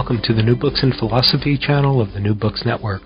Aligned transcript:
Welcome 0.00 0.22
to 0.24 0.32
the 0.32 0.42
New 0.42 0.56
Books 0.56 0.82
in 0.82 0.94
Philosophy 0.94 1.58
channel 1.58 2.00
of 2.00 2.14
the 2.14 2.20
New 2.20 2.34
Books 2.34 2.62
Network. 2.64 3.02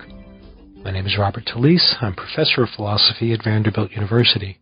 My 0.81 0.91
name 0.91 1.05
is 1.05 1.17
Robert 1.19 1.43
Talisse. 1.45 2.01
I'm 2.01 2.15
professor 2.15 2.63
of 2.63 2.69
philosophy 2.69 3.33
at 3.33 3.43
Vanderbilt 3.43 3.91
University. 3.91 4.59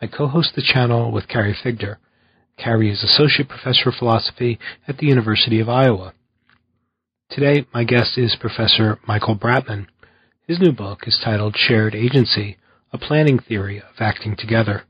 I 0.00 0.06
co-host 0.06 0.52
the 0.54 0.62
channel 0.62 1.10
with 1.10 1.26
Carrie 1.26 1.56
Figdor. 1.60 1.96
Carrie 2.56 2.92
is 2.92 3.02
associate 3.02 3.48
professor 3.48 3.88
of 3.88 3.96
philosophy 3.96 4.60
at 4.86 4.98
the 4.98 5.06
University 5.06 5.58
of 5.58 5.68
Iowa. 5.68 6.14
Today, 7.28 7.66
my 7.74 7.82
guest 7.82 8.16
is 8.16 8.36
Professor 8.38 9.00
Michael 9.08 9.36
Bratman. 9.36 9.88
His 10.46 10.60
new 10.60 10.70
book 10.70 11.00
is 11.08 11.20
titled 11.22 11.56
Shared 11.58 11.96
Agency, 11.96 12.58
A 12.92 12.98
Planning 12.98 13.40
Theory 13.40 13.78
of 13.78 13.96
Acting 13.98 14.36
Together. 14.38 14.84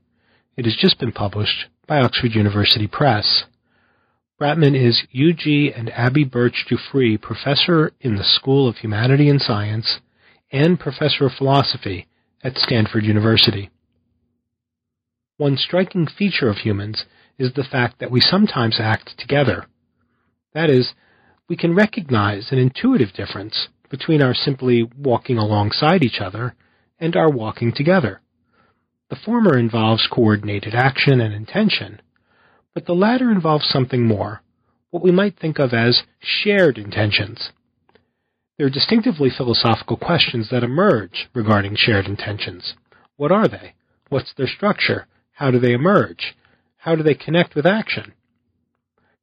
It 0.58 0.66
has 0.66 0.76
just 0.78 1.00
been 1.00 1.12
published 1.12 1.68
by 1.86 2.00
Oxford 2.00 2.32
University 2.34 2.86
Press. 2.86 3.44
Bratman 4.42 4.74
is 4.74 5.04
UG 5.14 5.72
and 5.78 5.88
Abbie 5.90 6.24
Birch 6.24 6.66
Dupree 6.68 7.16
Professor 7.16 7.92
in 8.00 8.16
the 8.16 8.24
School 8.24 8.68
of 8.68 8.78
Humanity 8.78 9.28
and 9.28 9.40
Science 9.40 10.00
and 10.50 10.80
Professor 10.80 11.26
of 11.26 11.32
Philosophy 11.38 12.08
at 12.42 12.56
Stanford 12.56 13.04
University. 13.04 13.70
One 15.36 15.56
striking 15.56 16.08
feature 16.08 16.48
of 16.48 16.56
humans 16.56 17.04
is 17.38 17.52
the 17.52 17.62
fact 17.62 18.00
that 18.00 18.10
we 18.10 18.20
sometimes 18.20 18.80
act 18.80 19.12
together. 19.16 19.66
That 20.54 20.70
is, 20.70 20.92
we 21.48 21.56
can 21.56 21.76
recognize 21.76 22.48
an 22.50 22.58
intuitive 22.58 23.12
difference 23.12 23.68
between 23.90 24.20
our 24.20 24.34
simply 24.34 24.90
walking 24.98 25.38
alongside 25.38 26.02
each 26.02 26.20
other 26.20 26.56
and 26.98 27.14
our 27.14 27.30
walking 27.30 27.72
together. 27.72 28.20
The 29.08 29.20
former 29.24 29.56
involves 29.56 30.08
coordinated 30.10 30.74
action 30.74 31.20
and 31.20 31.32
intention, 31.32 32.02
but 32.74 32.86
the 32.86 32.94
latter 32.94 33.30
involves 33.30 33.68
something 33.68 34.06
more, 34.06 34.42
what 34.90 35.02
we 35.02 35.10
might 35.10 35.38
think 35.38 35.58
of 35.58 35.72
as 35.72 36.02
shared 36.20 36.78
intentions. 36.78 37.50
There 38.58 38.66
are 38.66 38.70
distinctively 38.70 39.30
philosophical 39.30 39.96
questions 39.96 40.48
that 40.50 40.62
emerge 40.62 41.28
regarding 41.34 41.74
shared 41.76 42.06
intentions. 42.06 42.74
What 43.16 43.32
are 43.32 43.48
they? 43.48 43.74
What's 44.08 44.34
their 44.34 44.46
structure? 44.46 45.06
How 45.32 45.50
do 45.50 45.58
they 45.58 45.72
emerge? 45.72 46.34
How 46.76 46.94
do 46.94 47.02
they 47.02 47.14
connect 47.14 47.54
with 47.54 47.66
action? 47.66 48.12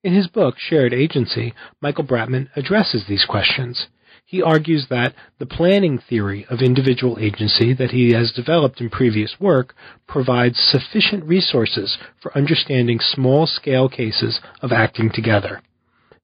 In 0.04 0.14
his 0.14 0.28
book, 0.28 0.56
Shared 0.58 0.94
Agency, 0.94 1.54
Michael 1.82 2.06
Bratman 2.06 2.50
addresses 2.56 3.06
these 3.08 3.26
questions. 3.26 3.88
He 4.30 4.44
argues 4.44 4.86
that 4.92 5.16
the 5.40 5.48
planning 5.48 5.98
theory 5.98 6.46
of 6.52 6.62
individual 6.62 7.18
agency 7.20 7.74
that 7.74 7.90
he 7.90 8.12
has 8.12 8.32
developed 8.32 8.80
in 8.80 8.92
previous 8.92 9.40
work 9.40 9.74
provides 10.08 10.60
sufficient 10.60 11.24
resources 11.24 11.98
for 12.22 12.38
understanding 12.38 13.00
small 13.02 13.48
scale 13.48 13.90
cases 13.90 14.40
of 14.62 14.72
acting 14.72 15.10
together. 15.12 15.64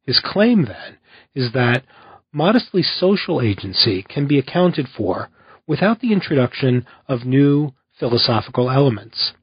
His 0.05 0.19
claim, 0.23 0.65
then, 0.65 0.99
is 1.33 1.53
that 1.53 1.83
modestly 2.31 2.83
social 2.83 3.41
agency 3.41 4.05
can 4.07 4.27
be 4.27 4.37
accounted 4.37 4.87
for 4.87 5.29
without 5.65 5.99
the 5.99 6.13
introduction 6.13 6.85
of 7.07 7.25
new 7.25 7.73
philosophical 7.97 8.69
elements. 8.69 9.33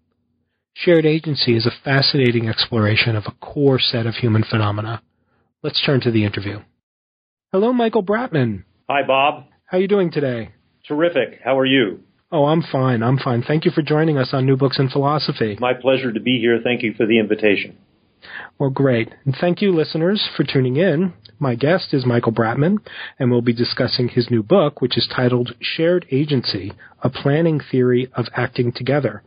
Shared 0.75 1.05
agency 1.05 1.56
is 1.56 1.67
a 1.67 1.83
fascinating 1.83 2.49
exploration 2.49 3.17
of 3.17 3.25
a 3.27 3.45
core 3.45 3.81
set 3.81 4.06
of 4.06 4.15
human 4.15 4.45
phenomena. 4.45 5.03
Let's 5.65 5.84
turn 5.84 6.01
to 6.03 6.12
the 6.12 6.25
interview. 6.25 6.61
Hello, 7.55 7.71
Michael 7.71 8.03
Bratman. 8.03 8.65
Hi, 8.89 9.07
Bob. 9.07 9.45
How 9.67 9.77
are 9.77 9.81
you 9.83 9.87
doing 9.87 10.11
today? 10.11 10.53
Terrific. 10.89 11.41
How 11.45 11.59
are 11.59 11.67
you? 11.67 12.01
Oh, 12.31 12.47
I'm 12.47 12.63
fine. 12.63 13.03
I'm 13.03 13.19
fine. 13.19 13.43
Thank 13.43 13.67
you 13.67 13.71
for 13.71 13.83
joining 13.83 14.17
us 14.17 14.31
on 14.33 14.47
New 14.47 14.57
Books 14.57 14.79
in 14.79 14.89
Philosophy. 14.89 15.59
My 15.61 15.75
pleasure 15.75 16.11
to 16.11 16.19
be 16.19 16.39
here. 16.41 16.61
Thank 16.65 16.83
you 16.83 16.95
for 16.95 17.05
the 17.05 17.19
invitation. 17.19 17.77
Well, 18.59 18.71
great. 18.71 19.11
And 19.27 19.37
thank 19.39 19.61
you, 19.61 19.71
listeners, 19.71 20.27
for 20.35 20.45
tuning 20.45 20.79
in. 20.79 21.13
My 21.39 21.55
guest 21.55 21.93
is 21.93 22.07
Michael 22.07 22.33
Bratman, 22.33 22.79
and 23.19 23.31
we'll 23.31 23.43
be 23.43 23.53
discussing 23.53 24.09
his 24.09 24.31
new 24.31 24.43
book, 24.43 24.81
which 24.81 24.97
is 24.97 25.07
titled 25.15 25.55
Shared 25.61 26.07
Agency 26.11 26.73
A 27.03 27.11
Planning 27.11 27.61
Theory 27.71 28.11
of 28.15 28.29
Acting 28.34 28.73
Together. 28.73 29.23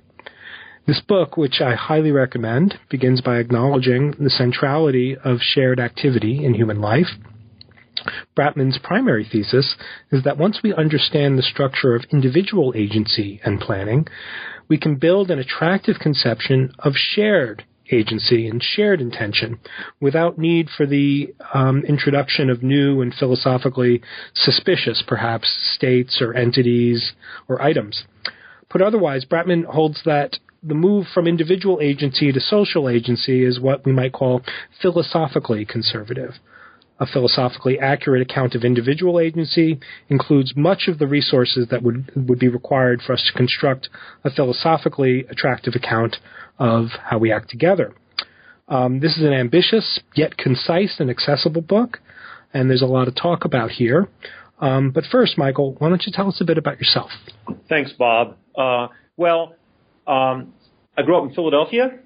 This 0.87 0.99
book, 0.99 1.37
which 1.37 1.61
I 1.61 1.75
highly 1.75 2.11
recommend, 2.11 2.79
begins 2.89 3.21
by 3.21 3.37
acknowledging 3.37 4.15
the 4.17 4.31
centrality 4.31 5.15
of 5.15 5.41
shared 5.41 5.79
activity 5.79 6.43
in 6.43 6.55
human 6.55 6.81
life 6.81 7.09
Bratman's 8.37 8.79
primary 8.81 9.27
thesis 9.29 9.75
is 10.11 10.23
that 10.23 10.37
once 10.37 10.59
we 10.63 10.73
understand 10.73 11.37
the 11.37 11.43
structure 11.43 11.95
of 11.95 12.05
individual 12.11 12.73
agency 12.75 13.39
and 13.43 13.59
planning, 13.59 14.07
we 14.67 14.77
can 14.77 14.95
build 14.95 15.31
an 15.31 15.39
attractive 15.39 15.99
conception 15.99 16.71
of 16.79 16.93
shared 16.95 17.63
agency 17.91 18.47
and 18.47 18.63
shared 18.63 18.99
intention 18.99 19.59
without 19.99 20.37
need 20.37 20.69
for 20.75 20.85
the 20.85 21.33
um, 21.53 21.83
introduction 21.87 22.49
of 22.49 22.63
new 22.63 23.01
and 23.01 23.13
philosophically 23.13 24.01
suspicious, 24.33 25.03
perhaps, 25.07 25.47
states 25.75 26.19
or 26.21 26.33
entities 26.33 27.13
or 27.47 27.61
items. 27.61 28.05
Put 28.69 28.81
otherwise, 28.81 29.25
Bratman 29.25 29.65
holds 29.65 30.01
that 30.05 30.37
the 30.63 30.73
move 30.73 31.05
from 31.13 31.27
individual 31.27 31.79
agency 31.81 32.31
to 32.31 32.39
social 32.39 32.89
agency 32.89 33.43
is 33.43 33.59
what 33.59 33.85
we 33.85 33.91
might 33.91 34.13
call 34.13 34.41
philosophically 34.81 35.63
conservative. 35.63 36.31
A 36.99 37.05
philosophically 37.05 37.77
accurate 37.77 38.21
account 38.21 38.55
of 38.55 38.63
individual 38.63 39.19
agency 39.19 39.79
includes 40.07 40.53
much 40.55 40.87
of 40.87 40.97
the 40.97 41.07
resources 41.07 41.67
that 41.69 41.83
would, 41.83 42.09
would 42.15 42.39
be 42.39 42.47
required 42.47 43.01
for 43.01 43.13
us 43.13 43.23
to 43.27 43.37
construct 43.37 43.89
a 44.23 44.29
philosophically 44.29 45.25
attractive 45.29 45.73
account 45.75 46.17
of 46.57 46.87
how 47.03 47.17
we 47.17 47.33
act 47.33 47.49
together. 47.49 47.93
Um, 48.67 48.99
this 49.01 49.17
is 49.17 49.23
an 49.23 49.33
ambitious 49.33 49.99
yet 50.15 50.37
concise 50.37 50.95
and 50.99 51.09
accessible 51.09 51.61
book, 51.61 51.99
and 52.53 52.69
there's 52.69 52.81
a 52.81 52.87
lot 52.87 53.07
of 53.07 53.15
talk 53.15 53.43
about 53.43 53.71
here. 53.71 54.07
Um, 54.59 54.91
but 54.91 55.03
first, 55.11 55.37
Michael, 55.37 55.75
why 55.79 55.89
don't 55.89 56.03
you 56.05 56.13
tell 56.13 56.29
us 56.29 56.39
a 56.39 56.45
bit 56.45 56.57
about 56.57 56.77
yourself? 56.77 57.11
Thanks, 57.67 57.91
Bob. 57.91 58.37
Uh, 58.57 58.87
well, 59.17 59.55
um, 60.07 60.53
I 60.97 61.01
grew 61.03 61.17
up 61.17 61.27
in 61.27 61.35
Philadelphia, 61.35 61.99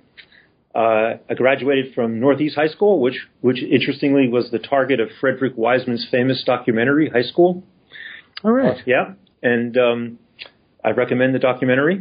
uh, 0.76 1.18
I 1.30 1.34
graduated 1.36 1.96
from 1.96 2.20
Northeast 2.20 2.56
High 2.56 2.68
School, 2.68 3.02
which, 3.02 3.28
which 3.42 3.62
interestingly 3.62 4.30
was 4.30 4.52
the 4.52 4.60
target 4.60 5.00
of 5.00 5.10
Frederick 5.20 5.54
Wiseman's 5.56 6.08
famous 6.12 6.44
documentary, 6.46 7.10
High 7.10 7.24
School. 7.24 7.64
All 8.44 8.52
right. 8.52 8.78
Uh, 8.78 8.82
yeah, 8.86 9.14
and 9.42 9.76
um, 9.78 10.20
I 10.84 10.92
recommend 10.92 11.34
the 11.34 11.40
documentary. 11.40 11.96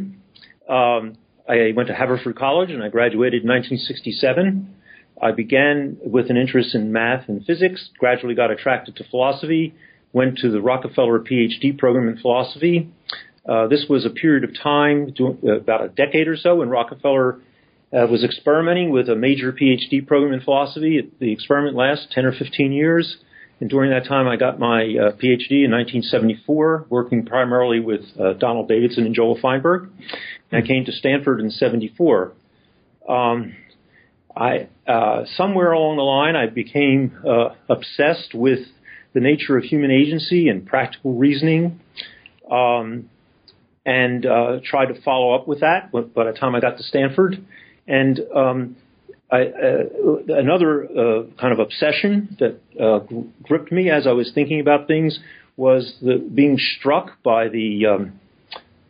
Um, 0.69 1.17
I 1.47 1.73
went 1.75 1.87
to 1.87 1.95
Haverford 1.95 2.37
College 2.37 2.69
and 2.69 2.83
I 2.83 2.89
graduated 2.89 3.41
in 3.41 3.49
1967. 3.49 4.75
I 5.21 5.31
began 5.31 5.97
with 6.05 6.29
an 6.29 6.37
interest 6.37 6.75
in 6.75 6.93
math 6.93 7.27
and 7.27 7.43
physics, 7.43 7.89
gradually 7.97 8.35
got 8.35 8.51
attracted 8.51 8.95
to 8.97 9.03
philosophy, 9.09 9.73
went 10.13 10.37
to 10.39 10.51
the 10.51 10.61
Rockefeller 10.61 11.19
PhD 11.19 11.77
program 11.77 12.07
in 12.07 12.17
philosophy. 12.17 12.89
Uh, 13.47 13.67
this 13.67 13.85
was 13.89 14.05
a 14.05 14.11
period 14.11 14.43
of 14.43 14.51
time, 14.61 15.13
about 15.43 15.83
a 15.83 15.89
decade 15.89 16.27
or 16.27 16.37
so, 16.37 16.57
when 16.57 16.69
Rockefeller 16.69 17.39
uh, 17.91 18.05
was 18.07 18.23
experimenting 18.23 18.91
with 18.91 19.09
a 19.09 19.15
major 19.15 19.51
PhD 19.51 20.05
program 20.05 20.33
in 20.33 20.41
philosophy. 20.41 21.09
The 21.19 21.31
experiment 21.31 21.75
lasted 21.75 22.11
10 22.11 22.25
or 22.25 22.33
15 22.33 22.71
years. 22.71 23.17
And 23.59 23.69
during 23.69 23.91
that 23.91 24.07
time, 24.07 24.27
I 24.27 24.37
got 24.37 24.57
my 24.57 24.83
uh, 24.83 25.11
PhD 25.17 25.65
in 25.65 25.71
1974, 25.71 26.85
working 26.89 27.25
primarily 27.25 27.79
with 27.79 28.01
uh, 28.17 28.33
Donald 28.33 28.69
Davidson 28.69 29.05
and 29.05 29.13
Joel 29.13 29.37
Feinberg. 29.41 29.89
And 30.51 30.63
I 30.63 30.65
came 30.65 30.85
to 30.85 30.91
Stanford 30.91 31.41
in 31.41 31.49
74. 31.51 32.33
Um, 33.07 33.55
I, 34.35 34.69
uh, 34.87 35.25
somewhere 35.35 35.73
along 35.73 35.97
the 35.97 36.03
line, 36.03 36.35
I 36.35 36.47
became 36.47 37.17
uh, 37.27 37.55
obsessed 37.67 38.33
with 38.33 38.59
the 39.13 39.19
nature 39.19 39.57
of 39.57 39.63
human 39.63 39.91
agency 39.91 40.47
and 40.47 40.65
practical 40.65 41.15
reasoning. 41.15 41.81
Um, 42.49 43.09
and 43.85 44.25
uh, 44.25 44.59
tried 44.63 44.87
to 44.87 45.01
follow 45.01 45.33
up 45.33 45.47
with 45.47 45.61
that. 45.61 45.91
By 45.91 46.25
the 46.25 46.37
time 46.39 46.53
I 46.53 46.59
got 46.59 46.77
to 46.77 46.83
Stanford, 46.83 47.43
and 47.89 48.19
um, 48.35 48.75
I, 49.31 49.41
uh, 49.41 49.83
another 50.29 50.85
uh, 50.85 51.23
kind 51.39 51.53
of 51.53 51.59
obsession 51.59 52.37
that 52.39 52.61
uh, 52.81 52.99
gripped 53.43 53.71
me 53.71 53.89
as 53.89 54.07
I 54.07 54.11
was 54.11 54.31
thinking 54.33 54.59
about 54.59 54.87
things 54.87 55.19
was 55.57 55.93
the 56.01 56.17
being 56.17 56.57
struck 56.57 57.21
by 57.21 57.49
the 57.49 57.85
um, 57.85 58.19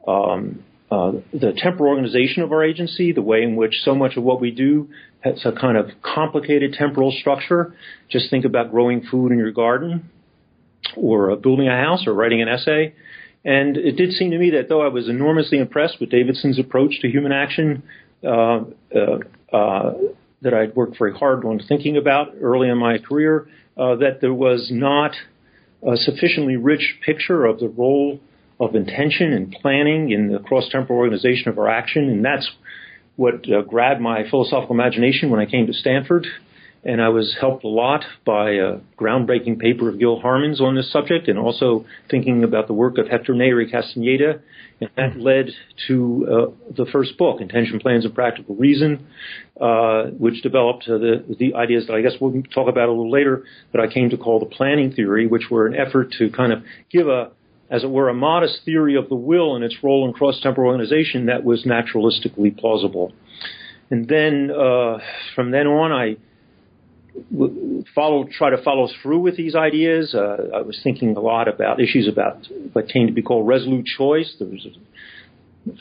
um, 0.07 0.63
uh, 0.91 1.13
the 1.33 1.53
temporal 1.55 1.89
organization 1.89 2.43
of 2.43 2.51
our 2.51 2.63
agency, 2.63 3.11
the 3.11 3.21
way 3.21 3.43
in 3.43 3.55
which 3.55 3.75
so 3.83 3.93
much 3.93 4.17
of 4.17 4.23
what 4.23 4.41
we 4.41 4.51
do 4.51 4.89
has 5.21 5.45
a 5.45 5.51
kind 5.51 5.77
of 5.77 5.87
complicated 6.01 6.73
temporal 6.73 7.11
structure. 7.11 7.75
Just 8.09 8.29
think 8.29 8.43
about 8.43 8.71
growing 8.71 9.03
food 9.09 9.31
in 9.31 9.37
your 9.37 9.51
garden, 9.51 10.09
or 10.95 11.31
uh, 11.31 11.35
building 11.35 11.67
a 11.67 11.75
house, 11.75 12.05
or 12.07 12.13
writing 12.13 12.41
an 12.41 12.47
essay. 12.47 12.95
And 13.45 13.77
it 13.77 13.93
did 13.93 14.13
seem 14.13 14.31
to 14.31 14.37
me 14.37 14.51
that 14.51 14.67
though 14.67 14.81
I 14.81 14.89
was 14.89 15.07
enormously 15.07 15.59
impressed 15.59 15.99
with 15.99 16.09
Davidson's 16.09 16.59
approach 16.59 16.99
to 17.01 17.09
human 17.09 17.31
action, 17.31 17.83
that 20.41 20.53
I'd 20.53 20.75
worked 20.75 20.97
very 20.97 21.13
hard 21.13 21.45
on 21.45 21.59
thinking 21.67 21.97
about 21.97 22.33
early 22.41 22.69
in 22.69 22.77
my 22.77 22.97
career, 22.97 23.47
uh, 23.77 23.95
that 23.95 24.19
there 24.21 24.33
was 24.33 24.69
not 24.71 25.15
a 25.87 25.95
sufficiently 25.95 26.57
rich 26.57 26.97
picture 27.05 27.45
of 27.45 27.59
the 27.59 27.69
role 27.69 28.19
of 28.59 28.75
intention 28.75 29.31
and 29.31 29.51
planning 29.51 30.11
in 30.11 30.31
the 30.31 30.39
cross-temporal 30.39 30.99
organization 30.99 31.49
of 31.49 31.57
our 31.57 31.69
action, 31.69 32.09
and 32.09 32.25
that's 32.25 32.49
what 33.15 33.49
uh, 33.49 33.61
grabbed 33.61 34.01
my 34.01 34.29
philosophical 34.29 34.75
imagination 34.75 35.29
when 35.29 35.39
I 35.39 35.45
came 35.45 35.67
to 35.67 35.73
Stanford 35.73 36.27
and 36.83 37.01
I 37.01 37.09
was 37.09 37.35
helped 37.39 37.63
a 37.63 37.67
lot 37.67 38.05
by 38.25 38.51
a 38.51 38.77
groundbreaking 38.97 39.59
paper 39.59 39.89
of 39.89 39.99
Gil 39.99 40.19
Harman's 40.19 40.61
on 40.61 40.75
this 40.75 40.91
subject, 40.91 41.27
and 41.27 41.37
also 41.37 41.85
thinking 42.09 42.43
about 42.43 42.67
the 42.67 42.73
work 42.73 42.97
of 42.97 43.07
Hector 43.07 43.33
Neri 43.33 43.69
Castaneda, 43.69 44.39
and 44.79 44.89
that 44.95 45.19
led 45.19 45.51
to 45.87 46.27
uh, 46.27 46.73
the 46.75 46.85
first 46.91 47.17
book, 47.17 47.41
Intention, 47.41 47.79
Plans, 47.79 48.05
and 48.05 48.15
Practical 48.15 48.55
Reason, 48.55 49.07
uh, 49.59 50.03
which 50.17 50.41
developed 50.41 50.85
uh, 50.87 50.97
the, 50.97 51.35
the 51.37 51.53
ideas 51.55 51.87
that 51.87 51.93
I 51.93 52.01
guess 52.01 52.13
we'll 52.21 52.41
talk 52.53 52.69
about 52.69 52.87
a 52.87 52.91
little 52.91 53.11
later, 53.11 53.43
that 53.73 53.81
I 53.81 53.91
came 53.91 54.09
to 54.11 54.17
call 54.17 54.39
the 54.39 54.45
planning 54.45 54.93
theory, 54.93 55.27
which 55.27 55.49
were 55.51 55.67
an 55.67 55.75
effort 55.75 56.13
to 56.19 56.29
kind 56.29 56.53
of 56.53 56.63
give 56.89 57.07
a 57.07 57.31
as 57.71 57.83
it 57.83 57.89
were, 57.89 58.09
a 58.09 58.13
modest 58.15 58.61
theory 58.65 58.95
of 58.95 59.09
the 59.09 59.15
will 59.15 59.55
and 59.55 59.63
its 59.63 59.75
role 59.83 60.07
in 60.07 60.13
cross-temporal 60.13 60.71
organization 60.71 61.27
that 61.27 61.43
was 61.43 61.65
naturalistically 61.65 62.57
plausible. 62.57 63.13
And 63.91 64.07
then, 64.07 64.49
uh, 64.49 64.97
from 65.35 65.51
then 65.51 65.67
on, 65.67 65.91
I 65.91 66.17
follow 67.95 68.27
try 68.31 68.49
to 68.49 68.61
follow 68.63 68.89
through 69.01 69.19
with 69.19 69.37
these 69.37 69.55
ideas. 69.55 70.13
Uh, 70.13 70.49
I 70.55 70.61
was 70.61 70.79
thinking 70.83 71.15
a 71.15 71.19
lot 71.19 71.47
about 71.47 71.79
issues 71.79 72.07
about 72.07 72.47
what 72.73 72.87
came 72.87 73.07
to 73.07 73.13
be 73.13 73.21
called 73.21 73.47
resolute 73.47 73.85
choice. 73.85 74.35
There 74.39 74.47
was 74.47 74.67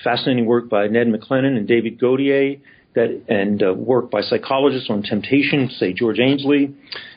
fascinating 0.03 0.47
work 0.47 0.69
by 0.69 0.87
Ned 0.89 1.09
McClennen 1.09 1.57
and 1.57 1.67
David 1.67 2.01
Gauthier 2.01 2.57
that 2.95 3.23
and 3.29 3.63
uh, 3.63 3.73
work 3.75 4.11
by 4.11 4.23
psychologists 4.23 4.91
on 4.91 5.03
temptation, 5.03 5.71
say 5.71 5.93
George 5.93 6.19
Ainslie, 6.19 6.75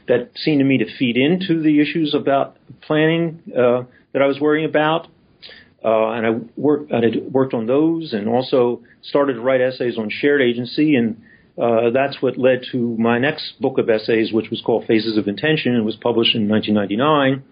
that 0.08 0.32
seemed 0.36 0.60
to 0.60 0.66
me 0.66 0.78
to 0.78 0.98
feed 0.98 1.18
into 1.18 1.62
the 1.62 1.82
issues 1.82 2.14
about 2.14 2.58
planning 2.82 3.42
uh, 3.52 3.84
that 4.14 4.22
I 4.22 4.28
was 4.28 4.40
worrying 4.40 4.66
about. 4.66 5.08
Uh, 5.84 6.12
and 6.12 6.28
I 6.28 6.30
worked, 6.56 6.92
I 6.92 7.02
worked 7.32 7.56
on 7.56 7.66
those, 7.66 8.14
and 8.14 8.30
also 8.30 8.82
started 9.02 9.34
to 9.34 9.42
write 9.42 9.62
essays 9.62 9.98
on 9.98 10.10
shared 10.12 10.42
agency 10.42 10.96
and 10.96 11.22
uh, 11.62 11.92
that's 11.92 12.20
what 12.22 12.40
led 12.40 12.64
to 12.72 12.98
my 12.98 13.20
next 13.20 13.62
book 13.62 13.78
of 13.78 13.88
essays, 13.88 14.34
which 14.34 14.50
was 14.50 14.64
called 14.66 14.86
Faces 14.88 15.16
of 15.16 15.28
Intention 15.28 15.76
and 15.76 15.86
was 15.86 15.96
published 15.96 16.34
in 16.34 16.50
1999. 16.50 17.44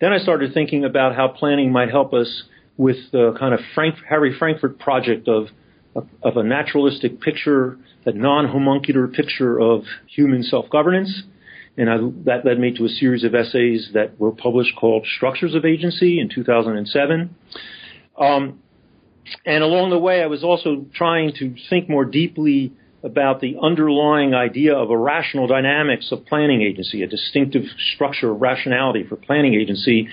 Then 0.00 0.12
I 0.14 0.18
started 0.18 0.54
thinking 0.54 0.84
about 0.84 1.14
how 1.14 1.28
planning 1.28 1.70
might 1.70 1.90
help 1.90 2.14
us 2.14 2.44
with 2.78 2.96
the 3.12 3.34
kind 3.38 3.52
of 3.52 3.60
Frank, 3.74 3.96
Harry 4.08 4.34
Frankfurt 4.38 4.78
project 4.78 5.28
of, 5.28 5.48
of, 5.94 6.08
of 6.22 6.38
a 6.38 6.42
naturalistic 6.42 7.20
picture, 7.20 7.76
a 8.06 8.12
non-homuncular 8.12 9.08
picture 9.08 9.60
of 9.60 9.82
human 10.06 10.42
self-governance. 10.42 11.24
And 11.76 11.90
I, 11.90 11.98
that 12.24 12.46
led 12.46 12.58
me 12.58 12.74
to 12.78 12.86
a 12.86 12.88
series 12.88 13.24
of 13.24 13.34
essays 13.34 13.90
that 13.92 14.18
were 14.18 14.32
published 14.32 14.74
called 14.74 15.06
Structures 15.16 15.54
of 15.54 15.66
Agency 15.66 16.18
in 16.18 16.30
2007. 16.34 17.34
Um, 18.18 18.60
and 19.44 19.62
along 19.62 19.90
the 19.90 19.98
way, 19.98 20.22
I 20.22 20.26
was 20.28 20.42
also 20.42 20.86
trying 20.94 21.34
to 21.40 21.54
think 21.68 21.90
more 21.90 22.06
deeply 22.06 22.72
about 23.02 23.40
the 23.40 23.56
underlying 23.62 24.34
idea 24.34 24.74
of 24.74 24.90
a 24.90 24.96
rational 24.96 25.46
dynamics 25.46 26.10
of 26.10 26.26
planning 26.26 26.62
agency, 26.62 27.02
a 27.02 27.06
distinctive 27.06 27.62
structure 27.94 28.30
of 28.30 28.40
rationality 28.40 29.04
for 29.08 29.16
planning 29.16 29.54
agency. 29.54 30.08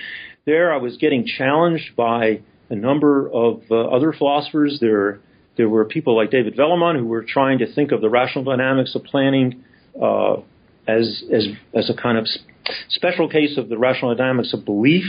There, 0.45 0.71
I 0.71 0.77
was 0.77 0.97
getting 0.97 1.25
challenged 1.25 1.95
by 1.95 2.41
a 2.69 2.75
number 2.75 3.27
of 3.27 3.63
uh, 3.71 3.75
other 3.75 4.13
philosophers. 4.13 4.77
There, 4.79 5.19
there 5.57 5.67
were 5.67 5.85
people 5.85 6.15
like 6.15 6.29
David 6.29 6.55
Velleman 6.55 6.97
who 6.97 7.07
were 7.07 7.23
trying 7.23 7.59
to 7.59 7.73
think 7.73 7.91
of 7.91 8.01
the 8.01 8.09
rational 8.09 8.43
dynamics 8.43 8.93
of 8.93 9.03
planning 9.03 9.63
uh, 9.99 10.37
as, 10.87 11.23
as, 11.33 11.47
as 11.73 11.89
a 11.89 11.99
kind 11.99 12.17
of 12.17 12.27
special 12.89 13.29
case 13.29 13.57
of 13.57 13.69
the 13.69 13.77
rational 13.77 14.13
dynamics 14.15 14.53
of 14.53 14.63
belief, 14.65 15.05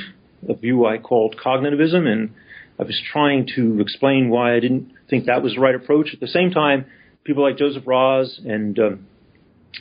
a 0.49 0.55
view 0.55 0.87
I 0.87 0.99
called 0.99 1.37
cognitivism, 1.37 2.07
and 2.07 2.31
I 2.79 2.85
was 2.85 3.01
trying 3.13 3.49
to 3.57 3.81
explain 3.81 4.31
why 4.31 4.55
I 4.55 4.61
didn't 4.61 4.93
think 5.09 5.27
that 5.27 5.43
was 5.43 5.55
the 5.55 5.61
right 5.61 5.75
approach. 5.75 6.11
At 6.15 6.21
the 6.21 6.27
same 6.27 6.51
time, 6.51 6.87
people 7.27 7.43
like 7.43 7.59
Joseph 7.59 7.83
Raz 7.87 8.41
and 8.45 8.79
um, 8.79 9.07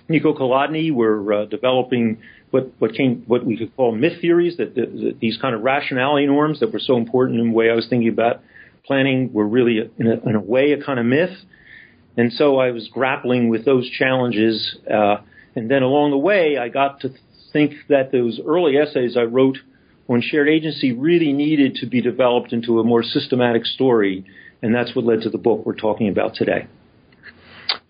Nico 0.09 0.33
Kolodny 0.33 0.91
were 0.91 1.33
uh, 1.33 1.45
developing 1.45 2.17
what 2.51 2.71
what 2.79 2.93
came 2.93 3.23
what 3.27 3.45
we 3.45 3.57
could 3.57 3.75
call 3.75 3.93
myth 3.93 4.19
theories 4.21 4.57
that, 4.57 4.75
that, 4.75 5.17
these 5.19 5.37
kind 5.41 5.55
of 5.55 5.61
rationality 5.61 6.25
norms 6.25 6.59
that 6.59 6.73
were 6.73 6.79
so 6.79 6.97
important 6.97 7.39
in 7.39 7.49
the 7.49 7.53
way 7.53 7.69
I 7.69 7.75
was 7.75 7.87
thinking 7.87 8.09
about 8.09 8.41
planning 8.85 9.33
were 9.33 9.47
really 9.47 9.89
in 9.97 10.07
a, 10.07 10.29
in 10.29 10.35
a 10.35 10.39
way 10.39 10.73
a 10.73 10.83
kind 10.83 10.99
of 10.99 11.05
myth, 11.05 11.35
and 12.17 12.31
so 12.33 12.57
I 12.57 12.71
was 12.71 12.87
grappling 12.91 13.49
with 13.49 13.65
those 13.65 13.89
challenges, 13.89 14.77
uh, 14.91 15.17
and 15.55 15.69
then 15.69 15.83
along 15.83 16.11
the 16.11 16.17
way 16.17 16.57
I 16.57 16.69
got 16.69 17.01
to 17.01 17.09
think 17.51 17.73
that 17.89 18.11
those 18.11 18.39
early 18.45 18.77
essays 18.77 19.17
I 19.17 19.23
wrote 19.23 19.57
on 20.07 20.21
shared 20.21 20.49
agency 20.49 20.93
really 20.93 21.33
needed 21.33 21.75
to 21.75 21.87
be 21.87 22.01
developed 22.01 22.53
into 22.53 22.79
a 22.79 22.83
more 22.83 23.01
systematic 23.01 23.65
story, 23.65 24.25
and 24.61 24.73
that's 24.73 24.95
what 24.95 25.05
led 25.05 25.21
to 25.21 25.29
the 25.29 25.37
book 25.37 25.65
we're 25.65 25.75
talking 25.75 26.09
about 26.09 26.35
today. 26.35 26.67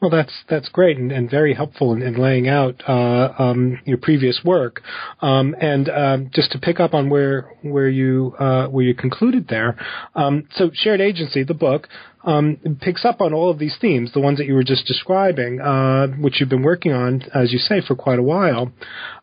Well, 0.01 0.11
that's 0.11 0.33
that's 0.49 0.69
great 0.69 0.97
and, 0.97 1.11
and 1.11 1.29
very 1.29 1.53
helpful 1.53 1.93
in, 1.93 2.01
in 2.01 2.15
laying 2.15 2.47
out 2.47 2.81
uh, 2.87 3.33
um, 3.37 3.79
your 3.85 3.97
previous 3.97 4.41
work. 4.43 4.81
Um, 5.21 5.55
and 5.59 5.89
um, 5.89 6.29
just 6.33 6.51
to 6.51 6.59
pick 6.59 6.79
up 6.79 6.93
on 6.93 7.09
where 7.09 7.53
where 7.61 7.89
you 7.89 8.35
uh, 8.39 8.67
where 8.67 8.83
you 8.85 8.93
concluded 8.93 9.47
there, 9.47 9.77
um, 10.15 10.47
so 10.51 10.69
shared 10.73 11.01
agency, 11.01 11.43
the 11.43 11.53
book. 11.53 11.87
Um, 12.27 12.57
picks 12.81 13.05
up 13.05 13.21
on 13.21 13.35
all 13.35 13.51
of 13.51 13.59
these 13.59 13.77
themes, 13.79 14.11
the 14.13 14.19
ones 14.19 14.39
that 14.39 14.47
you 14.47 14.55
were 14.55 14.63
just 14.63 14.87
describing, 14.87 15.61
uh, 15.61 16.07
which 16.07 16.39
you've 16.39 16.49
been 16.49 16.63
working 16.63 16.91
on, 16.91 17.21
as 17.35 17.53
you 17.53 17.59
say, 17.59 17.81
for 17.87 17.95
quite 17.95 18.17
a 18.17 18.23
while. 18.23 18.71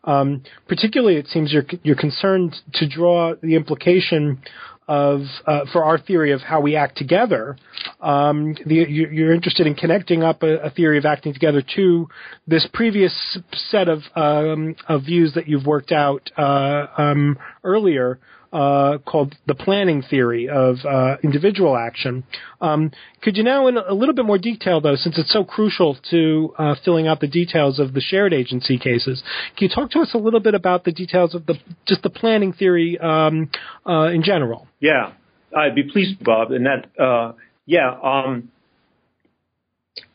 Um, 0.05 0.43
particularly, 0.69 1.17
it 1.17 1.27
seems 1.27 1.51
you're 1.51 1.65
you're 1.83 1.97
concerned 1.97 2.55
to 2.75 2.87
draw 2.87 3.35
the 3.41 3.55
implication 3.55 4.41
of 4.87 5.21
uh, 5.45 5.61
for 5.71 5.83
our 5.83 5.97
theory 5.97 6.31
of 6.31 6.41
how 6.41 6.61
we 6.61 6.75
act 6.75 6.97
together. 6.97 7.57
Um, 8.03 8.55
the, 8.65 8.75
you're 8.75 9.33
interested 9.33 9.65
in 9.65 9.75
connecting 9.75 10.23
up 10.23 10.43
a, 10.43 10.57
a, 10.57 10.69
theory 10.69 10.97
of 10.97 11.05
acting 11.05 11.33
together 11.33 11.63
to 11.75 12.09
this 12.45 12.67
previous 12.73 13.37
set 13.53 13.87
of 13.87 14.01
um, 14.15 14.75
of 14.89 15.03
views 15.03 15.33
that 15.35 15.47
you've 15.47 15.65
worked 15.65 15.93
out 15.93 16.29
uh, 16.37 16.87
um, 16.97 17.37
earlier 17.63 18.19
uh, 18.53 18.99
called 18.99 19.35
the 19.47 19.55
planning 19.55 20.03
theory 20.03 20.47
of 20.47 20.77
uh, 20.87 21.17
individual 21.23 21.75
action. 21.75 22.23
Um, 22.61 22.91
could 23.21 23.35
you 23.35 23.43
now, 23.43 23.67
in 23.67 23.77
a 23.77 23.93
little 23.93 24.13
bit 24.13 24.25
more 24.25 24.37
detail, 24.37 24.79
though, 24.79 24.95
since 24.95 25.17
it's 25.17 25.33
so 25.33 25.43
crucial 25.43 25.97
to 26.11 26.53
uh, 26.59 26.75
filling 26.85 27.07
out 27.07 27.19
the 27.19 27.27
details 27.27 27.79
of 27.79 27.93
the 27.93 28.01
shared 28.01 28.31
agency 28.31 28.77
cases, 28.77 29.23
can 29.57 29.69
you 29.69 29.73
talk 29.73 29.89
to 29.91 29.99
us 30.01 30.11
a 30.13 30.19
little 30.19 30.39
bit 30.39 30.53
about 30.53 30.83
the 30.83 30.91
details 30.91 31.33
of 31.33 31.47
the 31.47 31.55
just 31.87 32.03
the 32.03 32.09
planning 32.11 32.53
theory 32.53 32.99
um, 32.99 33.49
uh, 33.87 34.11
in 34.13 34.21
general? 34.21 34.67
Yeah, 34.79 35.13
I'd 35.55 35.73
be 35.73 35.83
pleased, 35.83 36.23
Bob. 36.23 36.51
And 36.51 36.67
that, 36.67 37.01
uh, 37.01 37.33
yeah. 37.65 37.91
Um, 38.01 38.51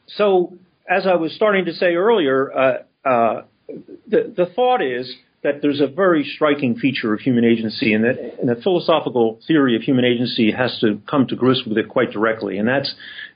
so, 0.07 0.55
as 0.89 1.07
I 1.07 1.17
was 1.17 1.33
starting 1.35 1.67
to 1.67 1.73
say 1.75 1.95
earlier, 1.95 2.53
uh, 3.05 3.43
the 4.07 4.33
the 4.37 4.47
thought 4.55 4.83
is 4.83 5.13
that 5.43 5.63
there's 5.63 5.81
a 5.81 5.87
very 5.87 6.25
striking 6.25 6.77
feature 6.77 7.15
of 7.15 7.21
human 7.21 7.45
agency, 7.45 7.93
and 7.93 8.05
that 8.05 8.39
and 8.41 8.49
the 8.49 8.61
philosophical 8.63 9.39
theory 9.47 9.77
of 9.77 9.83
human 9.83 10.05
agency 10.05 10.51
has 10.51 10.79
to 10.81 11.01
come 11.09 11.27
to 11.27 11.37
grips 11.37 11.63
with 11.67 11.79
it 11.79 11.89
quite 11.89 12.11
directly, 12.11 12.59
and 12.59 12.67
that's 12.67 12.93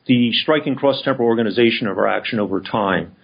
the 0.06 0.32
striking 0.32 0.74
cross-temporal 0.74 1.28
organization 1.28 1.86
of 1.86 1.96
our 1.96 2.08
action 2.08 2.40
over 2.40 2.60
time. 2.60 3.14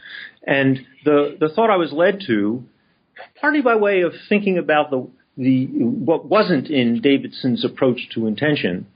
And 0.47 0.80
the 1.04 1.37
the 1.40 1.49
thought 1.49 1.71
I 1.71 1.76
was 1.76 1.92
led 1.92 2.23
to, 2.26 2.64
partly 3.40 3.62
by 3.62 3.76
way 3.76 4.02
of 4.02 4.12
thinking 4.28 4.59
about 4.59 4.90
the 4.90 5.09
the 5.37 5.66
what 5.66 6.26
wasn't 6.26 6.68
in 6.68 7.00
Davidson's 7.00 7.64
approach 7.64 8.09
to 8.14 8.26
intention, 8.26 8.87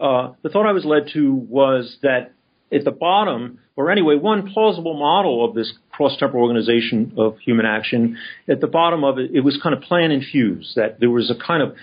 uh, 0.00 0.32
the 0.42 0.48
thought 0.48 0.66
I 0.66 0.72
was 0.72 0.84
led 0.84 1.08
to 1.14 1.32
was 1.32 1.96
that 2.02 2.32
at 2.72 2.84
the 2.84 2.90
bottom, 2.90 3.60
or 3.76 3.90
anyway, 3.90 4.16
one 4.16 4.52
plausible 4.52 4.98
model 4.98 5.44
of 5.44 5.54
this 5.54 5.72
cross-temporal 5.92 6.42
organization 6.42 7.14
of 7.16 7.38
human 7.38 7.64
action, 7.64 8.18
at 8.48 8.60
the 8.60 8.66
bottom 8.66 9.04
of 9.04 9.18
it, 9.18 9.30
it 9.32 9.40
was 9.40 9.58
kind 9.62 9.74
of 9.74 9.82
plan 9.82 10.10
infused, 10.10 10.74
that 10.76 11.00
there 11.00 11.10
was 11.10 11.30
a 11.30 11.46
kind 11.46 11.62
of 11.62 11.74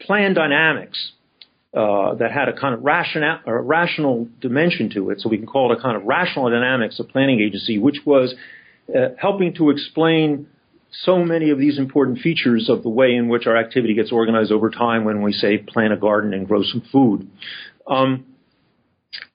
plan 0.00 0.34
dynamics 0.34 1.12
uh, 1.74 2.14
that 2.14 2.30
had 2.32 2.48
a 2.48 2.52
kind 2.58 2.74
of 2.74 2.82
rational, 2.82 3.38
a 3.46 3.54
rational 3.54 4.28
dimension 4.40 4.88
to 4.90 5.10
it, 5.10 5.20
so 5.20 5.28
we 5.28 5.36
can 5.36 5.46
call 5.46 5.72
it 5.72 5.78
a 5.78 5.82
kind 5.82 5.96
of 5.96 6.04
rational 6.04 6.48
dynamics 6.48 6.98
of 7.00 7.08
planning 7.08 7.40
agency, 7.40 7.78
which 7.78 7.98
was 8.06 8.34
uh, 8.94 9.08
helping 9.18 9.52
to 9.54 9.70
explain 9.70 10.46
so 10.90 11.18
many 11.18 11.50
of 11.50 11.58
these 11.58 11.78
important 11.78 12.18
features 12.18 12.68
of 12.68 12.82
the 12.82 12.88
way 12.88 13.14
in 13.14 13.28
which 13.28 13.46
our 13.46 13.56
activity 13.56 13.94
gets 13.94 14.12
organized 14.12 14.52
over 14.52 14.70
time 14.70 15.04
when 15.04 15.22
we 15.22 15.32
say 15.32 15.58
plant 15.58 15.92
a 15.92 15.96
garden 15.96 16.32
and 16.32 16.46
grow 16.46 16.62
some 16.62 16.82
food. 16.92 17.28
Um, 17.86 18.26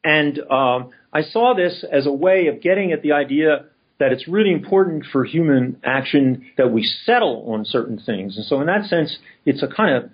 and 0.03 0.39
um, 0.51 0.91
I 1.13 1.22
saw 1.22 1.53
this 1.53 1.86
as 1.89 2.05
a 2.05 2.12
way 2.12 2.48
of 2.48 2.62
getting 2.62 2.91
at 2.91 3.01
the 3.01 3.13
idea 3.13 3.65
that 4.00 4.12
it's 4.12 4.27
really 4.27 4.51
important 4.51 5.05
for 5.12 5.24
human 5.24 5.79
action 5.84 6.51
that 6.58 6.72
we 6.72 6.84
settle 7.05 7.51
on 7.53 7.65
certain 7.65 8.00
things. 8.00 8.36
And 8.36 8.46
so, 8.46 8.60
in 8.60 8.67
that 8.67 8.86
sense, 8.86 9.15
it's 9.46 9.62
a 9.62 9.67
kind 9.67 9.96
of 9.96 10.10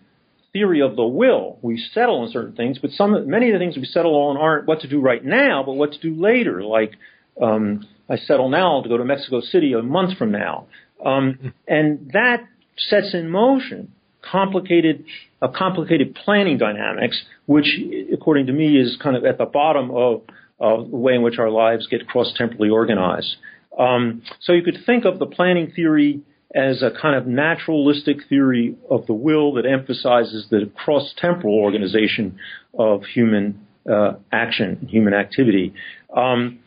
theory 0.51 0.81
of 0.81 0.95
the 0.95 1.05
will. 1.05 1.57
We 1.61 1.77
settle 1.93 2.19
on 2.19 2.29
certain 2.29 2.55
things, 2.55 2.79
but 2.79 2.91
some, 2.91 3.29
many 3.29 3.49
of 3.49 3.53
the 3.53 3.59
things 3.59 3.77
we 3.77 3.85
settle 3.85 4.13
on 4.13 4.37
aren't 4.37 4.67
what 4.67 4.81
to 4.81 4.89
do 4.89 4.99
right 4.99 5.23
now, 5.23 5.63
but 5.65 5.73
what 5.73 5.93
to 5.93 5.99
do 5.99 6.13
later. 6.19 6.63
Like, 6.63 6.95
um, 7.41 7.87
I 8.09 8.17
settle 8.17 8.49
now 8.49 8.81
to 8.81 8.89
go 8.89 8.97
to 8.97 9.05
Mexico 9.05 9.41
City 9.41 9.73
a 9.73 9.81
month 9.81 10.17
from 10.17 10.31
now. 10.31 10.67
Um, 11.03 11.53
and 11.67 12.11
that 12.13 12.47
sets 12.77 13.13
in 13.13 13.29
motion 13.29 13.91
complicated, 14.21 15.05
a 15.41 15.49
complicated 15.49 16.15
planning 16.15 16.57
dynamics, 16.57 17.21
which, 17.45 17.79
according 18.13 18.47
to 18.47 18.53
me, 18.53 18.77
is 18.77 18.97
kind 19.01 19.15
of 19.15 19.25
at 19.25 19.37
the 19.37 19.45
bottom 19.45 19.91
of, 19.91 20.21
of 20.59 20.89
the 20.91 20.97
way 20.97 21.13
in 21.13 21.21
which 21.21 21.39
our 21.39 21.49
lives 21.49 21.87
get 21.87 22.07
cross-temporally 22.07 22.69
organized. 22.69 23.35
Um, 23.77 24.23
so 24.41 24.53
you 24.53 24.63
could 24.63 24.79
think 24.85 25.05
of 25.05 25.19
the 25.19 25.27
planning 25.27 25.71
theory 25.75 26.21
as 26.55 26.81
a 26.81 26.91
kind 26.99 27.15
of 27.15 27.27
naturalistic 27.27 28.17
theory 28.27 28.75
of 28.89 29.05
the 29.05 29.13
will 29.13 29.53
that 29.53 29.65
emphasizes 29.65 30.47
the 30.49 30.69
cross-temporal 30.75 31.53
organization 31.53 32.39
of 32.77 33.03
human 33.03 33.67
uh, 33.89 34.13
action, 34.31 34.87
human 34.89 35.13
activity. 35.13 35.73
Um, 36.15 36.59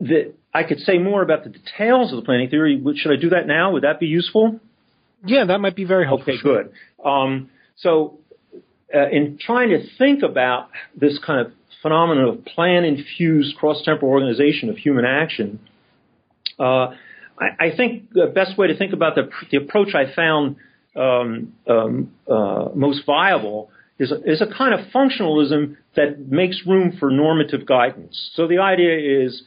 the, 0.00 0.32
I 0.52 0.62
could 0.62 0.78
say 0.80 0.98
more 0.98 1.22
about 1.22 1.44
the 1.44 1.50
details 1.50 2.12
of 2.12 2.16
the 2.16 2.24
planning 2.24 2.48
theory. 2.48 2.82
Should 2.96 3.12
I 3.12 3.16
do 3.16 3.30
that 3.30 3.46
now? 3.46 3.72
Would 3.72 3.84
that 3.84 4.00
be 4.00 4.06
useful? 4.06 4.60
Yeah, 5.24 5.44
that 5.46 5.58
might 5.58 5.76
be 5.76 5.84
very 5.84 6.06
helpful. 6.06 6.32
Okay, 6.32 6.42
good. 6.42 6.72
Um, 7.04 7.50
so, 7.76 8.18
uh, 8.94 9.08
in 9.10 9.38
trying 9.40 9.70
to 9.70 9.84
think 9.98 10.22
about 10.22 10.70
this 10.96 11.18
kind 11.24 11.46
of 11.46 11.52
phenomenon 11.82 12.28
of 12.28 12.44
plan-infused 12.44 13.56
cross-temporal 13.56 14.10
organization 14.10 14.70
of 14.70 14.76
human 14.76 15.04
action, 15.04 15.60
uh, 16.58 16.94
I, 17.38 17.48
I, 17.60 17.76
think 17.76 18.10
the 18.12 18.26
best 18.26 18.56
way 18.56 18.68
to 18.68 18.76
think 18.76 18.92
about 18.92 19.14
the, 19.14 19.28
the 19.50 19.58
approach 19.58 19.94
I 19.94 20.12
found 20.14 20.56
um, 20.96 21.52
um, 21.68 22.12
uh, 22.28 22.70
most 22.74 23.04
viable 23.06 23.70
is 23.98 24.12
a, 24.12 24.22
is 24.24 24.40
a 24.40 24.46
kind 24.46 24.74
of 24.74 24.86
functionalism 24.92 25.76
that 25.96 26.18
makes 26.28 26.62
room 26.66 26.96
for 26.98 27.10
normative 27.10 27.66
guidance. 27.66 28.30
So 28.34 28.46
the 28.46 28.58
idea 28.58 29.24
is 29.24 29.42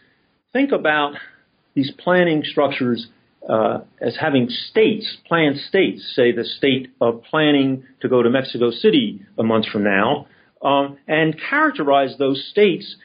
think 0.53 0.72
about 0.72 1.13
these 1.74 1.91
planning 1.98 2.43
structures 2.43 3.08
uh, 3.48 3.79
as 4.00 4.15
having 4.20 4.50
states, 4.70 5.17
planned 5.27 5.58
states, 5.67 6.13
say 6.15 6.31
the 6.31 6.43
state 6.43 6.91
of 7.00 7.24
planning 7.24 7.84
to 8.01 8.10
go 8.10 8.22
to 8.22 8.29
Mexico 8.29 8.72
City 8.72 9.25
a 9.38 9.43
month 9.43 9.65
from 9.67 9.84
now, 9.84 10.27
um, 10.62 10.98
and 11.08 11.39
characterize 11.50 12.15
those 12.20 12.46
states 12.51 12.96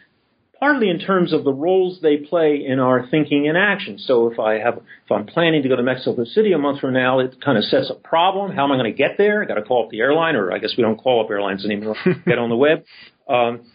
partly 0.59 0.89
in 0.89 0.99
terms 0.99 1.33
of 1.33 1.45
the 1.45 1.53
roles 1.53 2.01
they 2.01 2.17
play 2.17 2.65
in 2.67 2.79
our 2.79 3.07
thinking 3.09 3.49
and 3.49 3.57
action. 3.59 3.99
So 3.99 4.31
if 4.31 4.39
I 4.39 4.55
have, 4.55 4.79
if 4.79 5.13
I'm 5.13 5.27
planning 5.27 5.63
to 5.63 5.69
go 5.69 5.77
to 5.77 5.83
Mexico 5.83 6.25
City 6.25 6.53
a 6.53 6.59
month 6.59 6.81
from 6.81 6.95
now, 6.95 7.19
it 7.19 7.37
kind 7.45 7.59
of 7.59 7.65
sets 7.65 7.91
a 7.91 7.95
problem. 7.95 8.53
How 8.53 8.65
am 8.65 8.73
I 8.73 8.77
going 8.77 8.91
to 8.91 8.97
get 8.97 9.19
there? 9.19 9.43
I 9.43 9.47
got 9.47 9.55
to 9.55 9.63
call 9.63 9.85
up 9.85 9.91
the 9.91 10.01
airline, 10.01 10.37
or 10.37 10.53
I 10.53 10.59
guess 10.59 10.75
we 10.77 10.83
don't 10.83 10.97
call 10.97 11.25
up 11.25 11.31
airlines 11.31 11.65
anymore. 11.65 11.97
get 12.27 12.39
on 12.39 12.49
the 12.49 12.57
web. 12.57 12.85
Um, 13.29 13.71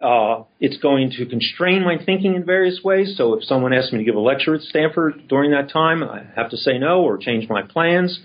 uh, 0.00 0.44
it's 0.60 0.76
going 0.78 1.10
to 1.10 1.26
constrain 1.26 1.82
my 1.82 1.96
thinking 2.04 2.34
in 2.34 2.44
various 2.44 2.80
ways. 2.84 3.14
So 3.16 3.34
if 3.34 3.44
someone 3.44 3.72
asks 3.72 3.92
me 3.92 3.98
to 3.98 4.04
give 4.04 4.14
a 4.14 4.20
lecture 4.20 4.54
at 4.54 4.60
Stanford 4.62 5.28
during 5.28 5.50
that 5.50 5.70
time, 5.70 6.02
I 6.04 6.24
have 6.36 6.50
to 6.50 6.56
say 6.56 6.78
no 6.78 7.02
or 7.02 7.18
change 7.18 7.48
my 7.48 7.62
plans. 7.62 8.20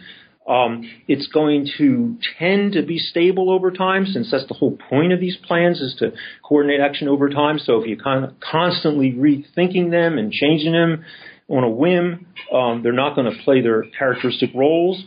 Um, 0.47 0.89
it's 1.07 1.27
going 1.27 1.69
to 1.77 2.17
tend 2.37 2.73
to 2.73 2.83
be 2.83 2.99
stable 2.99 3.49
over 3.49 3.71
time, 3.71 4.05
since 4.05 4.29
that's 4.29 4.45
the 4.47 4.53
whole 4.53 4.77
point 4.89 5.13
of 5.13 5.19
these 5.19 5.37
plans 5.37 5.79
is 5.79 5.95
to 5.99 6.11
coordinate 6.43 6.81
action 6.81 7.07
over 7.07 7.29
time. 7.29 7.59
So 7.59 7.81
if 7.81 7.87
you're 7.87 8.23
of 8.25 8.33
constantly 8.39 9.13
rethinking 9.13 9.89
them 9.89 10.17
and 10.17 10.31
changing 10.31 10.73
them 10.73 11.05
on 11.47 11.63
a 11.63 11.69
whim, 11.69 12.27
um, 12.53 12.83
they're 12.83 12.91
not 12.91 13.15
going 13.15 13.31
to 13.31 13.43
play 13.43 13.61
their 13.61 13.83
characteristic 13.97 14.49
roles. 14.53 15.03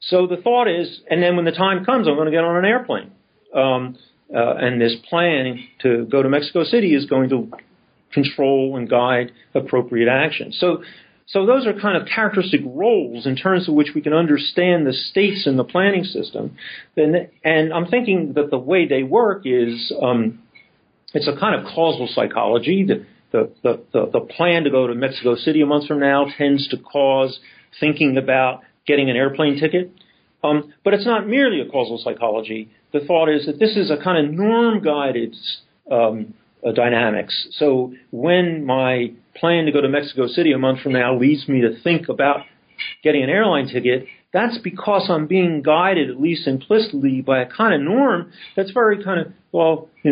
So 0.00 0.26
the 0.26 0.36
thought 0.36 0.68
is, 0.68 1.00
and 1.10 1.22
then 1.22 1.34
when 1.34 1.46
the 1.46 1.52
time 1.52 1.84
comes, 1.84 2.06
I'm 2.06 2.14
going 2.14 2.26
to 2.26 2.32
get 2.32 2.44
on 2.44 2.56
an 2.56 2.66
airplane. 2.66 3.10
Um, 3.54 3.96
uh, 4.34 4.54
and 4.56 4.80
this 4.80 4.96
plan 5.08 5.66
to 5.82 6.06
go 6.06 6.22
to 6.22 6.28
Mexico 6.28 6.64
City 6.64 6.94
is 6.94 7.06
going 7.06 7.30
to 7.30 7.50
control 8.12 8.76
and 8.76 8.88
guide 8.88 9.32
appropriate 9.54 10.08
action. 10.08 10.52
So 10.52 10.82
so 11.26 11.46
those 11.46 11.66
are 11.66 11.72
kind 11.72 11.96
of 11.96 12.06
characteristic 12.06 12.60
roles 12.64 13.26
in 13.26 13.36
terms 13.36 13.68
of 13.68 13.74
which 13.74 13.88
we 13.94 14.02
can 14.02 14.12
understand 14.12 14.86
the 14.86 14.92
states 14.92 15.46
in 15.46 15.56
the 15.56 15.64
planning 15.64 16.04
system. 16.04 16.56
And 16.96 17.72
I'm 17.72 17.86
thinking 17.86 18.34
that 18.34 18.50
the 18.50 18.58
way 18.58 18.86
they 18.86 19.02
work 19.02 19.42
is 19.46 19.92
um, 20.02 20.40
it's 21.14 21.28
a 21.28 21.38
kind 21.38 21.54
of 21.58 21.72
causal 21.74 22.08
psychology. 22.12 22.84
The, 22.84 23.06
the, 23.32 23.82
the, 23.92 24.10
the, 24.12 24.20
plan 24.20 24.64
to 24.64 24.70
go 24.70 24.86
to 24.86 24.94
Mexico 24.94 25.34
City 25.34 25.62
a 25.62 25.66
month 25.66 25.86
from 25.86 25.98
now 25.98 26.26
tends 26.36 26.68
to 26.68 26.76
cause 26.76 27.38
thinking 27.80 28.18
about 28.18 28.60
getting 28.86 29.08
an 29.08 29.16
airplane 29.16 29.58
ticket. 29.58 29.92
Um, 30.44 30.74
but 30.84 30.92
it's 30.92 31.06
not 31.06 31.26
merely 31.26 31.60
a 31.60 31.70
causal 31.70 31.98
psychology. 32.04 32.70
The 32.94 33.00
thought 33.00 33.28
is 33.28 33.44
that 33.46 33.58
this 33.58 33.76
is 33.76 33.90
a 33.90 33.96
kind 34.02 34.24
of 34.24 34.32
norm 34.32 34.80
guided 34.80 35.34
um, 35.90 36.32
uh, 36.64 36.70
dynamics. 36.70 37.48
So 37.58 37.92
when 38.12 38.64
my 38.64 39.12
plan 39.34 39.66
to 39.66 39.72
go 39.72 39.80
to 39.80 39.88
Mexico 39.88 40.28
City 40.28 40.52
a 40.52 40.58
month 40.58 40.80
from 40.80 40.92
now 40.92 41.18
leads 41.18 41.48
me 41.48 41.60
to 41.62 41.78
think 41.82 42.08
about 42.08 42.42
getting 43.02 43.24
an 43.24 43.30
airline 43.30 43.66
ticket, 43.66 44.06
that's 44.32 44.58
because 44.58 45.06
I'm 45.10 45.26
being 45.26 45.62
guided, 45.62 46.08
at 46.08 46.20
least 46.20 46.46
implicitly, 46.46 47.20
by 47.20 47.40
a 47.42 47.46
kind 47.46 47.74
of 47.74 47.80
norm 47.80 48.32
that's 48.54 48.70
very 48.70 49.02
kind 49.02 49.20
of, 49.20 49.32
well, 49.50 49.88
uh, 50.06 50.10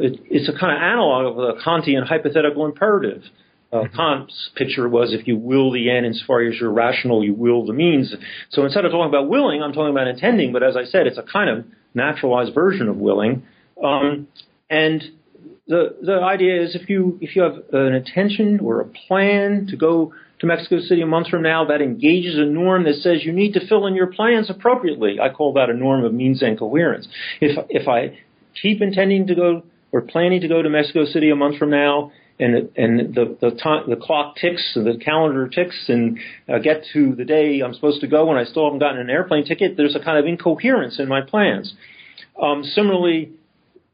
it, 0.00 0.20
it's 0.28 0.48
a 0.48 0.58
kind 0.58 0.76
of 0.76 0.82
analog 0.82 1.26
of 1.26 1.36
the 1.36 1.62
Kantian 1.62 2.04
hypothetical 2.04 2.66
imperative. 2.66 3.22
Uh, 3.74 3.78
mm-hmm. 3.78 3.96
Kant's 3.96 4.50
picture 4.54 4.88
was 4.88 5.12
if 5.12 5.26
you 5.26 5.36
will 5.36 5.72
the 5.72 5.90
end 5.90 6.06
insofar 6.06 6.42
as 6.42 6.54
you're 6.60 6.70
rational, 6.70 7.24
you 7.24 7.34
will 7.34 7.66
the 7.66 7.72
means. 7.72 8.14
So 8.50 8.64
instead 8.64 8.84
of 8.84 8.92
talking 8.92 9.08
about 9.08 9.28
willing, 9.28 9.62
I'm 9.62 9.72
talking 9.72 9.90
about 9.90 10.06
intending, 10.06 10.52
but 10.52 10.62
as 10.62 10.76
I 10.76 10.84
said, 10.84 11.08
it's 11.08 11.18
a 11.18 11.24
kind 11.24 11.50
of 11.50 11.64
naturalized 11.92 12.54
version 12.54 12.88
of 12.88 12.96
willing. 12.96 13.42
Um, 13.82 14.28
and 14.70 15.02
the 15.66 15.96
the 16.00 16.20
idea 16.22 16.62
is 16.62 16.76
if 16.76 16.88
you 16.88 17.18
if 17.20 17.34
you 17.34 17.42
have 17.42 17.56
an 17.72 17.94
intention 17.94 18.60
or 18.60 18.80
a 18.80 18.84
plan 19.08 19.66
to 19.70 19.76
go 19.76 20.12
to 20.38 20.46
Mexico 20.46 20.78
City 20.80 21.00
a 21.00 21.06
month 21.06 21.28
from 21.28 21.42
now, 21.42 21.64
that 21.64 21.80
engages 21.80 22.38
a 22.38 22.44
norm 22.44 22.84
that 22.84 22.94
says 22.96 23.24
you 23.24 23.32
need 23.32 23.54
to 23.54 23.66
fill 23.66 23.86
in 23.86 23.94
your 23.94 24.08
plans 24.08 24.50
appropriately. 24.50 25.18
I 25.20 25.30
call 25.30 25.54
that 25.54 25.68
a 25.68 25.74
norm 25.74 26.04
of 26.04 26.14
means 26.14 26.42
and 26.42 26.56
coherence. 26.56 27.08
If 27.40 27.58
if 27.70 27.88
I 27.88 28.20
keep 28.60 28.80
intending 28.80 29.26
to 29.26 29.34
go 29.34 29.62
or 29.90 30.02
planning 30.02 30.40
to 30.42 30.48
go 30.48 30.62
to 30.62 30.68
Mexico 30.68 31.04
City 31.06 31.30
a 31.30 31.36
month 31.36 31.58
from 31.58 31.70
now, 31.70 32.12
and 32.38 32.70
and 32.76 33.14
the 33.14 33.36
the 33.40 33.50
time 33.50 33.88
the 33.88 33.96
clock 33.96 34.36
ticks 34.36 34.72
and 34.74 34.86
the 34.86 35.02
calendar 35.02 35.48
ticks 35.48 35.84
and 35.88 36.18
I 36.48 36.58
get 36.58 36.84
to 36.92 37.14
the 37.14 37.24
day 37.24 37.60
I'm 37.60 37.74
supposed 37.74 38.00
to 38.00 38.06
go 38.06 38.30
and 38.30 38.38
I 38.38 38.44
still 38.44 38.64
haven't 38.64 38.80
gotten 38.80 39.00
an 39.00 39.10
airplane 39.10 39.44
ticket, 39.44 39.76
there's 39.76 39.94
a 39.94 40.00
kind 40.00 40.18
of 40.18 40.26
incoherence 40.26 40.98
in 40.98 41.08
my 41.08 41.20
plans. 41.20 41.74
Um, 42.40 42.64
similarly, 42.64 43.32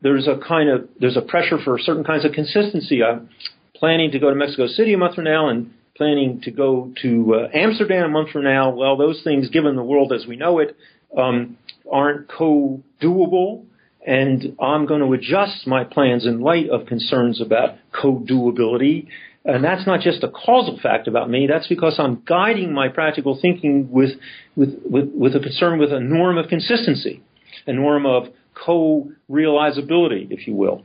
there's 0.00 0.26
a 0.26 0.38
kind 0.46 0.70
of 0.70 0.88
there's 0.98 1.16
a 1.16 1.22
pressure 1.22 1.58
for 1.62 1.78
certain 1.78 2.04
kinds 2.04 2.24
of 2.24 2.32
consistency. 2.32 3.02
I'm 3.02 3.28
planning 3.74 4.10
to 4.12 4.18
go 4.18 4.30
to 4.30 4.36
Mexico 4.36 4.66
City 4.66 4.94
a 4.94 4.98
month 4.98 5.16
from 5.16 5.24
now 5.24 5.48
and 5.48 5.72
planning 5.96 6.40
to 6.42 6.50
go 6.50 6.92
to 7.02 7.34
uh, 7.34 7.48
Amsterdam 7.52 8.04
a 8.04 8.08
month 8.08 8.30
from 8.30 8.44
now. 8.44 8.70
Well, 8.70 8.96
those 8.96 9.20
things, 9.22 9.50
given 9.50 9.76
the 9.76 9.82
world 9.82 10.12
as 10.12 10.26
we 10.26 10.36
know 10.36 10.58
it, 10.58 10.76
um, 11.16 11.58
aren't 11.90 12.28
co-doable, 12.30 13.64
and 14.06 14.56
I'm 14.60 14.86
going 14.86 15.00
to 15.00 15.12
adjust 15.12 15.66
my 15.66 15.84
plans 15.84 16.26
in 16.26 16.40
light 16.40 16.68
of 16.70 16.86
concerns 16.86 17.40
about 17.40 17.76
co-doability. 17.92 19.08
And 19.44 19.64
that's 19.64 19.86
not 19.86 20.00
just 20.00 20.22
a 20.22 20.28
causal 20.28 20.78
fact 20.82 21.08
about 21.08 21.30
me. 21.30 21.46
That's 21.46 21.66
because 21.66 21.96
I'm 21.98 22.22
guiding 22.26 22.72
my 22.72 22.88
practical 22.88 23.38
thinking 23.40 23.90
with, 23.90 24.10
with, 24.56 24.74
with, 24.84 25.10
with 25.14 25.34
a 25.34 25.40
concern 25.40 25.78
with 25.78 25.92
a 25.92 26.00
norm 26.00 26.38
of 26.38 26.48
consistency, 26.48 27.22
a 27.66 27.72
norm 27.72 28.06
of 28.06 28.24
co-realizability, 28.54 30.30
if 30.30 30.46
you 30.46 30.54
will. 30.54 30.82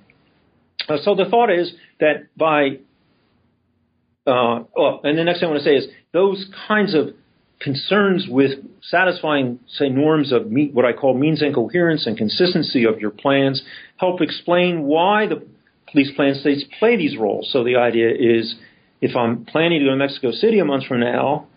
Uh, 0.88 0.98
so 1.04 1.16
the 1.16 1.26
thought 1.26 1.52
is 1.52 1.74
that 2.00 2.28
by, 2.38 2.80
uh, 4.28 4.64
oh, 4.78 5.00
and 5.04 5.18
the 5.18 5.24
next 5.24 5.40
thing 5.40 5.48
I 5.48 5.52
want 5.52 5.64
to 5.64 5.70
say 5.70 5.76
is 5.76 5.88
those 6.14 6.46
kinds 6.68 6.94
of 6.94 7.10
concerns 7.60 8.28
with 8.30 8.52
satisfying, 8.82 9.60
say, 9.68 9.90
norms 9.90 10.32
of 10.32 10.52
meet, 10.52 10.74
what 10.74 10.86
I 10.86 10.94
call 10.94 11.18
means 11.18 11.42
and 11.42 11.54
coherence 11.54 12.06
and 12.06 12.18
consistency 12.18 12.86
of 12.86 13.00
your 13.00 13.12
plans 13.12 13.64
help 13.98 14.22
explain 14.22 14.84
why 14.84 15.28
the 15.28 15.46
police 15.92 16.12
plan 16.16 16.36
states 16.36 16.64
play 16.80 16.98
these 16.98 17.18
roles. 17.18 17.50
So 17.52 17.64
the 17.64 17.78
idea 17.78 18.10
is 18.10 18.56
if 19.02 19.16
I'm 19.16 19.46
planning 19.46 19.80
to 19.80 19.86
go 19.86 19.92
to 19.92 19.98
Mexico 19.98 20.32
City 20.32 20.60
a 20.60 20.66
month 20.66 20.86
from 20.86 21.00
now, 21.00 21.48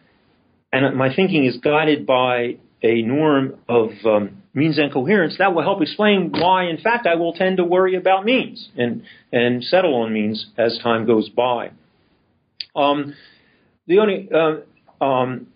and 0.73 0.97
my 0.97 1.14
thinking 1.14 1.45
is 1.45 1.57
guided 1.57 2.07
by 2.07 2.57
a 2.83 3.02
norm 3.02 3.57
of 3.69 3.90
um, 4.05 4.43
means 4.55 4.78
and 4.78 4.93
coherence, 4.93 5.37
that 5.38 5.55
will 5.55 5.62
help 5.62 5.83
explain 5.83 6.31
why, 6.31 6.69
in 6.69 6.78
fact, 6.78 7.07
I 7.07 7.17
will 7.17 7.33
tend 7.33 7.57
to 7.57 7.64
worry 7.64 7.97
about 7.97 8.25
means 8.25 8.69
and, 8.76 9.02
and 9.33 9.64
settle 9.64 9.95
on 9.95 10.12
means 10.12 10.47
as 10.57 10.78
time 10.83 11.07
goes 11.07 11.28
by. 11.28 11.71
Um, 12.76 13.14
the 13.87 13.99
only 13.99 14.28
uh, 14.33 15.05
um, 15.05 15.49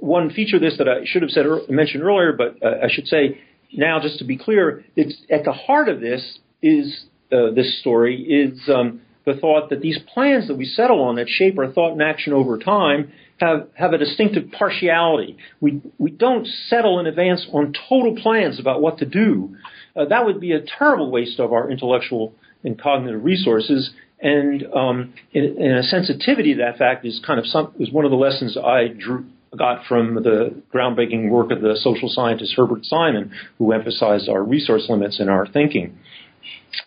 one 0.00 0.30
feature 0.30 0.56
of 0.56 0.62
this 0.62 0.76
that 0.78 0.88
I 0.88 1.04
should 1.04 1.22
have 1.22 1.30
said 1.30 1.46
mentioned 1.68 2.02
earlier, 2.02 2.32
but 2.32 2.56
uh, 2.62 2.84
I 2.84 2.88
should 2.88 3.06
say 3.06 3.40
now, 3.72 4.00
just 4.00 4.18
to 4.18 4.24
be 4.24 4.36
clear, 4.36 4.84
it's 4.96 5.16
at 5.30 5.44
the 5.44 5.52
heart 5.52 5.88
of 5.88 6.00
this 6.00 6.38
is 6.62 7.04
uh, 7.32 7.50
this 7.54 7.80
story 7.80 8.22
is 8.22 8.60
um, 8.68 9.00
the 9.24 9.34
thought 9.34 9.70
that 9.70 9.80
these 9.80 9.98
plans 10.12 10.48
that 10.48 10.56
we 10.56 10.64
settle 10.64 11.02
on 11.02 11.16
that 11.16 11.28
shape 11.28 11.58
our 11.58 11.72
thought 11.72 11.92
and 11.92 12.02
action 12.02 12.32
over 12.32 12.58
time 12.58 13.12
have, 13.40 13.68
have 13.74 13.92
a 13.92 13.98
distinctive 13.98 14.50
partiality. 14.52 15.36
We, 15.60 15.80
we 15.98 16.10
don't 16.10 16.46
settle 16.68 17.00
in 17.00 17.06
advance 17.06 17.46
on 17.52 17.72
total 17.88 18.16
plans 18.22 18.60
about 18.60 18.80
what 18.80 18.98
to 18.98 19.06
do. 19.06 19.56
Uh, 19.96 20.04
that 20.06 20.24
would 20.24 20.40
be 20.40 20.52
a 20.52 20.60
terrible 20.60 21.10
waste 21.10 21.40
of 21.40 21.52
our 21.52 21.70
intellectual 21.70 22.34
and 22.62 22.80
cognitive 22.80 23.24
resources. 23.24 23.90
And 24.24 24.64
um, 24.74 25.12
in, 25.32 25.56
in, 25.58 25.72
a 25.72 25.82
sensitivity 25.82 26.54
to 26.54 26.60
that 26.60 26.78
fact 26.78 27.04
is 27.04 27.20
kind 27.26 27.38
of 27.38 27.46
some, 27.46 27.74
is 27.78 27.92
one 27.92 28.06
of 28.06 28.10
the 28.10 28.16
lessons 28.16 28.56
I 28.56 28.88
drew, 28.88 29.26
got 29.56 29.84
from 29.86 30.14
the 30.14 30.62
groundbreaking 30.74 31.28
work 31.28 31.50
of 31.52 31.60
the 31.60 31.76
social 31.76 32.08
scientist 32.08 32.54
Herbert 32.56 32.86
Simon, 32.86 33.32
who 33.58 33.72
emphasized 33.72 34.30
our 34.30 34.42
resource 34.42 34.86
limits 34.88 35.20
in 35.20 35.28
our 35.28 35.46
thinking. 35.46 35.98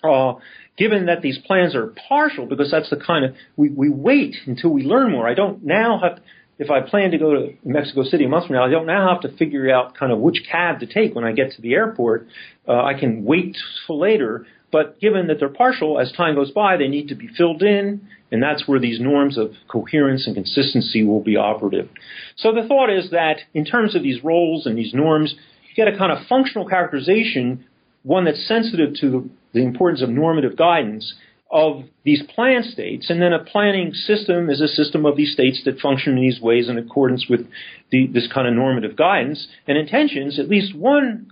Uh, 0.03 0.33
given 0.77 1.05
that 1.05 1.21
these 1.21 1.37
plans 1.45 1.75
are 1.75 1.93
partial, 2.09 2.47
because 2.47 2.71
that's 2.71 2.89
the 2.89 2.97
kind 2.97 3.23
of 3.23 3.35
we, 3.55 3.69
we 3.69 3.89
wait 3.89 4.35
until 4.47 4.71
we 4.71 4.81
learn 4.81 5.11
more. 5.11 5.27
I 5.27 5.35
don't 5.35 5.63
now 5.63 5.99
have 6.01 6.19
if 6.59 6.71
I 6.71 6.81
plan 6.81 7.11
to 7.11 7.19
go 7.19 7.33
to 7.33 7.53
Mexico 7.63 8.03
City 8.03 8.25
a 8.25 8.29
month 8.29 8.47
from 8.47 8.55
now, 8.55 8.65
I 8.65 8.69
don't 8.69 8.87
now 8.87 9.09
have 9.09 9.21
to 9.29 9.37
figure 9.37 9.71
out 9.71 9.95
kind 9.95 10.11
of 10.11 10.17
which 10.17 10.43
cab 10.51 10.79
to 10.79 10.87
take 10.87 11.13
when 11.13 11.23
I 11.23 11.31
get 11.31 11.51
to 11.51 11.61
the 11.61 11.75
airport. 11.75 12.27
Uh, 12.67 12.81
I 12.81 12.95
can 12.99 13.23
wait 13.23 13.55
till 13.85 13.99
later. 13.99 14.47
But 14.71 14.99
given 14.99 15.27
that 15.27 15.39
they're 15.39 15.49
partial, 15.49 15.99
as 15.99 16.11
time 16.11 16.35
goes 16.35 16.51
by, 16.51 16.77
they 16.77 16.87
need 16.87 17.07
to 17.07 17.15
be 17.15 17.27
filled 17.27 17.63
in, 17.63 18.07
and 18.31 18.43
that's 18.43 18.67
where 18.67 18.79
these 18.79 18.99
norms 18.99 19.37
of 19.37 19.53
coherence 19.67 20.27
and 20.27 20.35
consistency 20.35 21.03
will 21.03 21.21
be 21.21 21.37
operative. 21.37 21.89
So 22.35 22.53
the 22.53 22.67
thought 22.67 22.89
is 22.89 23.11
that 23.11 23.37
in 23.53 23.63
terms 23.63 23.95
of 23.95 24.03
these 24.03 24.23
roles 24.23 24.65
and 24.65 24.77
these 24.77 24.93
norms, 24.93 25.35
you 25.69 25.75
get 25.75 25.93
a 25.93 25.97
kind 25.97 26.11
of 26.11 26.27
functional 26.27 26.67
characterization, 26.67 27.65
one 28.03 28.25
that's 28.25 28.45
sensitive 28.45 28.95
to 29.01 29.29
the, 29.53 29.63
importance 29.63 30.01
of 30.01 30.09
normative 30.09 30.57
guidance, 30.57 31.15
of 31.49 31.83
these 32.03 32.21
plan 32.35 32.61
states, 32.63 33.09
and 33.09 33.21
then 33.21 33.31
a 33.31 33.43
planning 33.43 33.93
system 33.93 34.49
is 34.49 34.59
a 34.59 34.67
system 34.67 35.05
of 35.05 35.15
these 35.15 35.31
states 35.31 35.61
that 35.63 35.79
function 35.79 36.17
in 36.17 36.21
these 36.21 36.41
ways 36.41 36.67
in 36.67 36.77
accordance 36.77 37.27
with 37.29 37.47
the, 37.89 38.07
this 38.07 38.27
kind 38.31 38.47
of 38.47 38.53
normative 38.53 38.97
guidance. 38.97 39.47
And 39.65 39.77
intentions, 39.77 40.39
at 40.39 40.49
least 40.49 40.75
one 40.75 41.31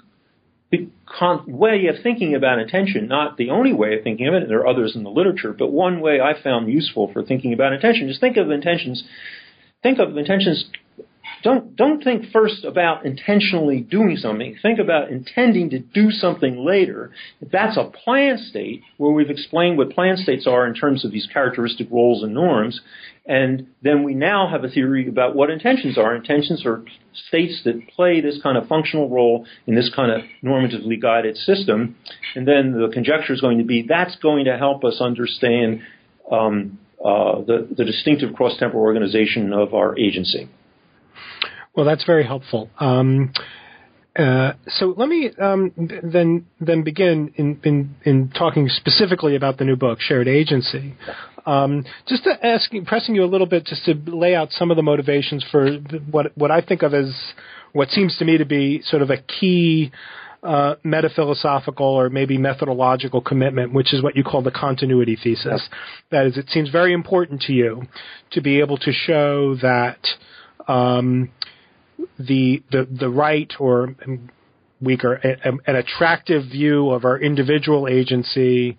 way 1.48 1.88
of 1.88 1.96
thinking 2.03 2.36
about 2.36 2.60
intention, 2.60 3.08
not 3.08 3.38
the 3.38 3.50
only 3.50 3.74
way 3.74 3.96
of 3.98 4.03
thinking 4.03 4.27
of 4.27 4.34
it, 4.34 4.48
there 4.48 4.60
are 4.60 4.67
others 4.67 4.96
in 4.96 5.03
the 5.03 5.10
literature, 5.10 5.53
but 5.53 5.72
one 5.72 6.01
way 6.01 6.20
I 6.20 6.41
found 6.41 6.72
useful 6.72 7.12
for 7.12 7.24
thinking 7.24 7.53
about 7.53 7.74
intention 7.74 8.10
is 8.10 8.20
think 8.20 8.38
of 8.38 8.51
intentions, 8.51 9.03
think 9.84 10.00
of 10.00 10.17
intentions 10.17 10.65
don't 11.46 11.75
don't 11.75 12.04
think 12.04 12.32
first 12.34 12.66
about 12.66 13.06
intentionally 13.06 13.80
doing 13.80 14.18
something. 14.18 14.58
Think 14.64 14.80
about 14.80 15.12
intending 15.12 15.70
to 15.70 15.80
do 15.80 16.10
something 16.10 16.66
later. 16.66 17.12
That's 17.40 17.78
a 17.78 17.92
plan 18.04 18.40
state 18.40 18.82
where 18.98 19.12
we've 19.12 19.30
explained 19.30 19.78
what 19.78 19.92
plan 19.92 20.18
states 20.18 20.48
are 20.48 20.66
in 20.66 20.74
terms 20.74 21.06
of 21.06 21.12
these 21.12 21.28
characteristic 21.32 21.88
roles 21.92 22.24
and 22.24 22.34
norms, 22.34 22.82
and 23.28 23.68
then 23.84 24.04
we 24.04 24.16
now 24.16 24.50
have 24.50 24.64
a 24.64 24.70
theory 24.70 25.08
about 25.08 25.36
what 25.36 25.52
intentions 25.52 26.00
are. 26.00 26.16
Intentions 26.16 26.66
are 26.66 26.84
states 27.28 27.62
that 27.64 27.88
play 27.96 28.22
this 28.22 28.40
kind 28.42 28.58
of 28.58 28.68
functional 28.68 29.08
role 29.08 29.46
in 29.68 29.75
this 29.75 29.92
kind 29.96 30.12
of 30.12 30.22
normatively 30.44 31.00
guided 31.00 31.38
system. 31.38 31.96
And 32.36 32.48
then 32.48 32.72
the 32.72 32.90
conjecture 32.92 33.34
is 33.34 33.42
going 33.42 33.60
to 33.60 33.64
be 33.64 33.86
that's 33.88 34.16
going 34.18 34.46
to 34.46 34.58
help 34.58 34.84
us 34.84 34.98
understand 35.00 35.82
um, 36.32 36.80
uh, 37.00 37.42
the, 37.42 37.68
the 37.78 37.86
distinctive 37.86 38.34
cross-temporal 38.34 38.82
organization 38.82 39.54
of 39.54 39.75
our 39.75 39.98
agency. 39.98 40.50
Well, 41.75 41.86
that's 41.86 42.05
very 42.05 42.25
helpful. 42.25 42.70
Um, 42.79 43.34
uh, 44.17 44.53
so 44.67 44.94
let 44.96 45.10
me 45.10 45.29
um, 45.41 45.74
then 46.03 46.46
then 46.62 46.84
begin 46.84 47.34
in, 47.36 47.60
in, 47.63 47.96
in 48.05 48.29
talking 48.29 48.70
specifically 48.70 49.36
about 49.36 49.58
the 49.58 49.65
new 49.65 49.75
book, 49.75 50.00
Shared 50.00 50.29
Agency. 50.29 50.96
Um, 51.46 51.84
just 52.08 52.24
to 52.24 52.46
ask, 52.46 52.72
pressing 52.86 53.13
you 53.13 53.24
a 53.24 53.27
little 53.27 53.46
bit, 53.46 53.65
just 53.65 53.84
to 53.86 53.94
lay 54.08 54.34
out 54.34 54.51
some 54.51 54.72
of 54.72 54.77
the 54.77 54.84
motivations 54.84 55.46
for 55.51 55.70
what 56.10 56.36
what 56.38 56.50
I 56.50 56.62
think 56.62 56.82
of 56.82 56.94
as 56.94 57.13
what 57.74 57.89
seems 57.89 58.17
to 58.17 58.25
me 58.25 58.38
to 58.38 58.46
be 58.46 58.81
sort 58.83 59.01
of 59.01 59.09
a 59.09 59.18
key 59.18 59.92
uh, 60.44 60.75
metaphilosophical 60.83 61.85
or 61.85 62.09
maybe 62.09 62.38
methodological 62.38 63.20
commitment, 63.20 63.74
which 63.74 63.94
is 63.94 64.01
what 64.01 64.16
you 64.16 64.24
call 64.24 64.42
the 64.42 64.51
continuity 64.51 65.18
thesis. 65.22 65.68
That 66.11 66.25
is, 66.25 66.38
it 66.38 66.50
seems 66.50 66.70
very 66.70 66.94
important 66.94 67.42
to 67.44 67.53
you 67.53 67.83
to 68.31 68.42
be 68.42 68.61
able 68.61 68.77
to 68.77 68.94
show 68.94 69.55
that 69.57 70.00
um, 70.68 71.31
the 72.20 72.64
the 72.72 72.88
the 73.00 73.10
right 73.10 73.51
or 73.60 73.96
weaker 74.81 75.14
an 75.14 75.75
attractive 75.75 76.44
view 76.44 76.90
of 76.90 77.05
our 77.05 77.20
individual 77.20 77.88
agency 77.88 78.77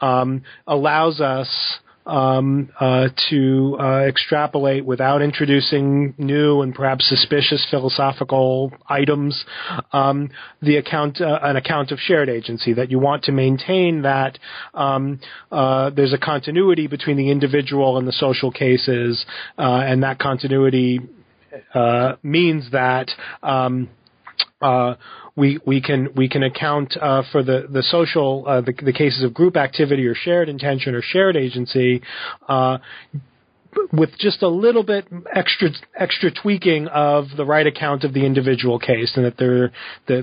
um, 0.00 0.42
allows 0.66 1.20
us 1.20 1.80
um, 2.08 2.70
uh, 2.80 3.08
to 3.28 3.76
uh, 3.78 4.00
extrapolate 4.08 4.84
without 4.84 5.20
introducing 5.20 6.14
new 6.16 6.62
and 6.62 6.74
perhaps 6.74 7.06
suspicious 7.06 7.66
philosophical 7.70 8.72
items. 8.88 9.44
Um, 9.92 10.30
the 10.62 10.78
account, 10.78 11.20
uh, 11.20 11.38
an 11.42 11.56
account 11.56 11.92
of 11.92 11.98
shared 11.98 12.30
agency 12.30 12.72
that 12.72 12.90
you 12.90 12.98
want 12.98 13.24
to 13.24 13.32
maintain 13.32 14.02
that 14.02 14.38
um, 14.72 15.20
uh, 15.52 15.90
there's 15.90 16.14
a 16.14 16.18
continuity 16.18 16.86
between 16.86 17.18
the 17.18 17.30
individual 17.30 17.98
and 17.98 18.08
the 18.08 18.12
social 18.12 18.50
cases, 18.50 19.24
uh, 19.58 19.82
and 19.84 20.02
that 20.02 20.18
continuity 20.18 21.00
uh, 21.74 22.14
means 22.22 22.70
that 22.72 23.10
um, 23.42 23.88
uh, 24.60 24.94
we 25.36 25.58
we 25.64 25.80
can 25.80 26.08
we 26.14 26.28
can 26.28 26.42
account 26.42 26.96
uh, 27.00 27.22
for 27.30 27.42
the 27.42 27.66
the 27.70 27.82
social 27.82 28.44
uh, 28.46 28.60
the, 28.60 28.72
the, 28.84 28.92
cases 28.92 29.22
of 29.22 29.32
group 29.32 29.56
activity 29.56 30.06
or 30.06 30.14
shared 30.14 30.48
intention 30.48 30.94
or 30.94 31.02
shared 31.02 31.36
agency 31.36 32.02
uh, 32.48 32.78
with 33.92 34.10
just 34.18 34.42
a 34.42 34.48
little 34.48 34.82
bit 34.82 35.06
extra 35.34 35.70
extra 35.96 36.30
tweaking 36.30 36.88
of 36.88 37.26
the 37.36 37.44
right 37.44 37.66
account 37.66 38.04
of 38.04 38.12
the 38.12 38.24
individual 38.24 38.78
case, 38.78 39.12
and 39.16 39.24
that 39.24 39.36
the 39.36 39.70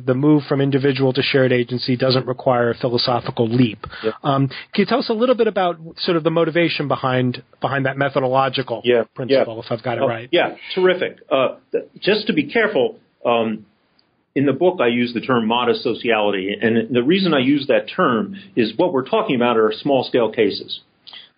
the 0.06 0.14
move 0.14 0.44
from 0.48 0.62
individual 0.62 1.14
to 1.14 1.22
shared 1.22 1.52
agency 1.52 1.96
doesn't 1.96 2.26
require 2.26 2.72
a 2.72 2.76
philosophical 2.76 3.48
leap. 3.48 3.86
Yep. 4.04 4.14
Um, 4.24 4.48
can 4.48 4.58
you 4.78 4.86
tell 4.86 5.00
us 5.00 5.10
a 5.10 5.14
little 5.14 5.36
bit 5.36 5.48
about 5.48 5.78
sort 5.98 6.18
of 6.18 6.24
the 6.24 6.32
motivation 6.32 6.88
behind 6.88 7.44
behind 7.62 7.86
that 7.86 7.98
methodological 7.98 8.82
yeah, 8.84 9.04
principle, 9.14 9.56
yeah. 9.56 9.66
if 9.66 9.72
I've 9.72 9.84
got 9.84 9.98
it 9.98 10.04
oh, 10.04 10.08
right? 10.08 10.30
Yeah, 10.32 10.56
terrific. 10.74 11.20
Uh, 11.32 11.58
just 12.00 12.28
to 12.28 12.34
be 12.34 12.52
careful. 12.52 13.00
Um, 13.26 13.66
in 14.36 14.46
the 14.46 14.54
book, 14.54 14.82
I 14.82 14.88
use 14.88 15.14
the 15.14 15.22
term 15.22 15.48
modest 15.48 15.82
sociality, 15.82 16.54
and 16.62 16.94
the 16.94 17.02
reason 17.02 17.34
I 17.34 17.40
use 17.40 17.68
that 17.68 17.90
term 17.96 18.36
is 18.58 18.74
what 18.76 18.92
we're 18.92 19.08
talking 19.08 19.38
about 19.38 19.56
are 19.56 19.72
small 19.72 20.04
scale 20.04 20.30
cases 20.30 20.82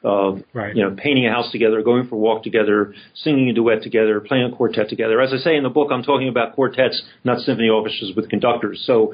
of 0.03 0.43
right. 0.53 0.75
you 0.75 0.83
know 0.83 0.95
painting 0.95 1.25
a 1.25 1.31
house 1.31 1.51
together, 1.51 1.81
going 1.81 2.07
for 2.07 2.15
a 2.15 2.19
walk 2.19 2.43
together, 2.43 2.93
singing 3.15 3.49
a 3.49 3.53
duet 3.53 3.81
together, 3.81 4.19
playing 4.19 4.51
a 4.51 4.55
quartet 4.55 4.89
together. 4.89 5.19
As 5.19 5.33
I 5.33 5.37
say 5.37 5.55
in 5.55 5.63
the 5.63 5.69
book, 5.69 5.89
I'm 5.91 6.03
talking 6.03 6.29
about 6.29 6.53
quartets, 6.53 7.01
not 7.23 7.39
symphony 7.39 7.69
orchestras 7.69 8.13
with 8.15 8.29
conductors. 8.29 8.83
So 8.85 9.13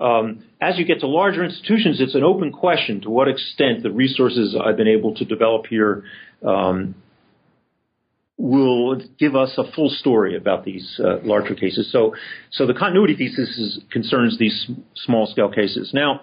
um, 0.00 0.44
as 0.60 0.78
you 0.78 0.84
get 0.84 1.00
to 1.00 1.06
larger 1.06 1.44
institutions, 1.44 2.00
it's 2.00 2.14
an 2.14 2.24
open 2.24 2.52
question 2.52 3.00
to 3.02 3.10
what 3.10 3.28
extent 3.28 3.82
the 3.82 3.92
resources 3.92 4.56
I've 4.60 4.76
been 4.76 4.88
able 4.88 5.14
to 5.16 5.24
develop 5.24 5.66
here. 5.66 6.04
Um, 6.46 6.96
will 8.36 9.00
give 9.16 9.36
us 9.36 9.54
a 9.58 9.72
full 9.74 9.88
story 9.88 10.36
about 10.36 10.64
these 10.64 11.00
uh, 11.02 11.18
larger 11.22 11.54
cases. 11.54 11.90
So, 11.92 12.16
so 12.50 12.66
the 12.66 12.74
continuity 12.74 13.14
thesis 13.14 13.48
is, 13.56 13.80
concerns 13.92 14.38
these 14.38 14.68
small 14.96 15.26
scale 15.26 15.50
cases. 15.50 15.92
Now, 15.94 16.22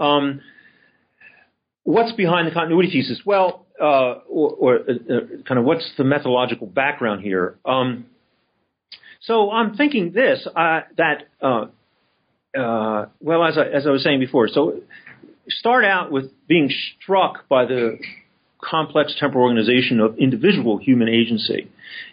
um, 0.00 0.40
what's 1.84 2.12
behind 2.12 2.48
the 2.48 2.50
continuity 2.50 2.90
thesis? 2.90 3.20
Well, 3.24 3.66
uh, 3.80 4.20
or, 4.28 4.50
or 4.52 4.76
uh, 4.76 5.42
kind 5.46 5.58
of 5.58 5.64
what's 5.64 5.88
the 5.96 6.04
methodological 6.04 6.66
background 6.66 7.22
here? 7.22 7.56
Um, 7.64 8.06
so 9.20 9.50
I'm 9.50 9.76
thinking 9.76 10.12
this 10.12 10.46
uh, 10.46 10.80
that 10.96 11.28
uh, 11.40 11.66
uh, 12.58 13.06
well, 13.20 13.44
as 13.44 13.56
I, 13.56 13.64
as 13.66 13.86
I 13.86 13.90
was 13.90 14.02
saying 14.02 14.20
before, 14.20 14.48
so 14.48 14.80
start 15.48 15.84
out 15.84 16.10
with 16.10 16.30
being 16.46 16.70
struck 17.00 17.48
by 17.48 17.64
the 17.64 17.98
complex 18.62 19.14
temporal 19.18 19.44
organization 19.44 20.00
of 20.00 20.18
individual 20.18 20.78
human 20.78 21.08
agency, 21.08 21.70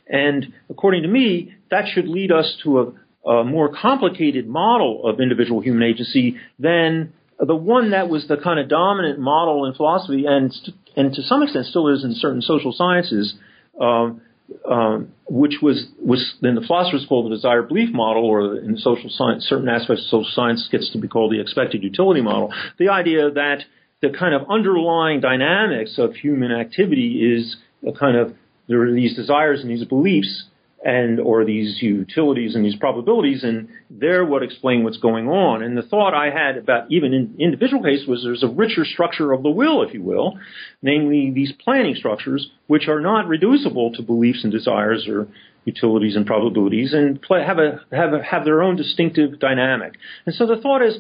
and 0.08 0.54
according 0.70 1.04
to 1.04 1.08
me, 1.08 1.54
that 1.70 1.86
should 1.94 2.08
lead 2.08 2.32
us 2.32 2.58
to 2.64 2.96
a, 3.26 3.30
a 3.30 3.44
more 3.44 3.74
complicated 3.74 4.48
model 4.48 5.08
of 5.08 5.20
individual 5.20 5.62
human 5.62 5.84
agency 5.84 6.38
than 6.60 7.14
the 7.46 7.56
one 7.56 7.92
that 7.92 8.10
was 8.10 8.28
the 8.28 8.38
kind 8.38 8.60
of 8.60 8.70
dominant 8.70 9.20
model 9.20 9.66
in 9.66 9.74
philosophy, 9.74 10.26
and 10.28 10.54
and 10.96 11.14
to 11.14 11.22
some 11.24 11.44
extent 11.44 11.66
still 11.66 11.88
is 11.88 12.04
in 12.04 12.14
certain 12.14 12.42
social 12.42 12.72
sciences, 12.72 13.34
um, 13.80 14.22
um, 14.70 15.12
which 15.28 15.56
was 15.62 15.86
was 16.00 16.36
then 16.42 16.56
the 16.56 16.62
philosophers 16.62 17.06
call 17.10 17.28
the 17.28 17.36
desired 17.36 17.68
belief 17.68 17.94
model, 17.94 18.26
or 18.26 18.58
in 18.58 18.78
social 18.78 19.10
science, 19.10 19.46
certain 19.46 19.70
aspects 19.70 20.04
of 20.04 20.10
social 20.10 20.32
science 20.34 20.68
gets 20.72 20.92
to 20.92 21.00
be 21.00 21.08
called 21.08 21.32
the 21.32 21.42
expected 21.42 21.84
utility 21.84 22.22
model. 22.22 22.54
The 22.78 22.90
idea 22.90 23.32
that 23.32 23.64
the 24.02 24.10
kind 24.10 24.36
of 24.36 24.50
underlying 24.50 25.20
dynamics 25.20 25.96
of 25.98 26.16
human 26.16 26.52
activity 26.52 27.36
is 27.36 27.56
a 27.88 27.92
kind 27.92 28.18
of 28.18 28.36
there 28.68 28.84
are 28.84 28.94
these 28.94 29.16
desires 29.16 29.62
and 29.62 29.70
these 29.70 29.84
beliefs 29.86 30.46
and 30.84 31.20
or 31.20 31.46
these 31.46 31.78
utilities 31.82 32.56
and 32.56 32.66
these 32.66 32.76
probabilities, 32.76 33.44
and 33.44 33.70
they're 33.90 34.26
what 34.26 34.42
explain 34.42 34.84
what's 34.84 34.98
going 34.98 35.28
on. 35.28 35.62
And 35.62 35.78
the 35.78 35.84
thought 35.84 36.14
I 36.14 36.32
had 36.32 36.58
about 36.58 36.92
even 36.92 37.14
in 37.14 37.36
individual 37.40 37.84
case 37.84 38.06
was 38.08 38.24
there's 38.24 38.44
a 38.44 38.48
richer 38.48 38.84
structure 38.84 39.32
of 39.32 39.44
the 39.44 39.50
will, 39.50 39.84
if 39.84 39.94
you 39.94 40.02
will, 40.02 40.40
namely 40.82 41.32
these 41.34 41.54
planning 41.64 41.96
structures, 41.96 42.50
which 42.68 42.88
are 42.88 43.00
not 43.00 43.28
reducible 43.28 43.92
to 43.94 44.02
beliefs 44.02 44.44
and 44.44 44.52
desires 44.52 45.08
or 45.08 45.28
utilities 45.66 46.16
and 46.16 46.26
probabilities, 46.26 46.94
and 46.94 47.22
play, 47.22 47.44
have 47.46 47.60
a 47.60 47.82
have 47.92 48.14
a, 48.14 48.24
have 48.24 48.44
their 48.44 48.64
own 48.64 48.76
distinctive 48.76 49.40
dynamic. 49.40 49.94
And 50.26 50.34
so 50.34 50.48
the 50.48 50.60
thought 50.60 50.82
is 50.82 50.98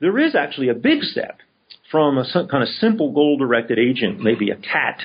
there 0.00 0.18
is 0.18 0.34
actually 0.34 0.70
a 0.70 0.74
big 0.74 1.02
step 1.02 1.38
from 1.92 2.18
a 2.18 2.24
kind 2.32 2.62
of 2.62 2.68
simple 2.80 3.12
goal-directed 3.12 3.78
agent, 3.78 4.20
maybe 4.20 4.50
a 4.50 4.56
cat, 4.56 5.00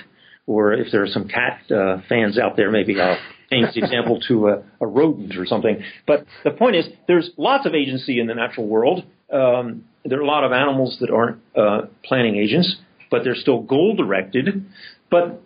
or 0.47 0.73
if 0.73 0.91
there 0.91 1.03
are 1.03 1.07
some 1.07 1.27
cat 1.27 1.59
uh, 1.71 1.97
fans 2.07 2.39
out 2.39 2.55
there, 2.57 2.71
maybe 2.71 2.99
I'll 2.99 3.17
the 3.49 3.84
example 3.84 4.19
to 4.27 4.49
a, 4.49 4.63
a, 4.81 4.88
rodent 4.88 5.38
or 5.38 5.45
something. 5.45 5.84
But 6.08 6.25
the 6.43 6.51
point 6.51 6.75
is, 6.75 6.86
there's 7.08 7.29
lots 7.38 7.65
of 7.65 7.73
agency 7.73 8.19
in 8.19 8.27
the 8.27 8.36
natural 8.36 8.67
world. 8.67 9.03
Um, 9.31 9.86
there 10.03 10.19
are 10.19 10.23
a 10.23 10.27
lot 10.27 10.43
of 10.43 10.51
animals 10.51 10.97
that 11.01 11.10
aren't 11.10 11.39
uh, 11.55 11.88
planning 12.03 12.36
agents, 12.36 12.75
but 13.10 13.23
they're 13.23 13.36
still 13.36 13.62
goal-directed. 13.62 14.65
But 15.10 15.41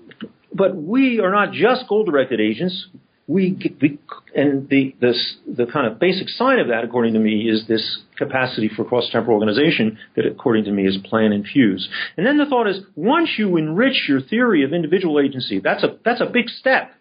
but 0.54 0.76
we 0.76 1.20
are 1.20 1.32
not 1.32 1.52
just 1.54 1.88
goal-directed 1.88 2.40
agents 2.40 2.88
we, 3.30 3.56
we 3.80 4.00
and 4.36 4.68
the 4.70 4.96
this, 5.00 5.38
the 5.48 5.68
kind 5.68 5.86
of 5.86 6.00
basic 6.00 6.30
sign 6.30 6.58
of 6.58 6.70
that, 6.70 6.84
according 6.84 7.14
to 7.14 7.20
me, 7.20 7.48
is 7.48 7.68
this 7.68 8.00
capacity 8.18 8.72
for 8.76 8.84
cross-temporal 8.84 9.36
organization 9.36 10.00
that, 10.16 10.26
according 10.26 10.64
to 10.64 10.72
me, 10.72 10.88
is 10.88 10.98
plan 11.06 11.32
infused. 11.32 11.88
And 12.18 12.26
then 12.26 12.40
the 12.40 12.48
thought 12.48 12.68
is, 12.68 12.80
once 12.96 13.30
you 13.38 13.56
enrich 13.58 14.06
your 14.08 14.20
theory 14.20 14.64
of 14.64 14.74
individual 14.74 15.20
agency, 15.20 15.60
that's 15.60 15.84
a 15.84 16.00
that's 16.04 16.22
a 16.22 16.26
big 16.26 16.50
step 16.50 16.92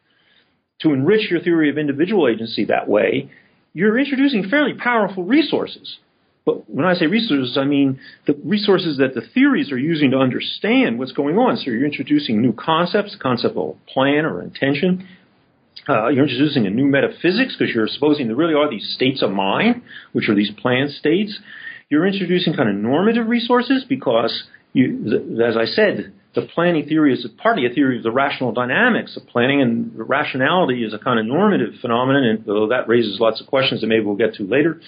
to 0.80 0.92
enrich 0.92 1.30
your 1.30 1.40
theory 1.40 1.70
of 1.70 1.78
individual 1.78 2.28
agency 2.28 2.66
that 2.66 2.88
way. 2.88 3.30
You're 3.72 3.98
introducing 3.98 4.48
fairly 4.48 4.74
powerful 4.74 5.24
resources. 5.24 5.98
But 6.46 6.68
when 6.70 6.86
I 6.86 6.94
say 6.94 7.06
resources, 7.06 7.58
I 7.58 7.64
mean 7.64 8.00
the 8.26 8.34
resources 8.44 8.98
that 8.98 9.14
the 9.14 9.22
theories 9.34 9.70
are 9.70 9.78
using 9.78 10.12
to 10.12 10.18
understand 10.18 10.98
what's 10.98 11.12
going 11.12 11.36
on. 11.36 11.56
So 11.56 11.64
you're 11.70 11.84
introducing 11.84 12.40
new 12.40 12.54
concepts, 12.54 13.12
the 13.12 13.18
concept 13.18 13.56
of 13.56 13.76
plan 13.86 14.24
or 14.24 14.42
intention, 14.42 15.06
uh, 15.88 16.08
you're 16.08 16.24
introducing 16.24 16.66
a 16.66 16.70
new 16.70 16.86
metaphysics 16.86 17.56
because 17.58 17.74
you're 17.74 17.88
supposing 17.88 18.26
there 18.26 18.36
really 18.36 18.54
are 18.54 18.70
these 18.70 18.92
states 18.94 19.22
of 19.22 19.30
mind, 19.30 19.82
which 20.12 20.28
are 20.28 20.34
these 20.34 20.50
planned 20.60 20.90
states. 20.90 21.38
You're 21.88 22.06
introducing 22.06 22.54
kind 22.54 22.68
of 22.68 22.74
normative 22.76 23.26
resources 23.26 23.84
because, 23.88 24.44
you, 24.74 25.40
as 25.42 25.56
I 25.56 25.64
said, 25.64 26.12
the 26.40 26.46
planning 26.46 26.86
theory 26.86 27.12
is 27.12 27.26
partly 27.38 27.66
a 27.66 27.70
theory 27.70 27.96
of 27.98 28.02
the 28.02 28.12
rational 28.12 28.52
dynamics 28.52 29.16
of 29.16 29.26
planning, 29.26 29.60
and 29.60 29.92
rationality 29.96 30.84
is 30.84 30.94
a 30.94 30.98
kind 30.98 31.18
of 31.18 31.26
normative 31.26 31.74
phenomenon, 31.80 32.24
and 32.24 32.44
though 32.44 32.68
that 32.68 32.88
raises 32.88 33.18
lots 33.20 33.40
of 33.40 33.46
questions 33.46 33.80
that 33.80 33.86
maybe 33.86 34.04
we'll 34.04 34.16
get 34.16 34.34
to 34.34 34.44
later. 34.44 34.80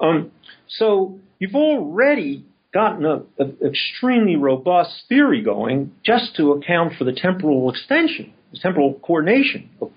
Um, 0.00 0.30
so 0.68 1.18
you've 1.38 1.54
already 1.54 2.44
gotten 2.72 3.04
an 3.06 3.56
extremely 3.64 4.36
robust 4.36 5.04
theory 5.08 5.42
going 5.42 5.92
just 6.04 6.36
to 6.36 6.52
account 6.52 6.94
for 6.98 7.04
the 7.04 7.12
temporal 7.12 7.70
extension, 7.70 8.32
the 8.52 8.58
temporal 8.58 8.94
coordination 8.94 9.70
of 9.80 9.90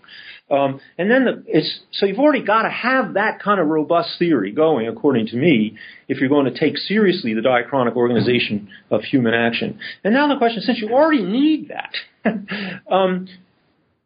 um, 0.52 0.80
and 0.98 1.12
then 1.12 1.26
the, 1.26 1.44
it's 1.48 1.80
so 1.92 2.06
you've 2.06 2.18
already 2.18 2.44
got 2.44 2.64
to 2.64 2.70
have 2.70 3.14
that 3.14 3.40
kind 3.42 3.60
of 3.60 3.68
robust 3.68 4.18
theory 4.18 4.52
going, 4.52 4.88
according 4.88 5.28
to 5.28 5.36
me, 5.36 5.78
if 6.08 6.20
you're 6.20 6.30
going 6.30 6.52
to 6.52 6.60
take 6.60 6.78
seriously 6.78 7.34
the 7.34 7.42
diachronic 7.42 7.96
organization 7.96 8.70
of 8.90 9.02
human 9.02 9.34
action. 9.34 9.80
And 10.04 10.14
now 10.14 10.28
the 10.28 10.38
question, 10.38 10.62
since 10.62 10.80
you 10.80 10.90
already 10.90 11.24
need 11.24 11.70
that, 11.70 12.34
um, 12.92 13.28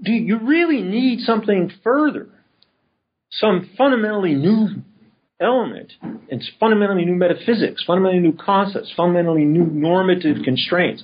do 0.01 0.11
you 0.11 0.39
really 0.39 0.81
need 0.81 1.21
something 1.21 1.71
further, 1.83 2.27
some 3.31 3.69
fundamentally 3.77 4.33
new 4.33 4.83
element, 5.39 5.93
it's 6.27 6.49
fundamentally 6.59 7.05
new 7.05 7.15
metaphysics, 7.15 7.83
fundamentally 7.85 8.21
new 8.21 8.33
concepts, 8.33 8.91
fundamentally 8.95 9.45
new 9.45 9.65
normative 9.65 10.37
constraints 10.43 11.03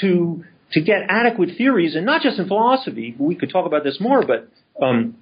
to 0.00 0.44
to 0.72 0.82
get 0.82 0.98
adequate 1.08 1.56
theories, 1.56 1.96
and 1.96 2.04
not 2.04 2.20
just 2.20 2.38
in 2.38 2.46
philosophy. 2.46 3.16
We 3.18 3.34
could 3.34 3.50
talk 3.50 3.66
about 3.66 3.84
this 3.84 3.98
more, 4.00 4.24
but 4.24 4.50
um, 4.82 5.16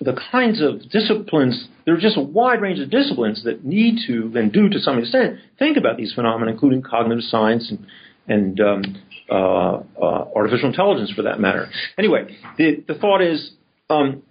the 0.00 0.16
kinds 0.30 0.62
of 0.62 0.88
disciplines, 0.90 1.66
there 1.84 1.94
are 1.94 2.00
just 2.00 2.16
a 2.16 2.22
wide 2.22 2.60
range 2.60 2.78
of 2.78 2.90
disciplines 2.90 3.42
that 3.44 3.64
need 3.64 4.00
to, 4.06 4.32
and 4.38 4.52
do 4.52 4.68
to 4.68 4.78
some 4.78 4.98
extent, 4.98 5.38
think 5.58 5.76
about 5.76 5.96
these 5.96 6.12
phenomena, 6.14 6.52
including 6.52 6.82
cognitive 6.82 7.24
science 7.24 7.70
and, 7.70 7.86
and 8.28 8.60
um, 8.60 8.82
uh, 9.30 9.78
uh, 10.00 10.24
artificial 10.36 10.68
intelligence 10.68 11.12
for 11.12 11.22
that 11.22 11.40
matter. 11.40 11.68
Anyway, 11.98 12.36
the, 12.56 12.84
the 12.86 12.94
thought 12.94 13.20
is 13.20 13.50
um, 13.90 14.22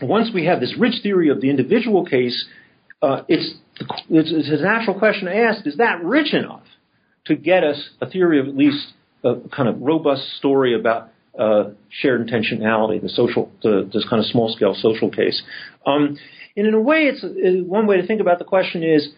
once 0.00 0.30
we 0.34 0.46
have 0.46 0.60
this 0.60 0.74
rich 0.78 1.02
theory 1.02 1.30
of 1.30 1.40
the 1.40 1.48
individual 1.48 2.04
case, 2.04 2.46
uh, 3.00 3.22
it's, 3.28 3.54
it's, 4.10 4.30
it's 4.30 4.60
a 4.60 4.62
natural 4.62 4.98
question 4.98 5.26
to 5.26 5.36
ask 5.36 5.66
is 5.66 5.78
that 5.78 6.04
rich 6.04 6.34
enough 6.34 6.62
to 7.26 7.36
get 7.36 7.64
us 7.64 7.90
a 8.00 8.08
theory 8.08 8.40
of 8.40 8.48
at 8.48 8.56
least 8.56 8.92
a 9.24 9.36
kind 9.54 9.68
of 9.68 9.80
robust 9.80 10.36
story 10.38 10.78
about 10.78 11.11
uh, 11.38 11.70
shared 11.88 12.26
intentionality, 12.26 13.00
the 13.00 13.08
social, 13.08 13.50
the, 13.62 13.88
this 13.92 14.06
kind 14.08 14.20
of 14.20 14.26
small 14.26 14.52
scale 14.54 14.74
social 14.74 15.10
case. 15.10 15.42
Um, 15.86 16.18
and 16.56 16.66
in 16.66 16.74
a 16.74 16.80
way, 16.80 17.04
it's 17.04 17.24
one 17.66 17.86
way 17.86 18.00
to 18.00 18.06
think 18.06 18.20
about 18.20 18.38
the 18.38 18.44
question 18.44 18.82
is 18.82 19.08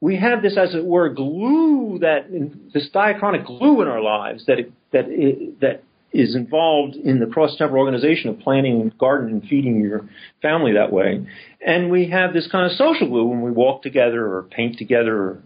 we 0.00 0.16
have 0.16 0.42
this, 0.42 0.56
as 0.56 0.74
it 0.74 0.84
were, 0.84 1.08
glue 1.08 1.98
that 2.00 2.30
this 2.72 2.88
diachronic 2.94 3.46
glue 3.46 3.82
in 3.82 3.88
our 3.88 4.00
lives 4.00 4.46
that 4.46 4.58
it, 4.58 4.72
that 4.92 5.06
it, 5.08 5.60
that 5.60 5.82
is 6.12 6.34
involved 6.34 6.94
in 6.94 7.18
the 7.18 7.26
cross 7.26 7.56
temporal 7.56 7.84
organization 7.84 8.30
of 8.30 8.38
planting 8.40 8.80
a 8.82 8.98
garden 8.98 9.30
and 9.30 9.42
feeding 9.42 9.80
your 9.80 10.08
family 10.40 10.72
that 10.74 10.92
way. 10.92 11.26
And 11.64 11.90
we 11.90 12.10
have 12.10 12.32
this 12.32 12.48
kind 12.50 12.70
of 12.70 12.72
social 12.72 13.08
glue 13.08 13.26
when 13.26 13.42
we 13.42 13.50
walk 13.50 13.82
together 13.82 14.24
or 14.24 14.44
paint 14.44 14.78
together 14.78 15.16
or 15.16 15.42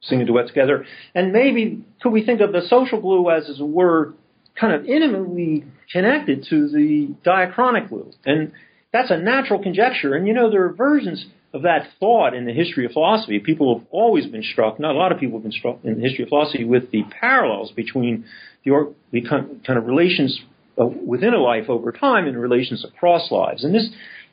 sing 0.00 0.20
a 0.20 0.24
duet 0.24 0.48
together. 0.48 0.84
And 1.14 1.32
maybe 1.32 1.84
could 2.00 2.10
we 2.10 2.24
think 2.24 2.40
of 2.40 2.52
the 2.52 2.62
social 2.68 3.00
glue 3.00 3.30
as, 3.30 3.48
as 3.48 3.60
it 3.60 3.66
were, 3.66 4.14
kind 4.58 4.74
of 4.74 4.84
intimately 4.84 5.64
connected 5.90 6.46
to 6.50 6.68
the 6.68 7.14
diachronic 7.24 7.90
loop. 7.90 8.12
And 8.24 8.52
that's 8.92 9.10
a 9.10 9.16
natural 9.16 9.62
conjecture. 9.62 10.14
And 10.14 10.26
you 10.26 10.34
know, 10.34 10.50
there 10.50 10.64
are 10.64 10.72
versions 10.72 11.26
of 11.54 11.62
that 11.62 11.86
thought 12.00 12.34
in 12.34 12.46
the 12.46 12.52
history 12.52 12.86
of 12.86 12.92
philosophy. 12.92 13.38
People 13.38 13.78
have 13.78 13.86
always 13.90 14.26
been 14.26 14.42
struck, 14.42 14.80
not 14.80 14.94
a 14.94 14.98
lot 14.98 15.12
of 15.12 15.18
people 15.18 15.38
have 15.38 15.42
been 15.42 15.52
struck 15.52 15.78
in 15.84 15.96
the 15.96 16.02
history 16.02 16.24
of 16.24 16.28
philosophy 16.28 16.64
with 16.64 16.90
the 16.90 17.02
parallels 17.20 17.72
between 17.72 18.24
the, 18.64 18.94
the 19.10 19.22
kind 19.22 19.78
of 19.78 19.86
relations 19.86 20.40
uh, 20.80 20.86
within 20.86 21.34
a 21.34 21.38
life 21.38 21.68
over 21.68 21.92
time 21.92 22.26
and 22.26 22.40
relations 22.40 22.84
across 22.84 23.30
lives. 23.30 23.64
And 23.64 23.74
this, 23.74 23.90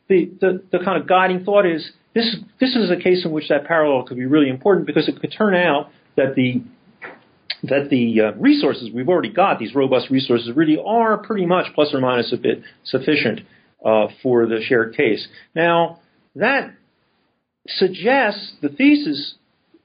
the, 0.07 0.31
the, 0.39 0.63
the 0.71 0.79
kind 0.83 1.01
of 1.01 1.07
guiding 1.07 1.43
thought 1.43 1.65
is 1.65 1.91
this, 2.13 2.37
this 2.59 2.75
is 2.75 2.89
a 2.89 2.95
case 2.95 3.25
in 3.25 3.31
which 3.31 3.49
that 3.49 3.65
parallel 3.65 4.05
could 4.05 4.17
be 4.17 4.25
really 4.25 4.49
important 4.49 4.87
because 4.87 5.07
it 5.07 5.19
could 5.19 5.33
turn 5.37 5.55
out 5.55 5.89
that 6.15 6.35
the 6.35 6.63
that 7.63 7.89
the 7.89 8.21
uh, 8.21 8.31
resources 8.33 8.89
we've 8.93 9.09
already 9.09 9.31
got, 9.31 9.59
these 9.59 9.75
robust 9.75 10.09
resources, 10.09 10.51
really 10.55 10.77
are 10.83 11.17
pretty 11.17 11.45
much 11.45 11.67
plus 11.75 11.93
or 11.93 11.99
minus 11.99 12.31
a 12.31 12.37
bit 12.37 12.61
sufficient 12.85 13.41
uh, 13.85 14.07
for 14.23 14.45
the 14.45 14.61
shared 14.67 14.95
case. 14.95 15.27
Now, 15.55 15.99
that 16.35 16.73
suggests 17.67 18.53
the 18.61 18.69
thesis, 18.69 19.35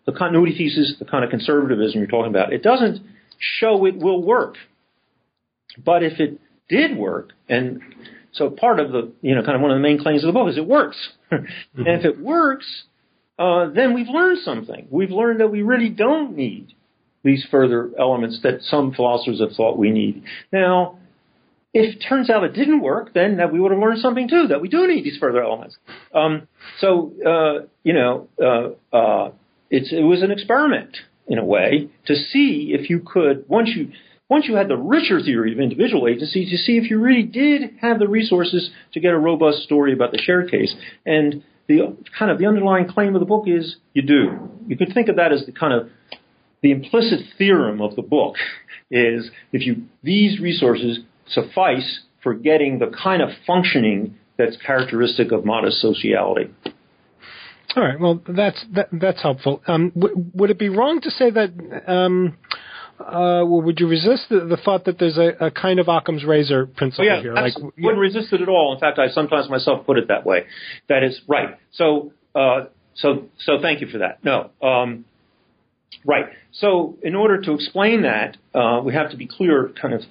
the 0.06 0.12
continuity 0.12 0.56
thesis, 0.56 0.94
the 0.98 1.04
kind 1.04 1.24
of 1.24 1.30
conservatism 1.30 2.00
you're 2.00 2.08
talking 2.08 2.30
about. 2.30 2.52
It 2.52 2.62
doesn't 2.62 3.04
show 3.38 3.84
it 3.86 3.96
will 3.96 4.22
work. 4.22 4.56
But 5.82 6.02
if 6.02 6.20
it 6.20 6.40
did 6.68 6.96
work, 6.96 7.32
and 7.48 7.80
so 8.32 8.50
part 8.50 8.80
of 8.80 8.92
the, 8.92 9.12
you 9.22 9.34
know, 9.34 9.42
kind 9.42 9.56
of 9.56 9.60
one 9.60 9.70
of 9.70 9.76
the 9.76 9.82
main 9.82 9.98
claims 9.98 10.22
of 10.22 10.28
the 10.28 10.32
book 10.32 10.48
is 10.48 10.56
it 10.56 10.66
works. 10.66 10.96
mm-hmm. 11.32 11.46
And 11.78 12.00
if 12.00 12.04
it 12.04 12.20
works, 12.20 12.84
uh, 13.38 13.70
then 13.70 13.94
we've 13.94 14.08
learned 14.08 14.38
something. 14.44 14.86
We've 14.90 15.10
learned 15.10 15.40
that 15.40 15.48
we 15.48 15.62
really 15.62 15.88
don't 15.88 16.36
need 16.36 16.74
these 17.24 17.44
further 17.50 17.90
elements 17.98 18.40
that 18.42 18.62
some 18.62 18.92
philosophers 18.92 19.40
have 19.40 19.52
thought 19.56 19.78
we 19.78 19.90
need. 19.90 20.22
Now, 20.52 20.98
if 21.72 21.96
it 21.96 22.04
turns 22.08 22.30
out 22.30 22.44
it 22.44 22.52
didn't 22.52 22.82
work, 22.82 23.12
then 23.14 23.38
that 23.38 23.52
we 23.52 23.58
would 23.58 23.72
have 23.72 23.80
learned 23.80 24.00
something 24.00 24.28
too, 24.28 24.46
that 24.48 24.60
we 24.60 24.68
do 24.68 24.86
need 24.86 25.04
these 25.04 25.18
further 25.18 25.42
elements. 25.42 25.76
Um, 26.14 26.46
so, 26.78 27.12
uh, 27.26 27.66
you 27.82 27.94
know, 27.94 28.28
uh, 28.40 28.96
uh, 28.96 29.32
it 29.70 30.04
was 30.04 30.22
an 30.22 30.30
experiment 30.30 30.96
in 31.26 31.38
a 31.38 31.44
way 31.44 31.88
to 32.06 32.14
see 32.14 32.72
if 32.78 32.88
you 32.88 33.00
could, 33.00 33.46
once 33.48 33.70
you, 33.74 33.90
once 34.28 34.46
you 34.46 34.54
had 34.54 34.68
the 34.68 34.76
richer 34.76 35.20
theory 35.20 35.52
of 35.52 35.58
individual 35.58 36.06
agency, 36.06 36.48
to 36.48 36.56
see 36.56 36.76
if 36.76 36.90
you 36.90 37.00
really 37.00 37.24
did 37.24 37.76
have 37.80 37.98
the 37.98 38.06
resources 38.06 38.70
to 38.92 39.00
get 39.00 39.12
a 39.12 39.18
robust 39.18 39.62
story 39.64 39.92
about 39.92 40.12
the 40.12 40.18
shared 40.18 40.50
case. 40.50 40.72
And 41.04 41.42
the 41.66 41.96
kind 42.16 42.30
of 42.30 42.38
the 42.38 42.46
underlying 42.46 42.86
claim 42.86 43.16
of 43.16 43.20
the 43.20 43.26
book 43.26 43.44
is 43.46 43.76
you 43.94 44.02
do. 44.02 44.48
You 44.68 44.76
could 44.76 44.92
think 44.94 45.08
of 45.08 45.16
that 45.16 45.32
as 45.32 45.44
the 45.46 45.52
kind 45.52 45.72
of 45.72 45.88
the 46.64 46.70
implicit 46.70 47.20
theorem 47.36 47.82
of 47.82 47.94
the 47.94 48.00
book 48.00 48.36
is 48.90 49.30
if 49.52 49.66
you 49.66 49.82
these 50.02 50.40
resources 50.40 51.00
suffice 51.28 52.00
for 52.22 52.32
getting 52.32 52.78
the 52.78 52.86
kind 52.86 53.20
of 53.20 53.28
functioning 53.46 54.16
that's 54.38 54.56
characteristic 54.66 55.30
of 55.30 55.44
modest 55.44 55.78
sociality. 55.82 56.50
All 57.76 57.82
right. 57.82 58.00
Well, 58.00 58.22
that's 58.26 58.64
that, 58.72 58.88
that's 58.92 59.20
helpful. 59.20 59.62
Um, 59.66 59.90
w- 59.90 60.24
would 60.32 60.50
it 60.50 60.58
be 60.58 60.70
wrong 60.70 61.02
to 61.02 61.10
say 61.10 61.30
that 61.30 61.50
um, 61.86 62.38
uh, 62.98 63.42
would 63.44 63.78
you 63.78 63.86
resist 63.86 64.30
the, 64.30 64.40
the, 64.40 64.56
thought 64.56 64.86
that 64.86 64.98
there's 64.98 65.18
a, 65.18 65.46
a, 65.46 65.50
kind 65.50 65.78
of 65.78 65.88
Occam's 65.88 66.24
razor 66.24 66.66
principle 66.66 67.04
oh, 67.04 67.14
yeah, 67.14 67.20
here? 67.20 67.34
Like, 67.34 67.52
yeah. 67.58 67.68
wouldn't 67.76 68.00
resist 68.00 68.32
it 68.32 68.40
at 68.40 68.48
all. 68.48 68.72
In 68.72 68.80
fact, 68.80 68.98
I 68.98 69.08
sometimes 69.08 69.50
myself 69.50 69.84
put 69.84 69.98
it 69.98 70.08
that 70.08 70.24
way. 70.24 70.46
That 70.88 71.02
is 71.02 71.20
right. 71.28 71.58
So, 71.72 72.12
uh, 72.34 72.66
so, 72.94 73.26
so 73.38 73.58
thank 73.60 73.82
you 73.82 73.88
for 73.88 73.98
that. 73.98 74.24
No, 74.24 74.50
um, 74.66 75.04
right. 76.04 76.26
So, 76.52 76.96
in 77.02 77.14
order 77.14 77.40
to 77.40 77.52
explain 77.54 78.02
that, 78.02 78.36
uh, 78.54 78.80
we 78.84 78.94
have 78.94 79.10
to 79.10 79.16
be 79.16 79.26
clear, 79.26 79.72
kind 79.80 79.94
of, 79.94 80.02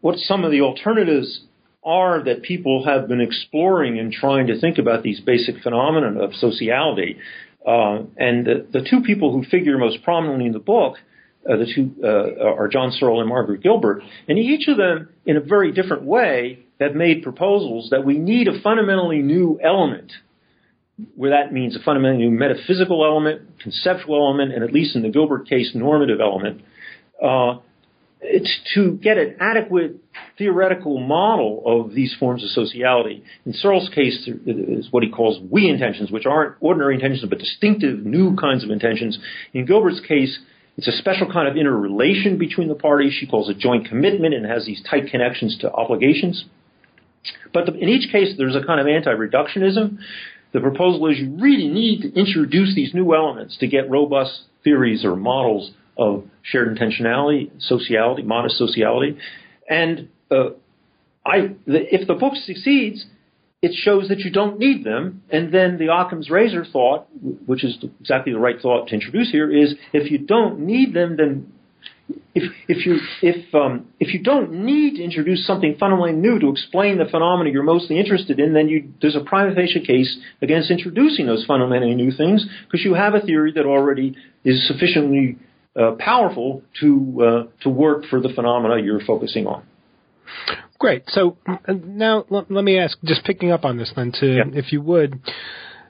what 0.00 0.18
some 0.18 0.44
of 0.44 0.50
the 0.50 0.60
alternatives 0.60 1.40
are 1.84 2.22
that 2.24 2.42
people 2.42 2.84
have 2.84 3.08
been 3.08 3.20
exploring 3.20 3.98
and 3.98 4.12
trying 4.12 4.48
to 4.48 4.60
think 4.60 4.78
about 4.78 5.02
these 5.02 5.20
basic 5.20 5.62
phenomena 5.62 6.20
of 6.20 6.34
sociality. 6.34 7.16
Uh, 7.64 8.02
and 8.16 8.46
the, 8.46 8.66
the, 8.72 8.86
two 8.88 9.00
people 9.02 9.32
who 9.32 9.44
figure 9.44 9.78
most 9.78 10.02
prominently 10.02 10.46
in 10.46 10.52
the 10.52 10.58
book, 10.58 10.96
uh, 11.48 11.56
the 11.56 11.66
two 11.72 11.94
uh, 12.02 12.54
are 12.54 12.68
John 12.68 12.90
Searle 12.92 13.20
and 13.20 13.28
Margaret 13.28 13.62
Gilbert, 13.62 14.02
and 14.28 14.38
each 14.38 14.68
of 14.68 14.76
them, 14.76 15.08
in 15.24 15.36
a 15.36 15.40
very 15.40 15.72
different 15.72 16.02
way, 16.02 16.60
have 16.80 16.94
made 16.94 17.22
proposals 17.22 17.90
that 17.90 18.04
we 18.04 18.18
need 18.18 18.48
a 18.48 18.60
fundamentally 18.60 19.22
new 19.22 19.58
element, 19.62 20.12
where 21.14 21.30
that 21.30 21.52
means 21.52 21.76
a 21.76 21.80
fundamentally 21.80 22.24
new 22.24 22.30
metaphysical 22.30 23.04
element, 23.04 23.58
conceptual 23.60 24.16
element, 24.16 24.52
and 24.52 24.64
at 24.64 24.72
least 24.72 24.96
in 24.96 25.02
the 25.02 25.10
Gilbert 25.10 25.48
case, 25.48 25.72
normative 25.74 26.20
element, 26.20 26.62
uh, 27.22 27.58
it's 28.20 28.58
to 28.74 28.92
get 28.92 29.18
an 29.18 29.36
adequate 29.40 29.96
theoretical 30.38 30.98
model 30.98 31.62
of 31.66 31.94
these 31.94 32.14
forms 32.18 32.42
of 32.42 32.50
sociality. 32.50 33.22
In 33.44 33.52
Searle's 33.52 33.90
case, 33.94 34.28
is 34.46 34.88
what 34.90 35.02
he 35.02 35.10
calls 35.10 35.38
we 35.50 35.68
intentions, 35.68 36.10
which 36.10 36.24
aren't 36.24 36.56
ordinary 36.60 36.94
intentions, 36.94 37.28
but 37.28 37.38
distinctive 37.38 38.04
new 38.04 38.34
kinds 38.36 38.64
of 38.64 38.70
intentions. 38.70 39.18
In 39.52 39.66
Gilbert's 39.66 40.00
case, 40.00 40.38
it's 40.78 40.88
a 40.88 40.92
special 40.92 41.30
kind 41.30 41.48
of 41.48 41.56
interrelation 41.56 42.38
between 42.38 42.68
the 42.68 42.74
parties. 42.74 43.12
She 43.12 43.26
calls 43.26 43.48
it 43.48 43.58
joint 43.58 43.86
commitment 43.88 44.34
and 44.34 44.46
has 44.46 44.66
these 44.66 44.82
tight 44.90 45.08
connections 45.10 45.56
to 45.60 45.72
obligations. 45.72 46.44
But 47.52 47.66
the, 47.66 47.74
in 47.74 47.88
each 47.88 48.10
case, 48.12 48.34
there's 48.36 48.56
a 48.56 48.64
kind 48.64 48.80
of 48.80 48.86
anti-reductionism. 48.86 49.98
The 50.56 50.62
proposal 50.62 51.06
is 51.10 51.18
you 51.18 51.36
really 51.38 51.68
need 51.68 52.00
to 52.00 52.18
introduce 52.18 52.74
these 52.74 52.94
new 52.94 53.14
elements 53.14 53.58
to 53.58 53.66
get 53.66 53.90
robust 53.90 54.44
theories 54.64 55.04
or 55.04 55.14
models 55.14 55.72
of 55.98 56.24
shared 56.40 56.74
intentionality, 56.74 57.50
sociality, 57.58 58.22
modest 58.22 58.56
sociality. 58.56 59.18
And 59.68 60.08
uh, 60.30 60.52
I, 61.26 61.56
the, 61.66 61.94
if 61.94 62.08
the 62.08 62.14
book 62.14 62.32
succeeds, 62.36 63.04
it 63.60 63.72
shows 63.74 64.08
that 64.08 64.20
you 64.20 64.30
don't 64.30 64.58
need 64.58 64.82
them. 64.82 65.24
And 65.28 65.52
then 65.52 65.76
the 65.76 65.92
Occam's 65.94 66.30
razor 66.30 66.64
thought, 66.64 67.06
which 67.44 67.62
is 67.62 67.76
exactly 68.00 68.32
the 68.32 68.38
right 68.38 68.58
thought 68.58 68.88
to 68.88 68.94
introduce 68.94 69.30
here, 69.30 69.54
is 69.54 69.74
if 69.92 70.10
you 70.10 70.16
don't 70.16 70.60
need 70.60 70.94
them, 70.94 71.18
then 71.18 71.52
if, 72.36 72.52
if 72.68 72.86
you 72.86 72.98
if 73.22 73.54
um, 73.54 73.86
if 73.98 74.12
you 74.12 74.22
don't 74.22 74.52
need 74.52 74.96
to 74.96 75.02
introduce 75.02 75.46
something 75.46 75.74
fundamentally 75.80 76.12
new 76.12 76.38
to 76.38 76.50
explain 76.50 76.98
the 76.98 77.06
phenomena 77.06 77.50
you're 77.50 77.62
mostly 77.62 77.98
interested 77.98 78.38
in, 78.38 78.52
then 78.52 78.68
you, 78.68 78.92
there's 79.00 79.16
a 79.16 79.24
prima 79.24 79.54
facie 79.54 79.80
case 79.80 80.18
against 80.42 80.70
introducing 80.70 81.26
those 81.26 81.46
fundamentally 81.46 81.94
new 81.94 82.12
things 82.12 82.46
because 82.66 82.84
you 82.84 82.92
have 82.92 83.14
a 83.14 83.20
theory 83.20 83.52
that 83.52 83.64
already 83.64 84.14
is 84.44 84.68
sufficiently 84.68 85.38
uh, 85.80 85.92
powerful 85.98 86.62
to 86.80 87.22
uh, 87.22 87.62
to 87.62 87.70
work 87.70 88.04
for 88.10 88.20
the 88.20 88.28
phenomena 88.28 88.82
you're 88.82 89.04
focusing 89.04 89.46
on. 89.46 89.62
Great. 90.78 91.04
So 91.08 91.38
now 91.66 92.26
let, 92.28 92.50
let 92.50 92.64
me 92.64 92.78
ask, 92.78 92.98
just 93.02 93.24
picking 93.24 93.50
up 93.50 93.64
on 93.64 93.78
this 93.78 93.90
then, 93.96 94.12
to 94.20 94.26
yeah. 94.26 94.42
if 94.52 94.72
you 94.72 94.82
would. 94.82 95.20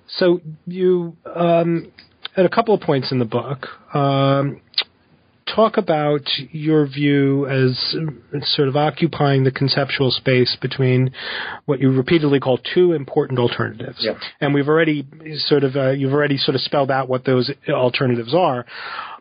So 0.06 0.40
you 0.64 1.16
um, 1.34 1.90
at 2.36 2.46
a 2.46 2.48
couple 2.48 2.72
of 2.72 2.80
points 2.80 3.10
in 3.10 3.18
the 3.18 3.24
book. 3.24 3.66
Um, 3.92 4.60
talk 5.54 5.76
about 5.76 6.22
your 6.50 6.86
view 6.86 7.46
as 7.46 7.96
sort 8.42 8.68
of 8.68 8.76
occupying 8.76 9.44
the 9.44 9.50
conceptual 9.50 10.10
space 10.10 10.56
between 10.60 11.12
what 11.66 11.80
you 11.80 11.90
repeatedly 11.90 12.40
call 12.40 12.58
two 12.74 12.92
important 12.92 13.38
alternatives. 13.38 13.98
Yeah. 14.00 14.18
And 14.40 14.52
we've 14.54 14.68
already 14.68 15.06
sort 15.36 15.64
of, 15.64 15.76
uh, 15.76 15.90
you've 15.90 16.12
already 16.12 16.36
sort 16.36 16.54
of 16.54 16.60
spelled 16.60 16.90
out 16.90 17.08
what 17.08 17.24
those 17.24 17.50
alternatives 17.68 18.34
are 18.34 18.66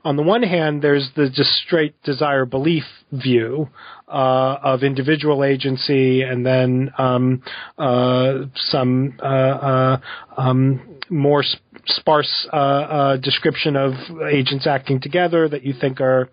on 0.06 0.16
the 0.16 0.22
one 0.22 0.44
hand, 0.44 0.84
there's 0.84 1.10
the 1.16 1.30
just 1.30 1.50
straight 1.66 2.02
desire 2.04 2.46
belief 2.46 2.84
view 3.12 3.70
uh, 4.08 4.58
of 4.64 4.84
individual 4.84 5.44
agency, 5.44 6.22
and 6.22 6.46
then 6.46 6.92
um, 7.00 7.42
uh, 7.80 8.44
some 8.56 9.18
uh, 9.22 9.26
uh 9.26 9.98
um, 10.38 11.00
more 11.10 11.42
sp- 11.42 11.65
sparse 11.88 12.48
uh, 12.52 12.56
uh, 12.56 13.18
description 13.18 13.76
of 13.76 13.94
agents 14.32 14.68
acting 14.68 15.00
together 15.00 15.48
that 15.50 15.64
you 15.64 15.74
think 15.80 16.02
are 16.02 16.30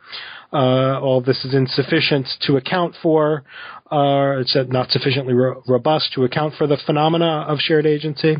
all 0.52 1.20
this 1.20 1.44
is 1.44 1.54
insufficient 1.54 2.26
to 2.46 2.56
account 2.56 2.94
for 3.02 3.44
uh, 3.92 4.40
it's 4.40 4.56
not 4.68 4.90
sufficiently 4.90 5.34
ro- 5.34 5.62
robust 5.68 6.14
to 6.14 6.24
account 6.24 6.54
for 6.56 6.66
the 6.66 6.78
phenomena 6.86 7.44
of 7.46 7.58
shared 7.58 7.84
agency. 7.84 8.36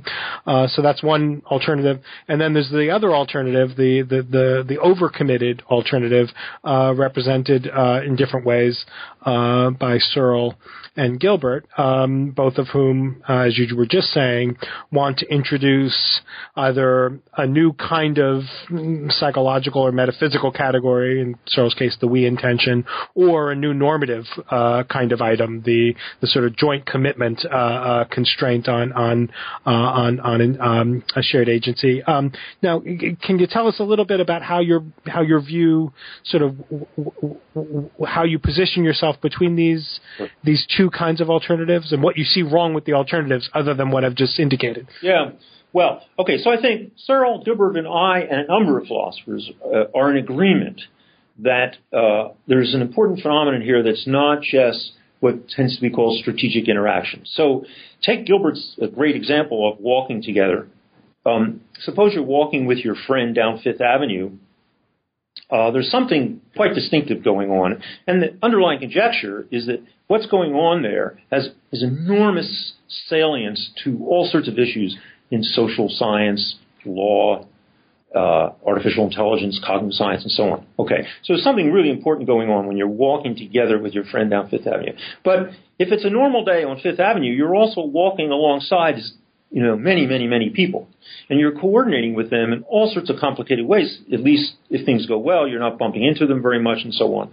Uh, 0.47 0.67
so 0.67 0.81
that's 0.81 1.03
one 1.03 1.43
alternative. 1.47 2.01
And 2.27 2.41
then 2.41 2.55
there's 2.55 2.71
the 2.71 2.89
other 2.89 3.15
alternative, 3.15 3.77
the 3.77 4.01
the 4.01 4.23
the, 4.23 4.65
the 4.67 4.77
overcommitted 4.79 5.63
alternative, 5.65 6.29
uh, 6.65 6.95
represented 6.97 7.69
uh, 7.69 8.01
in 8.03 8.17
different 8.17 8.47
ways 8.47 8.83
uh, 9.27 9.71
by 9.71 9.99
Searle 9.99 10.55
and 10.97 11.19
Gilbert, 11.19 11.67
um, 11.79 12.33
both 12.33 12.59
of 12.59 12.69
whom, 12.69 13.23
uh, 13.29 13.47
as 13.47 13.57
you 13.57 13.75
were 13.77 13.87
just 13.87 14.09
saying, 14.09 14.57
want 14.91 15.19
to 15.19 15.27
introduce 15.33 16.21
either 16.57 17.19
a 17.37 17.47
new 17.47 17.73
kind 17.73 18.19
of 18.19 18.43
psychological 19.09 19.83
or 19.83 19.93
metaphysical 19.93 20.53
category, 20.53 21.21
in 21.21 21.35
Searle's 21.47 21.75
case, 21.75 21.97
the 22.03 22.09
we 22.09 22.27
intention, 22.27 22.85
or 23.15 23.53
a 23.53 23.57
new 23.57 23.73
normative 23.73 24.27
kind 24.51 25.13
of 25.13 25.23
item 25.23 25.63
the 25.63 25.95
the 26.21 26.27
sort 26.27 26.45
of 26.45 26.55
joint 26.57 26.85
commitment 26.85 27.41
uh, 27.51 27.57
uh, 27.57 28.05
constraint 28.05 28.69
on 28.69 28.93
on 28.93 29.31
uh, 29.67 29.71
on 29.71 30.21
on 30.21 30.61
um, 30.61 31.05
a 31.17 31.23
shared 31.23 31.49
agency. 31.49 32.03
Um, 32.03 32.33
now, 32.61 32.81
can 32.81 33.39
you 33.39 33.47
tell 33.47 33.69
us 33.69 33.77
a 33.79 33.85
little 33.85 34.05
bit 34.05 34.21
about 34.21 34.43
how 34.43 34.61
your 34.61 34.85
how 35.07 35.23
your 35.23 35.41
view 35.41 35.93
sort 36.25 36.43
of 36.43 36.59
w- 36.69 37.39
w- 37.55 37.91
how 38.07 38.25
you 38.25 38.39
position 38.39 38.85
yourself 38.85 39.17
between 39.23 39.57
these 39.57 40.01
these 40.45 40.67
two 40.77 40.91
kinds 40.91 41.21
of 41.21 41.31
alternatives 41.31 41.93
and 41.93 42.03
what 42.03 42.19
you 42.19 42.25
see 42.25 42.43
wrong 42.43 42.75
with 42.75 42.85
the 42.85 42.93
alternatives, 42.93 43.49
other 43.55 43.75
than 43.75 43.91
what 43.91 44.05
I've 44.05 44.17
just 44.17 44.39
indicated? 44.39 44.89
Yeah. 45.03 45.31
Well, 45.73 46.03
okay, 46.19 46.37
so 46.37 46.51
I 46.51 46.61
think 46.61 46.93
Searle, 46.97 47.43
Gilbert, 47.45 47.79
and 47.79 47.89
I, 47.89 48.21
and 48.21 48.41
a 48.43 48.47
number 48.47 48.79
of 48.79 48.87
philosophers 48.89 49.51
uh, 49.65 49.85
are 49.95 50.11
in 50.11 50.19
agreement 50.19 50.83
that 51.39 51.77
uh, 51.93 52.33
there's 52.47 52.75
an 52.75 52.83
important 52.83 53.21
phenomenon 53.21 53.63
here 53.63 53.83
that's 53.83 54.07
not 54.07 54.43
just 54.43 54.93
what 55.21 55.49
tends 55.49 55.77
to 55.77 55.81
be 55.81 55.91
called 55.91 56.19
strategic 56.21 56.69
interaction. 56.69 57.23
So 57.25 57.65
take 58.03 58.27
Gilbert's 58.27 58.77
a 58.81 58.89
great 58.89 59.15
example 59.15 59.71
of 59.71 59.79
walking 59.81 60.23
together. 60.23 60.69
Um, 61.25 61.61
suppose 61.81 62.13
you're 62.15 62.25
walking 62.25 62.67
with 62.67 62.79
your 62.79 62.97
friend 63.07 63.35
down 63.35 63.61
Fifth 63.63 63.81
Avenue. 63.81 64.33
Uh, 65.49 65.71
there's 65.71 65.91
something 65.91 66.41
quite 66.57 66.75
distinctive 66.75 67.23
going 67.23 67.51
on, 67.51 67.83
and 68.07 68.23
the 68.23 68.37
underlying 68.43 68.81
conjecture 68.81 69.47
is 69.51 69.67
that 69.67 69.83
what's 70.09 70.27
going 70.27 70.55
on 70.55 70.83
there 70.83 71.19
has, 71.31 71.51
has 71.71 71.83
enormous 71.83 72.73
salience 72.89 73.71
to 73.85 74.05
all 74.07 74.29
sorts 74.31 74.49
of 74.49 74.59
issues 74.59 74.97
in 75.31 75.43
social 75.43 75.89
science, 75.89 76.57
law, 76.85 77.47
uh, 78.15 78.51
artificial 78.67 79.05
intelligence, 79.05 79.61
cognitive 79.65 79.95
science, 79.95 80.23
and 80.23 80.31
so 80.33 80.45
on. 80.45 80.67
Okay, 80.79 81.03
so 81.23 81.33
there's 81.33 81.45
something 81.45 81.73
really 81.73 81.91
important 81.91 82.27
going 82.27 82.51
on 82.51 82.67
when 82.67 82.77
you're 82.77 82.89
walking 82.89 83.37
together 83.37 83.79
with 83.79 83.93
your 83.93 84.05
friend 84.05 84.31
down 84.31 84.49
Fifth 84.49 84.67
Avenue. 84.67 84.93
But 85.25 85.51
if 85.79 85.93
it's 85.93 86.05
a 86.05 86.11
normal 86.11 86.45
day 86.45 86.65
on 86.65 86.79
Fifth 86.81 87.01
Avenue, 87.01 87.33
you're 87.33 87.55
also 87.55 87.83
walking 87.83 88.31
alongside, 88.31 88.97
you 89.51 89.63
know, 89.63 89.77
many, 89.77 90.07
many, 90.07 90.27
many 90.27 90.51
people, 90.51 90.89
and 91.31 91.39
you're 91.41 91.59
coordinating 91.59 92.15
with 92.15 92.31
them 92.31 92.53
in 92.53 92.63
all 92.65 92.91
sorts 92.93 93.11
of 93.11 93.17
complicated 93.19 93.67
ways. 93.67 93.99
At 94.13 94.21
least 94.21 94.53
if 94.71 94.85
things 94.85 95.07
go 95.07 95.19
well, 95.19 95.49
you're 95.49 95.61
not 95.61 95.79
bumping 95.79 96.05
into 96.05 96.27
them 96.27 96.43
very 96.43 96.61
much, 96.61 96.79
and 96.85 96.93
so 96.93 97.15
on 97.17 97.33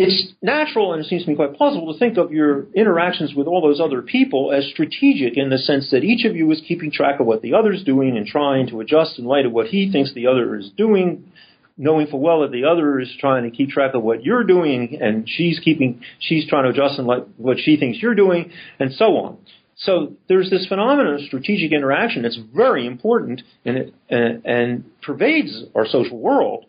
it's 0.00 0.32
natural 0.40 0.94
and 0.94 1.04
it 1.04 1.08
seems 1.08 1.24
to 1.24 1.28
me 1.28 1.36
quite 1.36 1.54
plausible 1.54 1.92
to 1.92 1.98
think 1.98 2.16
of 2.16 2.32
your 2.32 2.66
interactions 2.72 3.34
with 3.34 3.46
all 3.46 3.60
those 3.60 3.80
other 3.80 4.00
people 4.00 4.50
as 4.50 4.66
strategic 4.70 5.36
in 5.36 5.50
the 5.50 5.58
sense 5.58 5.90
that 5.90 6.02
each 6.04 6.24
of 6.24 6.34
you 6.34 6.50
is 6.50 6.62
keeping 6.66 6.90
track 6.90 7.20
of 7.20 7.26
what 7.26 7.42
the 7.42 7.52
other 7.52 7.70
is 7.70 7.84
doing 7.84 8.16
and 8.16 8.26
trying 8.26 8.66
to 8.68 8.80
adjust 8.80 9.18
in 9.18 9.26
light 9.26 9.44
of 9.44 9.52
what 9.52 9.66
he 9.66 9.92
thinks 9.92 10.14
the 10.14 10.26
other 10.26 10.56
is 10.56 10.70
doing, 10.74 11.30
knowing 11.76 12.06
full 12.06 12.20
well 12.20 12.40
that 12.40 12.50
the 12.50 12.64
other 12.64 12.98
is 12.98 13.14
trying 13.20 13.42
to 13.44 13.54
keep 13.54 13.68
track 13.68 13.92
of 13.92 14.02
what 14.02 14.24
you're 14.24 14.44
doing 14.44 14.98
and 15.02 15.28
she's 15.28 15.60
keeping 15.60 16.00
she's 16.18 16.48
trying 16.48 16.64
to 16.64 16.70
adjust 16.70 16.98
in 16.98 17.04
light 17.04 17.22
of 17.22 17.28
what 17.36 17.58
she 17.58 17.76
thinks 17.76 17.98
you're 18.00 18.14
doing 18.14 18.50
and 18.78 18.92
so 18.94 19.16
on. 19.18 19.36
So 19.76 20.14
there's 20.28 20.48
this 20.48 20.66
phenomenon 20.66 21.14
of 21.14 21.20
strategic 21.22 21.72
interaction 21.72 22.22
that's 22.22 22.38
very 22.54 22.86
important 22.86 23.42
and 23.66 23.76
it, 23.76 23.94
and, 24.08 24.44
and 24.46 24.84
pervades 25.02 25.64
our 25.74 25.86
social 25.86 26.18
world. 26.18 26.64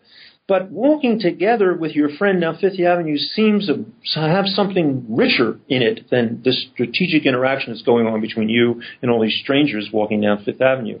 But 0.52 0.70
walking 0.70 1.18
together 1.18 1.72
with 1.72 1.92
your 1.92 2.10
friend 2.18 2.38
down 2.38 2.58
Fifth 2.58 2.78
Avenue 2.78 3.16
seems 3.16 3.68
to 3.68 3.86
have 4.20 4.44
something 4.48 5.06
richer 5.08 5.58
in 5.66 5.80
it 5.80 6.10
than 6.10 6.42
the 6.44 6.52
strategic 6.52 7.24
interaction 7.24 7.72
that's 7.72 7.82
going 7.84 8.06
on 8.06 8.20
between 8.20 8.50
you 8.50 8.82
and 9.00 9.10
all 9.10 9.22
these 9.22 9.40
strangers 9.42 9.88
walking 9.90 10.20
down 10.20 10.44
Fifth 10.44 10.60
Avenue. 10.60 10.98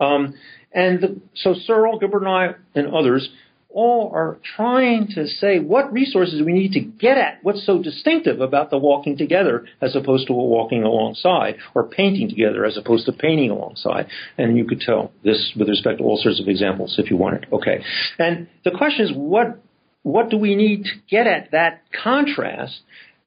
Um, 0.00 0.32
and 0.72 0.98
the, 0.98 1.20
so 1.34 1.56
Searle, 1.66 1.98
Gilbert, 1.98 2.22
and 2.22 2.28
I, 2.28 2.54
and 2.74 2.94
others 2.94 3.28
all 3.78 4.10
are 4.12 4.38
trying 4.56 5.06
to 5.14 5.24
say 5.28 5.60
what 5.60 5.92
resources 5.92 6.42
we 6.42 6.52
need 6.52 6.72
to 6.72 6.80
get 6.80 7.16
at. 7.16 7.38
What's 7.44 7.64
so 7.64 7.80
distinctive 7.80 8.40
about 8.40 8.70
the 8.70 8.78
walking 8.78 9.16
together 9.16 9.66
as 9.80 9.94
opposed 9.94 10.26
to 10.26 10.32
walking 10.32 10.82
alongside, 10.82 11.58
or 11.76 11.84
painting 11.84 12.28
together 12.28 12.64
as 12.64 12.76
opposed 12.76 13.06
to 13.06 13.12
painting 13.12 13.50
alongside. 13.50 14.08
And 14.36 14.58
you 14.58 14.64
could 14.64 14.80
tell 14.80 15.12
this 15.22 15.52
with 15.56 15.68
respect 15.68 15.98
to 15.98 16.04
all 16.04 16.18
sorts 16.20 16.40
of 16.40 16.48
examples 16.48 16.96
if 16.98 17.08
you 17.08 17.16
wanted. 17.16 17.46
Okay. 17.52 17.84
And 18.18 18.48
the 18.64 18.72
question 18.72 19.06
is, 19.06 19.12
what 19.14 19.60
what 20.02 20.28
do 20.30 20.38
we 20.38 20.56
need 20.56 20.84
to 20.84 20.90
get 21.08 21.26
at 21.28 21.52
that 21.52 21.82
contrast? 22.02 22.80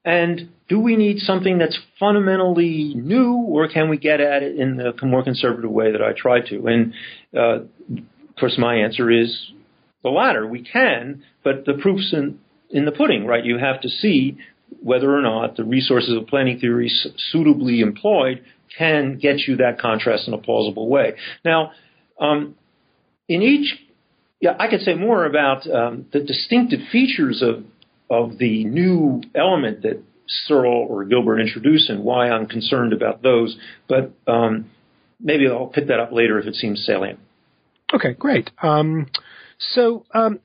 And 0.04 0.50
do 0.68 0.80
we 0.80 0.96
need 0.98 1.20
something 1.20 1.60
that's 1.60 1.78
fundamentally 2.00 2.94
new, 2.96 3.36
or 3.36 3.70
can 3.70 3.88
we 3.88 3.98
get 3.98 4.20
at 4.20 4.42
it 4.42 4.58
in 4.58 4.78
the 4.78 4.94
more 5.06 5.24
conservative 5.24 5.72
way 5.72 5.92
that 5.92 6.02
I 6.02 6.12
try 6.18 6.42
to? 6.50 6.68
And 6.68 6.94
uh, 7.38 7.60
of 8.30 8.36
course, 8.40 8.58
my 8.58 8.76
answer 8.76 9.12
is 9.12 9.52
the 10.04 10.10
latter. 10.10 10.46
We 10.48 10.64
can, 10.64 11.24
but 11.44 11.66
the 11.66 11.74
proof's 11.74 12.14
in, 12.14 12.40
in 12.70 12.86
the 12.86 12.92
pudding, 12.92 13.26
right? 13.26 13.44
You 13.44 13.58
have 13.58 13.82
to 13.82 13.90
see 13.90 14.38
whether 14.82 15.16
or 15.16 15.22
not 15.22 15.58
the 15.58 15.64
resources 15.64 16.16
of 16.16 16.28
planning 16.28 16.60
theory 16.60 16.92
suitably 17.32 17.82
employed 17.82 18.44
can 18.78 19.18
get 19.18 19.40
you 19.40 19.58
that 19.58 19.80
contrast 19.80 20.28
in 20.28 20.34
a 20.34 20.38
plausible 20.38 20.88
way. 20.88 21.14
Now, 21.44 21.72
um, 22.20 22.56
in 23.28 23.42
each, 23.42 23.76
yeah, 24.40 24.56
I 24.58 24.70
could 24.70 24.82
say 24.82 24.94
more 24.94 25.26
about 25.26 25.70
um, 25.70 26.06
the 26.12 26.22
distinctive 26.22 26.80
features 26.92 27.42
of 27.42 27.66
of 28.10 28.38
the 28.38 28.66
new 28.66 29.22
element 29.34 29.84
that 29.84 30.04
Searle 30.28 30.86
or 30.90 31.06
Gilbert 31.06 31.40
introduced 31.40 31.90
and 31.90 32.04
why 32.04 32.30
I'm 32.30 32.46
concerned 32.46 32.92
about 32.92 33.24
those. 33.24 33.58
But 33.88 34.12
um, 34.28 34.70
maybe 35.20 35.48
I'll 35.48 35.68
pick 35.68 35.88
that 35.88 36.00
up 36.00 36.12
later 36.12 36.38
if 36.38 36.46
it 36.46 36.56
seems 36.56 36.86
salient. 36.86 37.20
Okay, 37.94 38.14
great. 38.14 38.50
Um, 38.62 39.08
so 39.74 40.06
um, 40.14 40.40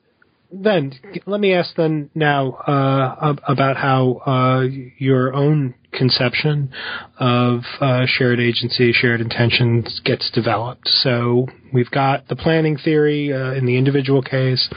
then, 0.53 0.93
let 1.27 1.41
me 1.41 1.53
ask 1.55 1.75
then 1.77 2.11
now 2.15 2.53
uh, 2.53 3.35
about 3.47 3.77
how 3.77 4.23
uh, 4.27 4.67
your 4.99 5.35
own 5.35 5.75
conception 5.97 6.71
of 7.19 7.61
uh, 7.81 8.03
shared 8.07 8.41
agency, 8.41 8.93
shared 8.93 9.21
intentions 9.21 10.01
gets 10.05 10.31
developed. 10.31 10.89
So 10.89 11.47
we've 11.73 11.91
got 11.91 12.29
the 12.29 12.37
planning 12.37 12.77
theory 12.77 13.33
uh, 13.33 13.53
in 13.53 13.67
the 13.67 13.77
individual 13.77 14.23
case. 14.23 14.69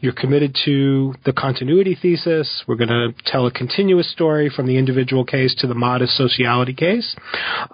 You're 0.00 0.14
committed 0.14 0.56
to 0.64 1.14
the 1.26 1.32
continuity 1.34 1.96
thesis. 2.00 2.64
We're 2.66 2.76
going 2.76 2.88
to 2.88 3.12
tell 3.26 3.46
a 3.46 3.50
continuous 3.50 4.10
story 4.10 4.50
from 4.54 4.66
the 4.66 4.78
individual 4.78 5.26
case 5.26 5.54
to 5.58 5.66
the 5.66 5.74
modest 5.74 6.16
sociality 6.16 6.72
case. 6.72 7.14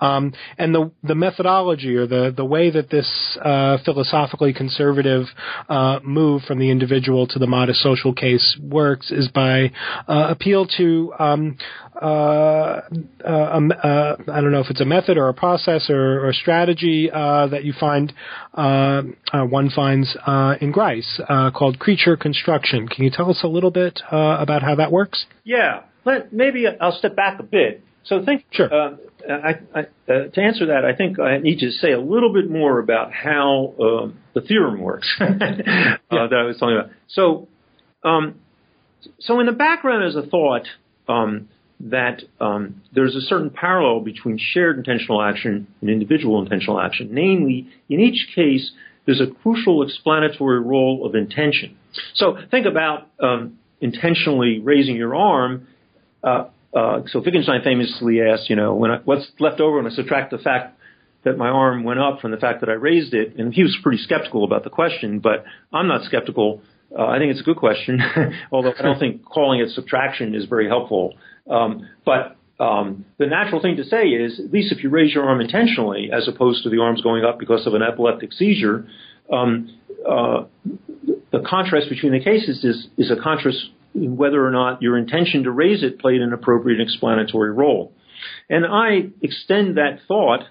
Um, 0.01 0.33
and 0.59 0.75
the, 0.75 0.91
the 1.05 1.15
methodology 1.15 1.95
or 1.95 2.07
the, 2.07 2.35
the 2.37 2.45
way 2.45 2.71
that 2.71 2.91
this 2.91 3.39
uh, 3.41 3.79
philosophically 3.85 4.53
conservative 4.53 5.27
uh, 5.69 6.01
move 6.03 6.43
from 6.43 6.59
the 6.59 6.71
individual 6.71 7.29
to 7.29 7.39
the 7.39 7.47
modest 7.47 7.81
social 7.81 8.13
case 8.13 8.59
works 8.61 9.13
is 9.13 9.29
by 9.29 9.71
uh, 10.09 10.27
appeal 10.31 10.67
to 10.79 11.13
um, 11.21 11.57
uh, 12.77 13.29
uh, 13.29 13.61
uh, 13.83 14.17
I 14.33 14.41
don't 14.41 14.53
know 14.53 14.61
if 14.61 14.71
it's 14.71 14.81
a 14.81 14.85
method 14.85 15.17
or 15.17 15.29
a 15.29 15.35
process 15.35 15.89
or, 15.91 16.25
or 16.25 16.31
a 16.31 16.35
strategy 16.35 17.11
uh, 17.13 17.47
that 17.49 17.65
you 17.65 17.73
find 17.79 18.13
uh, 18.55 19.03
one 19.33 19.71
finds 19.71 20.17
in 20.61 20.73
Grice 20.73 21.21
called 21.55 21.79
creature 21.79 22.17
construction. 22.17 22.89
Can 22.89 23.05
you 23.05 23.11
tell 23.11 23.31
us 23.31 23.41
a 23.43 23.49
little 23.49 23.71
bit 23.71 24.01
about 24.11 24.63
how 24.63 24.75
that 24.77 24.93
works? 24.93 25.27
Yeah, 25.45 25.83
Let, 26.05 26.33
maybe 26.33 26.67
I'll 26.81 26.97
step 26.97 27.17
back 27.17 27.41
a 27.41 27.45
bit. 27.45 27.83
So 28.05 28.25
think 28.25 28.45
sure. 28.53 28.71
I, 29.29 29.59
I, 29.75 29.83
to 30.07 30.41
answer 30.41 30.67
that, 30.67 30.85
I 30.85 30.95
think 30.95 31.19
I 31.19 31.39
need 31.39 31.59
to 31.59 31.71
say 31.73 31.91
a 31.91 32.01
little 32.01 32.33
bit 32.33 32.49
more 32.49 32.79
about 32.79 33.13
how 33.13 33.75
um, 33.81 34.19
the 34.35 34.41
theorem 34.41 34.81
works 34.81 35.13
yeah. 35.21 35.29
that 36.11 36.33
I 36.33 36.45
was 36.45 36.57
talking 36.59 36.77
about. 36.77 36.91
So, 37.09 37.49
um, 38.05 38.37
so 39.19 39.41
in 39.41 39.47
the 39.47 39.53
background 39.53 40.07
is 40.07 40.15
a 40.15 40.23
thought 40.23 40.67
um, 41.09 41.49
that 41.79 42.23
um, 42.41 42.83
there's 42.95 43.15
a 43.15 43.21
certain 43.21 43.51
parallel 43.51 44.01
between 44.01 44.39
shared 44.39 44.79
intentional 44.79 45.23
action 45.23 45.67
and 45.81 45.91
individual 45.91 46.41
intentional 46.41 46.81
action. 46.81 47.09
Namely, 47.13 47.69
in 47.89 48.01
each 48.01 48.29
case, 48.35 48.73
there's 49.05 49.21
a 49.21 49.27
crucial 49.43 49.83
explanatory 49.83 50.61
role 50.61 51.07
of 51.07 51.15
intention. 51.15 51.77
So 52.15 52.37
think 52.51 52.67
about 52.67 53.09
um, 53.21 53.59
intentionally 53.81 54.61
raising 54.61 54.97
your 54.97 55.15
arm. 55.15 55.69
Uh, 56.23 56.47
uh, 56.75 57.03
so 57.07 57.21
Wittgenstein 57.21 57.63
famously 57.63 58.21
asked, 58.21 58.51
you 58.51 58.57
know, 58.57 58.75
when 58.75 58.91
I, 58.91 58.99
what's 59.05 59.27
left 59.39 59.61
over 59.61 59.77
when 59.77 59.91
I 59.91 59.95
subtract 59.95 60.31
the 60.31 60.39
fact 60.39 60.79
that 61.25 61.37
my 61.37 61.49
arm 61.49 61.85
went 61.85 61.99
up 61.99 62.21
from 62.21 62.31
the 62.31 62.37
fact 62.37 62.61
that 62.61 62.69
I 62.69 62.75
raised 62.75 63.15
it, 63.15 63.37
and 63.37 63.53
he 63.53 63.63
was 63.63 63.77
pretty 63.83 63.99
skeptical 63.99 64.45
about 64.45 64.65
the 64.65 64.71
question, 64.71 65.19
but 65.19 65.45
I'm 65.73 65.89
not 65.89 66.05
skeptical. 66.05 66.63
Uh, 66.97 67.05
I 67.07 67.19
think 67.19 67.33
it's 67.33 67.41
a 67.41 67.45
good 67.45 67.57
question, 67.57 68.01
although 68.53 68.73
I 68.79 68.83
don't 68.83 68.99
think 68.99 69.25
calling 69.25 69.61
it 69.61 69.71
subtraction 69.71 70.35
is 70.35 70.45
very 70.45 70.69
helpful. 70.69 71.15
Um, 71.51 71.89
but 72.05 72.37
um, 72.59 73.05
the 73.19 73.27
natural 73.27 73.61
thing 73.61 73.77
to 73.77 73.85
say 73.85 74.09
is, 74.09 74.41
at 74.41 74.51
least 74.51 74.73
if 74.73 74.83
you 74.83 74.91
raise 74.91 75.13
your 75.15 75.29
arm 75.29 75.41
intentionally, 75.41 76.11
as 76.13 76.27
opposed 76.29 76.65
to 76.65 76.71
the 76.71 76.81
arms 76.81 77.03
going 77.03 77.25
up 77.25 77.39
because 77.39 77.67
of 77.67 77.75
an 77.75 77.83
epileptic 77.83 78.33
seizure, 78.33 78.87
um, 79.33 79.79
uh, 80.09 80.45
the 81.33 81.41
contrast 81.47 81.89
between 81.89 82.13
the 82.13 82.21
cases 82.21 82.65
is, 82.65 82.87
is 82.97 83.11
a 83.11 83.21
contrast 83.21 83.59
in 83.95 84.17
whether 84.17 84.47
or 84.47 84.51
not 84.51 84.83
your 84.83 84.97
intention 84.97 85.45
to 85.45 85.51
raise 85.51 85.83
it 85.83 85.99
played 85.99 86.21
an 86.21 86.33
appropriate 86.33 86.81
explanatory 86.81 87.51
role. 87.51 87.93
And 88.49 88.65
I 88.67 89.11
extend 89.23 89.77
that 89.77 90.01
thought 90.09 90.45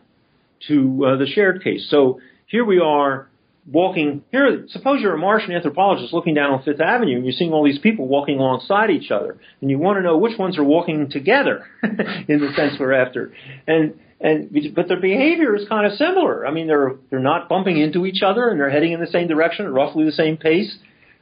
to 0.67 1.05
uh, 1.05 1.17
the 1.17 1.25
shared 1.25 1.63
case. 1.63 1.87
So 1.89 2.19
here 2.47 2.65
we 2.65 2.79
are 2.79 3.29
walking 3.69 4.23
here. 4.31 4.65
Suppose 4.69 5.01
you're 5.01 5.15
a 5.15 5.17
Martian 5.17 5.51
anthropologist 5.51 6.13
looking 6.13 6.33
down 6.35 6.51
on 6.51 6.63
Fifth 6.63 6.81
Avenue 6.81 7.15
and 7.15 7.25
you're 7.25 7.33
seeing 7.33 7.51
all 7.51 7.63
these 7.63 7.79
people 7.79 8.07
walking 8.07 8.39
alongside 8.39 8.91
each 8.91 9.11
other, 9.11 9.37
and 9.61 9.69
you 9.69 9.79
want 9.79 9.97
to 9.97 10.03
know 10.03 10.17
which 10.17 10.37
ones 10.37 10.57
are 10.57 10.63
walking 10.63 11.09
together 11.09 11.65
in 11.83 12.39
the 12.39 12.51
sense 12.55 12.75
we're 12.79 12.93
after. 12.93 13.33
And 13.67 13.99
and 14.21 14.73
but 14.73 14.87
their 14.87 14.99
behavior 14.99 15.55
is 15.55 15.67
kind 15.67 15.85
of 15.85 15.97
similar. 15.97 16.47
I 16.47 16.51
mean, 16.51 16.67
they're 16.67 16.95
they're 17.09 17.19
not 17.19 17.49
bumping 17.49 17.77
into 17.77 18.05
each 18.05 18.21
other 18.23 18.49
and 18.49 18.59
they're 18.59 18.69
heading 18.69 18.93
in 18.93 18.99
the 18.99 19.07
same 19.07 19.27
direction 19.27 19.65
at 19.65 19.71
roughly 19.71 20.05
the 20.05 20.11
same 20.11 20.37
pace. 20.37 20.75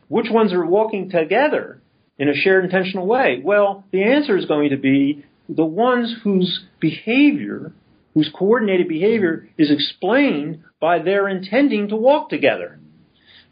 Which 0.10 0.28
ones 0.30 0.54
are 0.54 0.66
walking 0.66 1.10
together 1.10 1.82
in 2.20 2.30
a 2.30 2.36
shared 2.36 2.66
intentional 2.66 3.08
way? 3.08 3.42
Well, 3.44 3.84
the 3.92 4.04
answer 4.04 4.38
is 4.38 4.46
going 4.46 4.70
to 4.70 4.78
be 4.78 5.26
the 5.50 5.66
ones 5.66 6.16
whose 6.24 6.66
behavior 6.80 7.74
whose 8.14 8.30
coordinated 8.38 8.88
behavior 8.88 9.50
is 9.58 9.72
explained 9.72 10.64
by 10.80 11.00
their 11.00 11.28
intending 11.28 11.88
to 11.90 11.96
walk 11.96 12.30
together. 12.30 12.80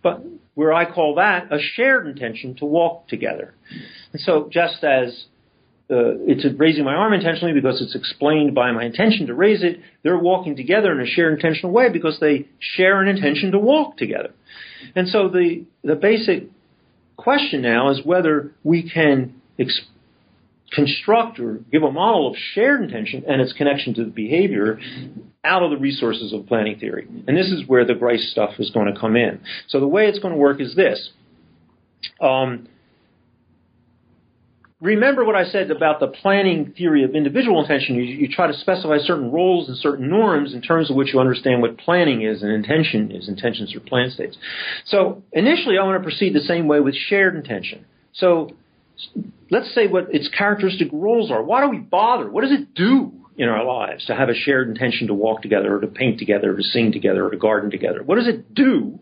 But 0.04 0.24
where 0.54 0.74
I 0.74 0.92
call 0.92 1.16
that 1.16 1.52
a 1.52 1.60
shared 1.60 2.08
intention 2.08 2.56
to 2.56 2.66
walk 2.66 3.08
together. 3.08 3.54
And 4.12 4.22
so 4.22 4.50
just 4.52 4.84
as 4.84 5.26
uh, 5.90 6.16
it's 6.26 6.46
raising 6.58 6.86
my 6.86 6.94
arm 6.94 7.14
intentionally 7.14 7.54
because 7.54 7.82
it's 7.82 7.96
explained 7.96 8.56
by 8.56 8.72
my 8.72 8.86
intention 8.86 9.28
to 9.28 9.34
raise 9.34 9.64
it, 9.64 9.80
they're 10.04 10.18
walking 10.18 10.56
together 10.56 10.92
in 10.92 11.02
a 11.02 11.06
shared 11.06 11.34
intentional 11.34 11.72
way 11.72 11.90
because 11.90 12.18
they 12.20 12.48
share 12.60 13.02
an 13.02 13.08
intention 13.08 13.52
to 13.52 13.60
walk 13.60 13.98
together. 13.98 14.32
And 14.96 15.08
so 15.08 15.28
the, 15.28 15.66
the 15.84 15.96
basic 15.96 16.46
question 17.18 17.62
now 17.62 17.90
is 17.90 18.06
whether 18.06 18.52
we 18.64 18.90
can 18.90 19.42
explain 19.58 19.91
construct 20.72 21.40
or 21.40 21.60
give 21.72 21.84
a 21.84 21.92
model 21.92 22.30
of 22.30 22.36
shared 22.54 22.82
intention 22.82 23.24
and 23.28 23.42
its 23.42 23.54
connection 23.54 23.94
to 23.96 24.06
the 24.06 24.12
behavior 24.12 24.80
out 25.44 25.64
of 25.64 25.72
the 25.72 25.78
resources 25.78 26.34
of 26.34 26.48
planning 26.48 26.80
theory. 26.80 27.08
And 27.28 27.36
this 27.36 27.48
is 27.48 27.68
where 27.68 27.86
the 27.86 27.96
Grice 27.96 28.32
stuff 28.32 28.52
is 28.60 28.70
going 28.72 28.94
to 28.94 29.00
come 29.00 29.16
in. 29.16 29.42
So 29.68 29.80
the 29.80 29.88
way 29.88 30.08
it's 30.08 30.20
going 30.20 30.34
to 30.34 30.40
work 30.40 30.62
is 30.62 30.76
this. 30.76 31.10
Um, 32.22 32.68
remember 34.80 35.24
what 35.26 35.36
I 35.36 35.46
said 35.46 35.72
about 35.72 36.00
the 36.00 36.08
planning 36.08 36.74
theory 36.76 37.04
of 37.04 37.16
individual 37.16 37.62
intention. 37.62 37.96
You, 37.96 38.04
you, 38.04 38.28
try 38.28 38.48
to 38.48 38.54
specify 38.54 38.98
certain 39.00 39.32
roles 39.32 39.68
and 39.68 39.78
certain 39.78 40.10
norms 40.10 40.54
in 40.54 40.62
terms 40.62 40.90
of 40.90 40.96
which 40.96 41.14
you 41.14 41.20
understand 41.20 41.62
what 41.62 41.78
planning 41.78 42.24
is 42.24 42.42
and 42.42 42.52
intention 42.52 43.12
is. 43.12 43.28
Intentions 43.28 43.76
are 43.76 43.80
plan 43.80 44.10
states. 44.10 44.38
So 44.86 45.24
initially, 45.32 45.78
I 45.78 45.84
want 45.84 46.02
to 46.02 46.04
proceed 46.04 46.34
the 46.34 46.42
same 46.42 46.68
way 46.68 46.80
with 46.80 46.96
shared 46.96 47.36
intention. 47.36 47.86
So 48.14 48.52
let's 49.50 49.74
say 49.74 49.88
what 49.88 50.14
its 50.14 50.30
characteristic 50.30 50.90
roles 50.92 51.32
are. 51.32 51.44
Why 51.44 51.64
do 51.64 51.70
we 51.70 51.78
bother? 51.78 52.30
What 52.30 52.42
does 52.42 52.52
it 52.52 52.74
do 52.74 53.12
in 53.38 53.50
our 53.50 53.64
lives 53.64 54.06
to 54.06 54.16
have 54.16 54.30
a 54.30 54.34
shared 54.34 54.70
intention 54.70 55.08
to 55.08 55.14
walk 55.14 55.42
together 55.42 55.76
or 55.76 55.82
to 55.82 55.88
paint 55.88 56.20
together 56.20 56.54
or 56.54 56.58
to 56.58 56.64
sing 56.64 56.92
together 56.92 57.26
or 57.26 57.32
to 57.32 57.38
garden 57.38 57.72
together? 57.72 58.04
What 58.04 58.16
does 58.16 58.28
it 58.28 58.54
do? 58.54 59.00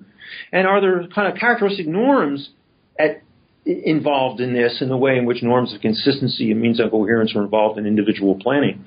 And 0.52 0.68
are 0.68 0.82
there 0.82 1.08
kind 1.08 1.32
of 1.32 1.40
characteristic 1.40 1.88
norms 1.88 2.50
at, 2.98 3.22
involved 3.66 4.42
in 4.42 4.54
this 4.54 4.82
in 4.82 4.90
the 4.90 4.98
way 4.98 5.18
in 5.18 5.26
which 5.26 5.44
norms 5.44 5.74
of 5.74 5.82
consistency 5.82 6.52
and 6.52 6.62
means 6.62 6.80
of 6.80 6.92
coherence 6.92 7.36
are 7.36 7.44
involved 7.44 7.78
in 7.78 7.86
individual 7.86 8.40
planning? 8.40 8.86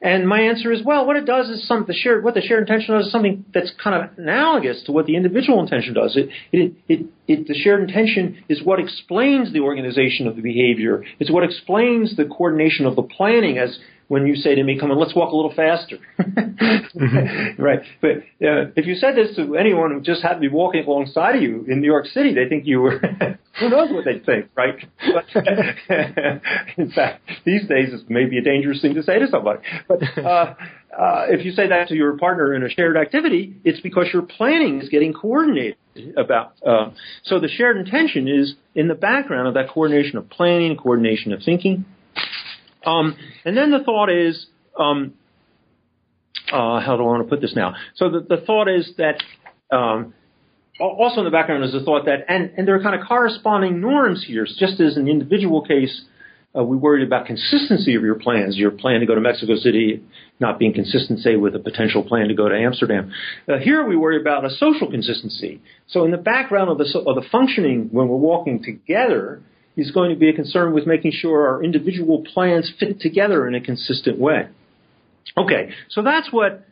And 0.00 0.28
my 0.28 0.40
answer 0.40 0.72
is, 0.72 0.82
well, 0.84 1.06
what 1.06 1.16
it 1.16 1.24
does 1.24 1.48
is 1.48 1.66
some 1.66 1.84
the 1.86 1.94
shared 1.94 2.24
what 2.24 2.34
the 2.34 2.40
shared 2.40 2.60
intention 2.60 2.94
does 2.94 3.06
is 3.06 3.12
something 3.12 3.44
that's 3.54 3.72
kind 3.82 4.02
of 4.02 4.18
analogous 4.18 4.82
to 4.84 4.92
what 4.92 5.06
the 5.06 5.16
individual 5.16 5.60
intention 5.60 5.94
does. 5.94 6.16
It, 6.16 6.28
it, 6.52 6.72
it, 6.88 7.06
it, 7.26 7.48
the 7.48 7.54
shared 7.54 7.80
intention 7.80 8.44
is 8.48 8.62
what 8.62 8.80
explains 8.80 9.52
the 9.52 9.60
organization 9.60 10.26
of 10.26 10.36
the 10.36 10.42
behavior. 10.42 11.04
It's 11.18 11.30
what 11.30 11.44
explains 11.44 12.16
the 12.16 12.24
coordination 12.24 12.86
of 12.86 12.96
the 12.96 13.02
planning 13.02 13.58
as 13.58 13.78
when 14.08 14.26
you 14.26 14.36
say 14.36 14.54
to 14.54 14.62
me, 14.62 14.78
"Come 14.78 14.90
on, 14.90 14.98
let's 14.98 15.14
walk 15.14 15.32
a 15.32 15.36
little 15.36 15.54
faster." 15.54 15.98
mm-hmm. 16.20 17.62
Right. 17.62 17.80
But 18.00 18.10
uh, 18.44 18.70
if 18.76 18.86
you 18.86 18.94
said 18.94 19.16
this 19.16 19.36
to 19.36 19.56
anyone 19.56 19.92
who 19.92 20.00
just 20.00 20.22
happened 20.22 20.42
to 20.42 20.48
be 20.48 20.54
walking 20.54 20.84
alongside 20.84 21.36
of 21.36 21.42
you 21.42 21.64
in 21.68 21.80
New 21.80 21.86
York 21.86 22.06
City, 22.06 22.34
they 22.34 22.48
think 22.48 22.66
you 22.66 22.80
were. 22.80 22.98
who 23.60 23.68
knows 23.68 23.90
what 23.90 24.04
they 24.04 24.18
think, 24.18 24.48
right? 24.56 24.74
But, 24.98 25.26
in 26.76 26.90
fact, 26.90 27.22
these 27.44 27.66
days 27.68 27.92
it 27.92 28.10
may 28.10 28.24
be 28.26 28.38
a 28.38 28.42
dangerous 28.42 28.82
thing 28.82 28.94
to 28.94 29.02
say 29.02 29.18
to 29.18 29.28
somebody. 29.28 29.60
But 29.86 30.02
uh, 30.18 30.54
uh, 30.98 31.26
if 31.28 31.44
you 31.44 31.52
say 31.52 31.68
that 31.68 31.88
to 31.88 31.94
your 31.94 32.16
partner 32.18 32.54
in 32.54 32.64
a 32.64 32.68
shared 32.68 32.96
activity, 32.96 33.56
it's 33.64 33.80
because 33.80 34.06
your 34.12 34.22
planning 34.22 34.80
is 34.80 34.88
getting 34.88 35.12
coordinated 35.12 35.76
about. 36.16 36.54
Uh, 36.66 36.90
so 37.22 37.38
the 37.38 37.48
shared 37.48 37.76
intention 37.76 38.26
is 38.26 38.54
in 38.74 38.88
the 38.88 38.94
background 38.94 39.46
of 39.46 39.54
that 39.54 39.70
coordination 39.70 40.18
of 40.18 40.28
planning, 40.28 40.76
coordination 40.76 41.32
of 41.32 41.40
thinking. 41.44 41.84
Um, 42.86 43.16
and 43.44 43.56
then 43.56 43.70
the 43.70 43.82
thought 43.84 44.10
is, 44.10 44.46
um, 44.78 45.14
uh, 46.52 46.80
how 46.80 46.96
do 46.96 47.02
I 47.02 47.06
want 47.06 47.24
to 47.24 47.28
put 47.28 47.40
this 47.40 47.54
now? 47.56 47.74
So 47.94 48.10
the, 48.10 48.20
the 48.20 48.42
thought 48.44 48.68
is 48.68 48.92
that 48.98 49.22
um, 49.74 50.14
also 50.80 51.20
in 51.20 51.24
the 51.24 51.30
background 51.30 51.64
is 51.64 51.72
the 51.72 51.82
thought 51.84 52.06
that, 52.06 52.24
and, 52.28 52.52
and 52.56 52.68
there 52.68 52.74
are 52.74 52.82
kind 52.82 53.00
of 53.00 53.06
corresponding 53.06 53.80
norms 53.80 54.24
here, 54.26 54.44
just 54.44 54.80
as 54.80 54.96
in 54.96 55.04
the 55.04 55.10
individual 55.10 55.64
case, 55.64 56.04
uh, 56.56 56.62
we 56.62 56.76
worried 56.76 57.04
about 57.04 57.26
consistency 57.26 57.96
of 57.96 58.02
your 58.02 58.14
plans. 58.14 58.56
Your 58.56 58.70
plan 58.70 59.00
to 59.00 59.06
go 59.06 59.14
to 59.14 59.20
Mexico 59.20 59.56
City 59.56 60.04
not 60.38 60.58
being 60.58 60.72
consistent, 60.72 61.18
say, 61.20 61.34
with 61.34 61.54
a 61.56 61.58
potential 61.58 62.04
plan 62.04 62.28
to 62.28 62.34
go 62.34 62.48
to 62.48 62.54
Amsterdam. 62.56 63.12
Uh, 63.48 63.58
here 63.58 63.84
we 63.86 63.96
worry 63.96 64.20
about 64.20 64.44
a 64.44 64.50
social 64.50 64.88
consistency. 64.88 65.60
So 65.88 66.04
in 66.04 66.12
the 66.12 66.16
background 66.16 66.70
of 66.70 66.78
the, 66.78 66.84
of 67.06 67.16
the 67.16 67.28
functioning 67.30 67.88
when 67.90 68.08
we're 68.08 68.16
walking 68.16 68.62
together 68.62 69.42
is 69.76 69.90
going 69.90 70.10
to 70.10 70.16
be 70.16 70.28
a 70.28 70.32
concern 70.32 70.72
with 70.72 70.86
making 70.86 71.12
sure 71.12 71.48
our 71.48 71.62
individual 71.62 72.24
plans 72.32 72.72
fit 72.78 73.00
together 73.00 73.46
in 73.48 73.54
a 73.54 73.60
consistent 73.60 74.18
way. 74.18 74.48
Okay, 75.36 75.70
so 75.88 76.02
that's 76.02 76.32
what 76.32 76.66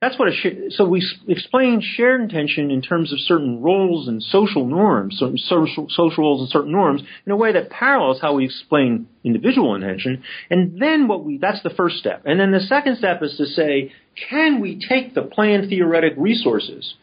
that's 0.00 0.18
what 0.18 0.28
a 0.28 0.32
sh- 0.32 0.74
so 0.76 0.86
we 0.86 1.02
explain 1.26 1.80
shared 1.80 2.20
intention 2.20 2.70
in 2.70 2.82
terms 2.82 3.12
of 3.12 3.20
certain 3.20 3.62
roles 3.62 4.08
and 4.08 4.22
social 4.22 4.66
norms, 4.66 5.16
certain 5.18 5.38
social, 5.38 5.86
social 5.88 6.22
roles 6.22 6.40
and 6.42 6.50
certain 6.50 6.72
norms 6.72 7.02
in 7.24 7.32
a 7.32 7.36
way 7.36 7.52
that 7.52 7.70
parallels 7.70 8.20
how 8.20 8.34
we 8.34 8.44
explain 8.44 9.08
individual 9.24 9.74
intention. 9.74 10.22
And 10.50 10.80
then 10.80 11.08
what 11.08 11.24
we 11.24 11.38
that's 11.38 11.62
the 11.62 11.70
first 11.70 11.96
step. 11.96 12.22
And 12.26 12.38
then 12.38 12.52
the 12.52 12.60
second 12.60 12.98
step 12.98 13.22
is 13.22 13.36
to 13.38 13.46
say, 13.46 13.92
can 14.28 14.60
we 14.60 14.78
take 14.86 15.14
the 15.14 15.22
plan 15.22 15.68
theoretic 15.68 16.12
resources, 16.18 16.94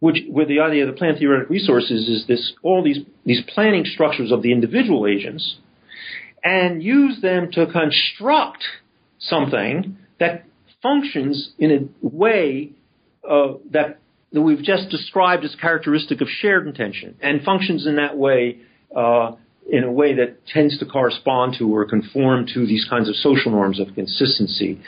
which 0.00 0.18
where 0.28 0.46
the 0.46 0.60
idea 0.60 0.86
of 0.86 0.92
the 0.92 0.98
plan 0.98 1.16
theoretic 1.16 1.48
resources 1.48 2.08
is 2.08 2.26
this 2.26 2.52
all 2.62 2.82
these 2.82 2.98
these 3.24 3.42
planning 3.54 3.84
structures 3.84 4.32
of 4.32 4.42
the 4.42 4.52
individual 4.52 5.06
agents, 5.06 5.56
and 6.42 6.82
use 6.82 7.20
them 7.20 7.50
to 7.52 7.66
construct 7.66 8.64
something 9.18 9.96
that 10.18 10.44
functions 10.82 11.52
in 11.58 11.70
a 11.70 12.06
way 12.06 12.70
uh, 13.28 13.54
that, 13.70 13.98
that 14.32 14.40
we've 14.40 14.62
just 14.62 14.88
described 14.88 15.44
as 15.44 15.54
characteristic 15.60 16.20
of 16.20 16.28
shared 16.28 16.66
intention 16.66 17.16
and 17.20 17.42
functions 17.42 17.86
in 17.86 17.96
that 17.96 18.16
way 18.16 18.58
uh, 18.96 19.32
in 19.70 19.84
a 19.84 19.92
way 19.92 20.14
that 20.14 20.46
tends 20.46 20.78
to 20.78 20.86
correspond 20.86 21.54
to 21.58 21.72
or 21.72 21.84
conform 21.84 22.46
to 22.46 22.66
these 22.66 22.86
kinds 22.88 23.08
of 23.08 23.14
social 23.16 23.52
norms 23.52 23.78
of 23.78 23.94
consistency, 23.94 24.80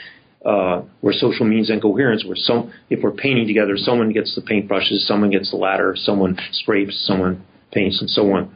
uh, 0.45 0.81
where 1.01 1.13
social 1.13 1.45
means 1.45 1.69
and 1.69 1.81
coherence, 1.81 2.25
where 2.25 2.35
some, 2.35 2.71
if 2.89 3.01
we're 3.01 3.11
painting 3.11 3.47
together, 3.47 3.77
someone 3.77 4.11
gets 4.11 4.35
the 4.35 4.41
paintbrushes, 4.41 5.05
someone 5.07 5.29
gets 5.29 5.51
the 5.51 5.57
ladder, 5.57 5.95
someone 5.97 6.37
scrapes, 6.51 7.05
someone 7.05 7.43
paints, 7.71 8.01
and 8.01 8.09
so 8.09 8.31
on. 8.33 8.53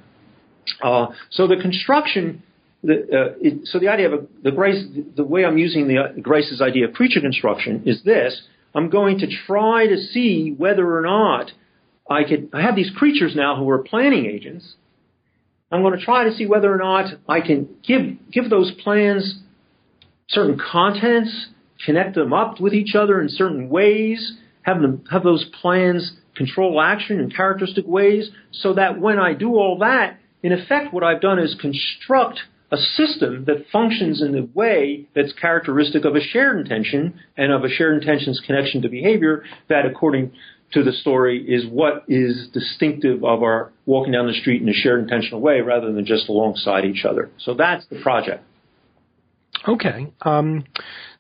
Uh, 0.82 1.08
so 1.32 1.48
the 1.48 1.56
construction 1.56 2.44
the, 2.84 2.94
uh, 2.94 3.34
it, 3.42 3.68
so 3.68 3.80
the 3.80 3.88
idea 3.88 4.14
of 4.14 4.14
a, 4.14 4.28
the 4.44 5.06
the 5.16 5.24
way 5.24 5.46
I'm 5.46 5.58
using 5.58 5.88
the 5.88 5.98
uh, 5.98 6.64
idea 6.64 6.88
of 6.88 6.94
creature 6.94 7.20
construction 7.20 7.84
is 7.86 8.04
this: 8.04 8.44
I'm 8.76 8.90
going 8.90 9.20
to 9.20 9.28
try 9.48 9.88
to 9.88 9.98
see 9.98 10.54
whether 10.56 10.96
or 10.96 11.02
not 11.02 11.52
I 12.10 12.24
could. 12.24 12.50
I 12.54 12.62
have 12.62 12.76
these 12.76 12.92
creatures 12.96 13.36
now 13.36 13.56
who 13.56 13.70
are 13.70 13.80
planning 13.80 14.26
agents. 14.26 14.76
I'm 15.72 15.82
going 15.82 15.98
to 15.98 16.06
try 16.06 16.26
to 16.26 16.34
see 16.34 16.46
whether 16.46 16.74
or 16.74 16.78
not 16.78 17.14
I 17.28 17.42
can 17.42 17.68
give 17.86 18.02
give 18.32 18.50
those 18.50 18.72
plans 18.84 19.40
certain 20.30 20.60
contents, 20.60 21.48
connect 21.86 22.16
them 22.16 22.34
up 22.34 22.60
with 22.60 22.74
each 22.74 22.96
other 22.96 23.22
in 23.22 23.30
certain 23.30 23.70
ways, 23.70 24.38
have 24.62 24.82
them 24.82 25.04
have 25.10 25.24
those 25.24 25.46
plans 25.62 26.14
control 26.36 26.80
action 26.80 27.20
in 27.20 27.32
characteristic 27.32 27.86
ways, 27.88 28.30
so 28.52 28.74
that 28.74 29.00
when 29.00 29.20
I 29.20 29.34
do 29.34 29.56
all 29.56 29.80
that, 29.80 30.20
in 30.44 30.52
effect, 30.52 30.94
what 30.94 31.04
I've 31.04 31.22
done 31.22 31.40
is 31.40 31.56
construct 31.60 32.40
a 32.72 32.78
system 32.78 33.46
that 33.46 33.66
functions 33.72 34.22
in 34.22 34.38
a 34.38 34.44
way 34.58 35.08
that's 35.16 35.32
characteristic 35.34 36.04
of 36.06 36.16
a 36.16 36.22
shared 36.22 36.60
intention 36.60 37.20
and 37.38 37.52
of 37.52 37.64
a 37.64 37.70
shared 37.70 38.02
intention's 38.02 38.42
connection 38.46 38.82
to 38.82 38.90
behavior 38.90 39.44
that 39.70 39.86
according 39.86 40.32
to 40.74 40.84
the 40.84 40.92
story 40.92 41.44
is 41.48 41.66
what 41.66 42.04
is 42.10 42.50
distinctive 42.54 43.24
of 43.24 43.42
our 43.42 43.72
walking 43.86 44.12
down 44.12 44.28
the 44.28 44.34
street 44.34 44.62
in 44.62 44.68
a 44.68 44.74
shared 44.74 45.00
intentional 45.02 45.40
way 45.40 45.62
rather 45.62 45.94
than 45.94 46.06
just 46.06 46.28
alongside 46.28 46.84
each 46.84 47.06
other. 47.06 47.30
So 47.38 47.54
that's 47.54 47.86
the 47.88 48.02
project. 48.02 48.44
Okay. 49.66 50.12
Um, 50.22 50.66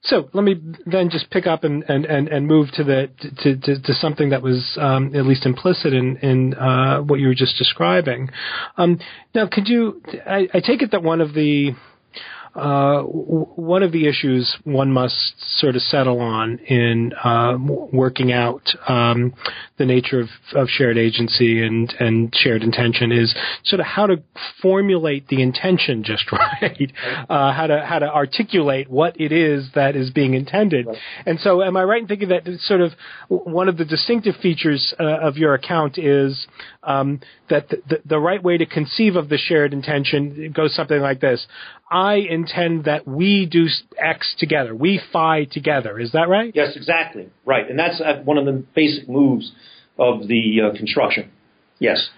so 0.08 0.30
let 0.34 0.44
me 0.44 0.62
then 0.86 1.10
just 1.10 1.30
pick 1.30 1.48
up 1.48 1.64
and, 1.64 1.84
and, 1.88 2.06
and, 2.06 2.28
and 2.28 2.48
move 2.48 2.70
to 2.74 2.84
the 2.84 3.10
to, 3.44 3.56
to, 3.58 3.82
to 3.82 3.94
something 3.94 4.30
that 4.30 4.42
was 4.42 4.78
um, 4.80 5.16
at 5.16 5.26
least 5.26 5.46
implicit 5.46 5.94
in 5.94 6.18
in 6.18 6.54
uh, 6.56 7.00
what 7.02 7.20
you 7.20 7.28
were 7.28 7.36
just 7.36 7.58
describing. 7.58 8.30
Um, 8.78 9.00
now, 9.36 9.48
could 9.52 9.68
you? 9.68 10.02
I, 10.26 10.48
I 10.54 10.60
take 10.60 10.82
it 10.82 10.92
that 10.92 11.04
one 11.04 11.22
of 11.22 11.34
the 11.34 11.72
uh, 12.58 13.04
one 13.04 13.84
of 13.84 13.92
the 13.92 14.08
issues 14.08 14.58
one 14.64 14.92
must 14.92 15.36
sort 15.60 15.76
of 15.76 15.82
settle 15.84 16.20
on 16.20 16.58
in 16.58 17.14
uh, 17.24 17.56
working 17.60 18.32
out 18.32 18.68
um, 18.88 19.34
the 19.78 19.86
nature 19.86 20.20
of, 20.20 20.30
of, 20.56 20.68
shared 20.68 20.98
agency 20.98 21.64
and, 21.64 21.94
and 22.00 22.34
shared 22.36 22.64
intention 22.64 23.12
is 23.12 23.36
sort 23.64 23.80
of 23.80 23.86
how 23.86 24.08
to 24.08 24.24
formulate 24.60 25.28
the 25.28 25.42
intention 25.42 26.04
just 26.04 26.32
right, 26.32 26.92
uh, 27.30 27.54
how 27.54 27.68
to 27.68 27.86
how 27.86 28.00
to 28.00 28.12
articulate 28.12 28.90
what 28.90 29.20
it 29.22 29.32
is 29.32 29.70
that 29.76 29.96
is 29.96 30.10
being 30.10 30.34
intended. 30.34 30.88
Right. 30.88 30.98
And 31.28 31.40
so, 31.40 31.62
am 31.62 31.78
I 31.78 31.84
right 31.84 32.02
in 32.02 32.08
thinking 32.08 32.30
that 32.30 32.44
sort 32.62 32.82
of 32.82 32.94
one 33.28 33.70
of 33.70 33.78
the 33.78 33.86
distinctive 33.86 34.36
features 34.42 34.96
uh, 35.00 35.04
of 35.04 35.38
your 35.38 35.54
account 35.54 36.00
is 36.00 36.48
um, 36.88 37.20
that 37.50 37.70
the, 37.70 37.82
the, 37.88 37.98
the 38.06 38.20
right 38.20 38.42
way 38.42 38.58
to 38.58 38.66
conceive 38.66 39.16
of 39.16 39.30
the 39.30 39.38
shared 39.38 39.74
intention 39.74 40.54
goes 40.56 40.74
something 40.76 41.00
like 41.00 41.20
this: 41.22 41.46
I 41.92 42.16
intend 42.16 42.86
that 42.86 43.08
we 43.08 43.46
do 43.46 43.68
X 43.98 44.36
together, 44.40 44.74
we 44.74 45.00
phi 45.12 45.46
together. 45.46 46.00
Is 46.00 46.14
that 46.14 46.30
right? 46.30 46.52
Yes, 46.56 46.76
exactly. 46.76 47.30
Right. 47.46 47.70
And 47.70 47.78
that's 47.78 48.02
uh, 48.02 48.22
one 48.24 48.38
of 48.38 48.46
the 48.46 48.64
basic 48.76 49.08
moves 49.08 49.52
of 50.00 50.28
the 50.28 50.62
uh, 50.62 50.78
construction. 50.78 51.32
Yes. 51.80 52.10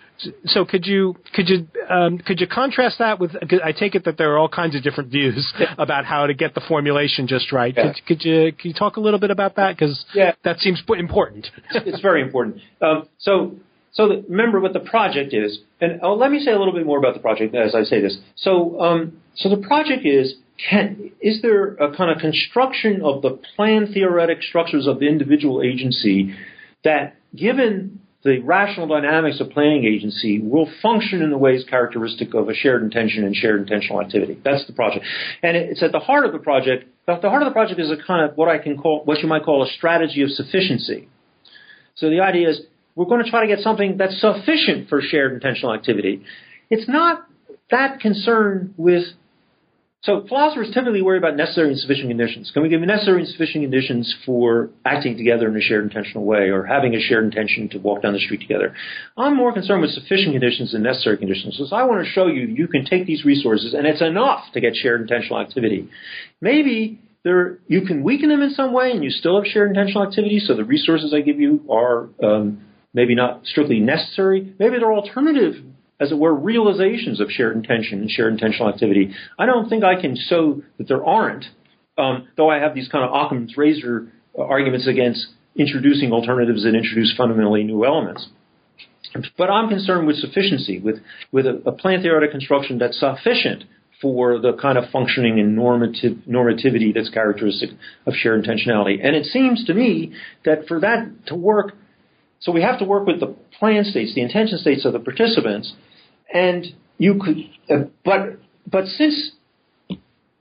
So 0.46 0.66
could 0.66 0.86
you 0.86 1.16
could 1.34 1.48
you 1.48 1.68
um, 1.90 2.18
could 2.18 2.42
you 2.42 2.48
contrast 2.48 3.00
that 3.00 3.20
with? 3.20 3.32
I 3.64 3.72
take 3.72 3.96
it 3.96 4.04
that 4.04 4.18
there 4.18 4.34
are 4.34 4.38
all 4.38 4.50
kinds 4.50 4.76
of 4.76 4.84
different 4.84 5.12
views 5.12 5.54
about 5.78 6.04
how 6.04 6.28
to 6.28 6.34
get 6.34 6.54
the 6.54 6.62
formulation 6.68 7.26
just 7.26 7.54
right. 7.54 7.74
Yeah. 7.76 7.94
Could, 7.94 8.06
could, 8.06 8.26
you 8.26 8.52
could 8.52 8.66
you 8.66 8.74
talk 8.74 8.98
a 8.98 9.00
little 9.00 9.20
bit 9.20 9.32
about 9.32 9.56
that 9.56 9.78
because 9.78 10.04
yeah. 10.14 10.34
that 10.44 10.60
seems 10.60 10.82
important. 10.90 11.48
it's 11.72 12.02
very 12.02 12.22
important. 12.22 12.60
Um, 12.82 13.08
so 13.18 13.56
so 13.92 14.08
the, 14.08 14.26
remember 14.30 14.60
what 14.60 14.74
the 14.74 14.80
project 14.80 15.34
is, 15.34 15.60
and 15.82 16.00
oh, 16.04 16.14
let 16.14 16.32
me 16.32 16.40
say 16.40 16.52
a 16.52 16.58
little 16.58 16.74
bit 16.74 16.86
more 16.86 17.00
about 17.00 17.14
the 17.14 17.20
project 17.20 17.56
as 17.56 17.74
I 17.76 17.84
say 17.84 18.02
this. 18.02 18.18
So, 18.36 18.80
um, 18.80 19.22
so 19.36 19.50
the 19.50 19.58
project 19.58 20.06
is 20.06 20.36
can, 20.70 21.12
is 21.22 21.42
there 21.42 21.74
a 21.76 21.96
kind 21.96 22.12
of 22.12 22.20
construction 22.20 23.02
of 23.04 23.22
the 23.22 23.40
plan 23.56 23.92
theoretic 23.94 24.44
structures 24.44 24.88
of 24.88 25.00
the 25.00 25.08
individual 25.08 25.62
agency 25.62 26.36
that, 26.84 27.16
given 27.36 28.02
the 28.24 28.40
rational 28.40 28.88
dynamics 28.88 29.40
of 29.40 29.50
planning 29.52 29.86
agency, 29.86 30.40
will 30.40 30.70
function 30.82 31.22
in 31.22 31.30
the 31.30 31.38
ways 31.38 31.64
characteristic 31.70 32.34
of 32.34 32.50
a 32.50 32.54
shared 32.54 32.84
intention 32.84 33.24
and 33.24 33.34
shared 33.34 33.62
intentional 33.62 34.02
activity? 34.02 34.38
That's 34.44 34.68
the 34.68 34.74
project, 34.74 35.06
and 35.42 35.56
it's 35.56 35.82
at 35.82 35.94
the 35.94 36.00
heart 36.00 36.26
of 36.26 36.34
the 36.34 36.40
project. 36.40 36.86
The 37.08 37.30
heart 37.30 37.42
of 37.42 37.48
the 37.48 37.54
project 37.54 37.80
is 37.80 37.90
a 37.90 37.98
kind 38.06 38.30
of 38.30 38.38
what 38.38 38.50
I 38.50 38.60
can 38.60 38.78
call, 38.78 39.04
what 39.06 39.20
you 39.20 39.28
might 39.28 39.44
call 39.44 39.64
a 39.64 39.68
strategy 39.68 40.22
of 40.22 40.30
sufficiency. 40.30 41.08
So 41.96 42.10
the 42.10 42.20
idea 42.20 42.50
is 42.50 42.62
we're 43.00 43.06
going 43.06 43.24
to 43.24 43.30
try 43.32 43.40
to 43.40 43.48
get 43.48 43.60
something 43.60 43.96
that's 43.96 44.20
sufficient 44.20 44.90
for 44.90 45.00
shared 45.02 45.32
intentional 45.32 45.74
activity. 45.74 46.22
It's 46.70 46.90
not 46.90 47.26
that 47.72 48.02
concerned 48.02 48.74
with 48.76 49.06
so 50.02 50.26
philosophers 50.28 50.72
typically 50.74 51.02
worry 51.02 51.18
about 51.18 51.38
necessary 51.38 51.70
and 51.70 51.80
sufficient 51.80 52.10
conditions. 52.10 52.52
Can 52.54 52.62
we 52.62 52.68
give 52.68 52.82
necessary 52.82 53.22
and 53.22 53.28
sufficient 53.30 53.64
conditions 53.64 54.14
for 54.26 54.70
acting 54.86 55.16
together 55.16 55.48
in 55.48 55.56
a 55.56 55.62
shared 55.62 55.86
intentional 55.86 56.26
way 56.26 56.50
or 56.50 56.66
having 56.66 56.94
a 56.94 57.00
shared 57.00 57.24
intention 57.24 57.70
to 57.70 57.78
walk 57.80 58.02
down 58.02 58.12
the 58.12 58.20
street 58.20 58.42
together? 58.42 58.76
I'm 59.18 59.36
more 59.36 59.54
concerned 59.54 59.82
with 59.82 59.92
sufficient 59.92 60.34
conditions 60.34 60.74
than 60.74 60.84
necessary 60.84 61.18
conditions. 61.18 61.58
So 61.58 61.74
I 61.74 61.84
want 61.84 62.06
to 62.06 62.12
show 62.12 62.28
you 62.28 62.48
you 62.48 62.68
can 62.68 62.84
take 62.84 63.08
these 63.08 63.24
resources 63.24 63.74
and 63.74 63.88
it's 63.88 64.02
enough 64.02 64.44
to 64.54 64.60
get 64.60 64.76
shared 64.76 65.00
intentional 65.00 65.40
activity. 65.40 65.88
Maybe 66.42 67.00
there, 67.24 67.60
you 67.68 67.86
can 67.86 68.04
weaken 68.04 68.28
them 68.28 68.42
in 68.42 68.52
some 68.52 68.74
way 68.74 68.92
and 68.92 69.06
you 69.06 69.10
still 69.10 69.42
have 69.42 69.50
shared 69.50 69.70
intentional 69.70 70.06
activity, 70.06 70.40
so 70.40 70.56
the 70.56 70.66
resources 70.66 71.14
I 71.14 71.22
give 71.22 71.40
you 71.40 71.66
are 71.70 72.10
um, 72.24 72.66
maybe 72.94 73.16
not 73.16 73.46
strictly 73.46 73.80
necessary. 73.80 74.54
Maybe 74.60 74.78
they're 74.80 74.94
alternative, 74.94 75.64
as 76.00 76.12
it 76.12 76.18
were, 76.18 76.34
realizations 76.34 77.20
of 77.20 77.30
shared 77.30 77.56
intention 77.56 78.00
and 78.02 78.10
shared 78.10 78.34
intentional 78.34 78.70
activity. 78.74 79.14
I 79.38 79.46
don't 79.46 79.70
think 79.70 79.84
I 79.84 80.00
can 80.00 80.16
show 80.16 80.62
that 80.78 80.88
there 80.88 81.06
aren't 81.06 81.46
Um, 82.00 82.28
though 82.38 82.50
I 82.50 82.60
have 82.60 82.74
these 82.74 82.88
kind 82.88 83.04
of 83.04 83.12
Occam's 83.12 83.58
razor 83.58 84.08
uh, 84.38 84.44
arguments 84.44 84.88
against 84.88 85.22
introducing 85.56 86.14
alternatives 86.14 86.64
that 86.64 86.74
introduce 86.74 87.14
fundamentally 87.18 87.64
new 87.64 87.84
elements. 87.84 88.30
But 89.38 89.50
I'm 89.50 89.68
concerned 89.68 90.08
with 90.08 90.18
sufficiency, 90.18 90.80
with, 90.80 90.98
with 91.32 91.46
a, 91.46 91.62
a 91.66 91.74
plan 91.74 92.02
theoretic 92.02 92.32
construction 92.32 92.78
that's 92.78 93.00
sufficient 93.00 93.66
for 94.02 94.40
the 94.40 94.54
kind 94.54 94.78
of 94.78 94.86
functioning 94.92 95.42
and 95.42 95.58
normative, 95.58 96.20
normativity 96.26 96.94
that's 96.94 97.10
characteristic 97.10 97.72
of 98.08 98.14
shared 98.14 98.46
intentionality. 98.46 98.96
And 99.06 99.14
it 99.20 99.26
seems 99.26 99.66
to 99.66 99.74
me 99.74 100.14
that 100.46 100.68
for 100.70 100.80
that 100.80 101.00
to 101.28 101.36
work, 101.36 101.74
so 102.40 102.52
we 102.52 102.62
have 102.62 102.80
to 102.80 102.86
work 102.86 103.06
with 103.06 103.20
the 103.20 103.36
plan 103.58 103.84
states, 103.84 104.16
the 104.16 104.22
intention 104.22 104.58
states 104.58 104.86
of 104.86 104.94
the 104.94 105.00
participants, 105.00 105.74
and 106.34 106.66
you 106.98 107.20
could, 107.24 107.38
uh, 107.70 107.88
but 108.06 108.40
but 108.70 108.86
since 108.86 109.32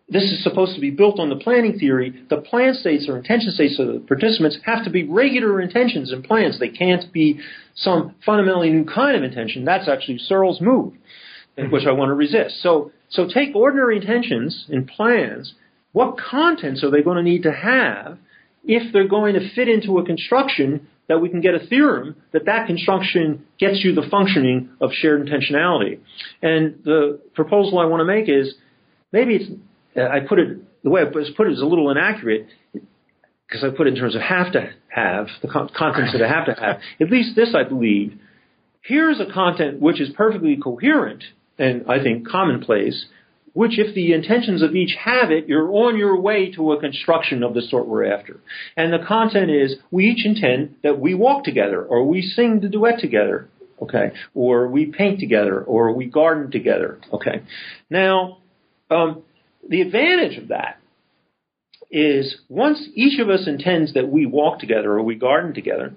this 0.09 0.25
is 0.25 0.43
supposed 0.43 0.75
to 0.75 0.81
be 0.81 0.91
built 0.91 1.21
on 1.21 1.29
the 1.29 1.37
planning 1.37 1.79
theory, 1.79 2.25
the 2.31 2.39
plan 2.39 2.75
states 2.75 3.07
or 3.09 3.19
intention 3.19 3.51
states 3.51 3.79
of 3.79 3.89
the 3.89 4.01
participants 4.01 4.59
have 4.65 4.85
to 4.85 4.91
be 4.91 5.05
regular 5.05 5.61
intentions 5.61 6.13
and 6.13 6.25
plans. 6.25 6.59
They 6.59 6.71
can't 6.71 7.13
be 7.13 7.41
some 7.75 8.15
fundamentally 8.25 8.71
new 8.71 8.85
kind 8.85 9.17
of 9.17 9.23
intention. 9.23 9.65
That's 9.65 9.89
actually 9.89 10.19
Searle's 10.19 10.61
move, 10.61 10.95
which 11.71 11.87
I 11.87 11.93
want 11.93 12.11
to 12.11 12.15
resist. 12.15 12.63
So 12.63 12.93
so 13.11 13.27
take 13.27 13.55
ordinary 13.55 13.97
intentions 13.97 14.67
and 14.69 14.87
plans. 14.87 15.55
What 15.93 16.19
contents 16.19 16.85
are 16.85 16.91
they 16.91 17.03
going 17.03 17.17
to 17.17 17.23
need 17.23 17.43
to 17.43 17.53
have 17.53 18.19
if 18.65 18.93
they're 18.93 19.09
going 19.09 19.35
to 19.35 19.55
fit 19.55 19.69
into 19.69 19.99
a 19.99 20.05
construction 20.05 20.87
that 21.09 21.21
we 21.21 21.29
can 21.29 21.41
get 21.41 21.55
a 21.55 21.67
theorem 21.67 22.17
that 22.33 22.45
that 22.47 22.67
construction 22.67 23.47
gets 23.59 23.83
you 23.83 23.95
the 23.95 24.07
functioning 24.11 24.71
of 24.81 24.91
shared 24.93 25.27
intentionality? 25.27 26.01
And 26.43 26.81
the 26.85 27.21
proposal 27.35 27.79
I 27.79 27.87
want 27.87 28.01
to 28.01 28.05
make 28.05 28.29
is 28.29 28.55
maybe 29.13 29.37
it's, 29.37 29.51
uh, 29.97 30.03
I 30.03 30.21
put 30.21 30.39
it, 30.39 30.83
the 30.85 30.91
way 30.91 31.03
I 31.03 31.07
put 31.07 31.47
it 31.49 31.53
is 31.53 31.61
a 31.61 31.67
little 31.67 31.91
inaccurate 31.91 32.47
because 32.73 33.65
I 33.65 33.71
put 33.75 33.87
it 33.87 33.95
in 33.95 33.97
terms 33.97 34.15
of 34.15 34.21
have 34.21 34.53
to 34.53 34.71
have, 34.89 35.27
the 35.43 35.49
contents 35.49 36.13
that 36.13 36.23
I 36.23 36.29
have 36.29 36.47
to 36.47 36.53
have. 36.53 36.81
At 37.01 37.11
least 37.11 37.35
this 37.35 37.55
I 37.55 37.65
believe. 37.65 38.19
Here's 38.83 39.21
a 39.21 39.33
content 39.33 39.81
which 39.81 40.01
is 40.01 40.11
perfectly 40.17 40.57
coherent 40.63 41.25
and 41.59 41.85
I 41.89 42.03
think 42.03 42.29
commonplace, 42.29 43.07
which 43.53 43.79
if 43.79 43.95
the 43.95 44.13
intentions 44.13 44.63
of 44.63 44.75
each 44.75 44.95
have 45.03 45.31
it, 45.31 45.49
you're 45.49 45.71
on 45.73 45.97
your 45.97 46.21
way 46.21 46.51
to 46.53 46.73
a 46.73 46.81
construction 46.81 47.43
of 47.43 47.55
the 47.55 47.63
sort 47.63 47.87
we're 47.87 48.13
after. 48.13 48.41
And 48.77 48.93
the 48.93 49.05
content 49.07 49.51
is, 49.51 49.77
we 49.91 50.07
each 50.07 50.25
intend 50.25 50.77
that 50.83 50.99
we 50.99 51.15
walk 51.15 51.45
together, 51.45 51.83
or 51.83 52.05
we 52.05 52.23
sing 52.23 52.61
the 52.61 52.69
duet 52.69 52.99
together, 53.01 53.49
okay, 53.83 54.13
or 54.35 54.69
we 54.69 54.87
paint 54.87 55.21
together, 55.21 55.63
or 55.63 55.93
we 55.93 56.07
garden 56.07 56.51
together, 56.51 57.01
okay. 57.13 57.43
Now, 57.91 58.39
um, 58.91 59.23
the 59.69 59.81
advantage 59.81 60.39
of 60.39 60.49
that 60.49 60.81
is 61.91 62.37
once 62.49 62.87
each 62.95 63.19
of 63.19 63.29
us 63.29 63.47
intends 63.47 63.95
that 63.95 64.09
we 64.09 64.27
walk 64.27 64.59
together 64.59 64.93
or 64.93 65.03
we 65.03 65.15
garden 65.15 65.55
together, 65.55 65.95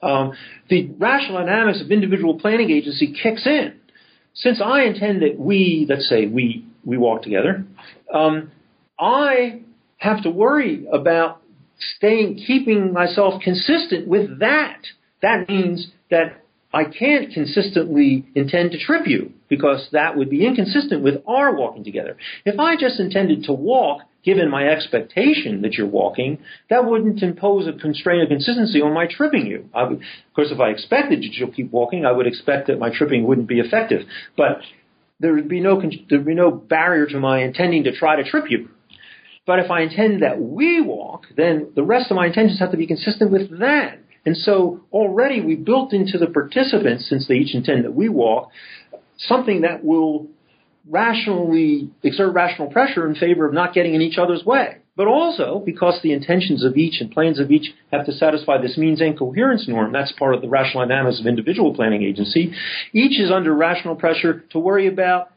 um, 0.00 0.32
the 0.68 0.90
rational 0.98 1.38
dynamics 1.38 1.80
of 1.80 1.90
individual 1.90 2.38
planning 2.38 2.70
agency 2.70 3.12
kicks 3.20 3.46
in 3.46 3.74
since 4.34 4.60
I 4.64 4.82
intend 4.82 5.22
that 5.22 5.38
we, 5.38 5.86
let's 5.88 6.08
say 6.08 6.26
we, 6.26 6.64
we 6.84 6.96
walk 6.96 7.22
together, 7.22 7.64
um, 8.12 8.52
I 8.98 9.62
have 9.98 10.22
to 10.22 10.30
worry 10.30 10.86
about 10.92 11.42
staying, 11.96 12.42
keeping 12.46 12.92
myself 12.92 13.42
consistent 13.42 14.06
with 14.08 14.40
that. 14.40 14.80
That 15.22 15.48
means 15.48 15.88
that 16.10 16.44
I 16.72 16.84
can't 16.84 17.32
consistently 17.32 18.26
intend 18.34 18.72
to 18.72 18.78
trip 18.78 19.06
you 19.06 19.32
because 19.48 19.88
that 19.92 20.16
would 20.16 20.30
be 20.30 20.46
inconsistent 20.46 21.02
with 21.02 21.22
our 21.26 21.54
walking 21.54 21.84
together. 21.84 22.16
If 22.44 22.58
I 22.58 22.76
just 22.76 23.00
intended 23.00 23.44
to 23.44 23.52
walk, 23.52 24.02
given 24.24 24.50
my 24.50 24.68
expectation 24.68 25.62
that 25.62 25.74
you're 25.74 25.86
walking, 25.86 26.38
that 26.70 26.84
wouldn't 26.84 27.22
impose 27.22 27.66
a 27.66 27.72
constraint 27.72 28.22
of 28.22 28.28
consistency 28.28 28.80
on 28.80 28.92
my 28.92 29.06
tripping 29.06 29.46
you. 29.46 29.68
Would, 29.74 29.92
of 29.92 30.34
course, 30.34 30.48
if 30.50 30.60
I 30.60 30.68
expected 30.70 31.22
you 31.22 31.46
to 31.46 31.52
keep 31.52 31.70
walking, 31.72 32.04
I 32.04 32.12
would 32.12 32.26
expect 32.26 32.66
that 32.66 32.78
my 32.78 32.90
tripping 32.90 33.26
wouldn't 33.26 33.48
be 33.48 33.60
effective. 33.60 34.02
But 34.36 34.60
there 35.20 35.34
would 35.34 35.48
be 35.48 35.60
no 35.60 35.80
there 35.80 36.18
would 36.18 36.26
be 36.26 36.34
no 36.34 36.50
barrier 36.50 37.06
to 37.06 37.18
my 37.18 37.42
intending 37.42 37.84
to 37.84 37.96
try 37.96 38.16
to 38.16 38.28
trip 38.28 38.46
you. 38.48 38.68
But 39.46 39.60
if 39.60 39.70
I 39.70 39.80
intend 39.80 40.22
that 40.22 40.40
we 40.40 40.80
walk, 40.80 41.22
then 41.36 41.72
the 41.74 41.82
rest 41.82 42.10
of 42.10 42.16
my 42.16 42.26
intentions 42.26 42.58
have 42.60 42.70
to 42.72 42.76
be 42.76 42.86
consistent 42.86 43.30
with 43.30 43.58
that. 43.60 43.98
And 44.26 44.36
so 44.36 44.80
already 44.92 45.40
we 45.40 45.56
built 45.56 45.94
into 45.94 46.18
the 46.18 46.26
participants, 46.26 47.08
since 47.08 47.26
they 47.26 47.36
each 47.36 47.54
intend 47.54 47.84
that 47.86 47.94
we 47.94 48.10
walk, 48.10 48.50
something 49.16 49.62
that 49.62 49.82
will 49.82 50.26
rationally 50.88 51.90
exert 52.02 52.32
rational 52.32 52.68
pressure 52.68 53.06
in 53.08 53.14
favor 53.14 53.46
of 53.46 53.52
not 53.52 53.74
getting 53.74 53.94
in 53.94 54.00
each 54.00 54.18
other's 54.18 54.44
way. 54.44 54.78
But 54.96 55.06
also 55.06 55.62
because 55.64 56.00
the 56.02 56.12
intentions 56.12 56.64
of 56.64 56.76
each 56.76 57.00
and 57.00 57.10
plans 57.10 57.38
of 57.38 57.52
each 57.52 57.72
have 57.92 58.04
to 58.06 58.12
satisfy 58.12 58.60
this 58.60 58.76
means 58.76 59.00
and 59.00 59.16
coherence 59.16 59.68
norm, 59.68 59.92
that's 59.92 60.12
part 60.12 60.34
of 60.34 60.42
the 60.42 60.48
rational 60.48 60.84
dynamics 60.86 61.20
of 61.20 61.26
individual 61.26 61.74
planning 61.74 62.02
agency, 62.02 62.52
each 62.92 63.20
is 63.20 63.30
under 63.30 63.54
rational 63.54 63.94
pressure 63.94 64.44
to 64.50 64.58
worry 64.58 64.88
about 64.88 65.30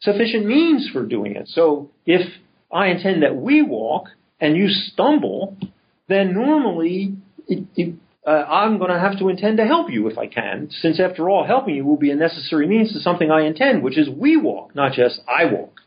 sufficient 0.00 0.46
means 0.46 0.88
for 0.92 1.04
doing 1.04 1.36
it. 1.36 1.48
So 1.48 1.90
if 2.06 2.26
I 2.72 2.86
intend 2.88 3.22
that 3.22 3.36
we 3.36 3.62
walk 3.62 4.06
and 4.40 4.56
you 4.56 4.68
stumble, 4.68 5.56
then 6.08 6.32
normally 6.32 7.16
it, 7.48 7.66
it, 7.76 7.94
uh, 8.26 8.30
I'm 8.30 8.78
going 8.78 8.90
to 8.90 8.98
have 8.98 9.18
to 9.20 9.28
intend 9.28 9.58
to 9.58 9.64
help 9.64 9.88
you 9.88 10.08
if 10.08 10.18
I 10.18 10.26
can, 10.26 10.68
since 10.70 10.98
after 10.98 11.30
all, 11.30 11.46
helping 11.46 11.76
you 11.76 11.84
will 11.84 11.96
be 11.96 12.10
a 12.10 12.16
necessary 12.16 12.66
means 12.66 12.92
to 12.92 13.00
something 13.00 13.30
I 13.30 13.42
intend, 13.46 13.84
which 13.84 13.96
is 13.96 14.08
we 14.08 14.36
walk, 14.36 14.74
not 14.74 14.92
just 14.92 15.20
I 15.28 15.44
walk. 15.44 15.80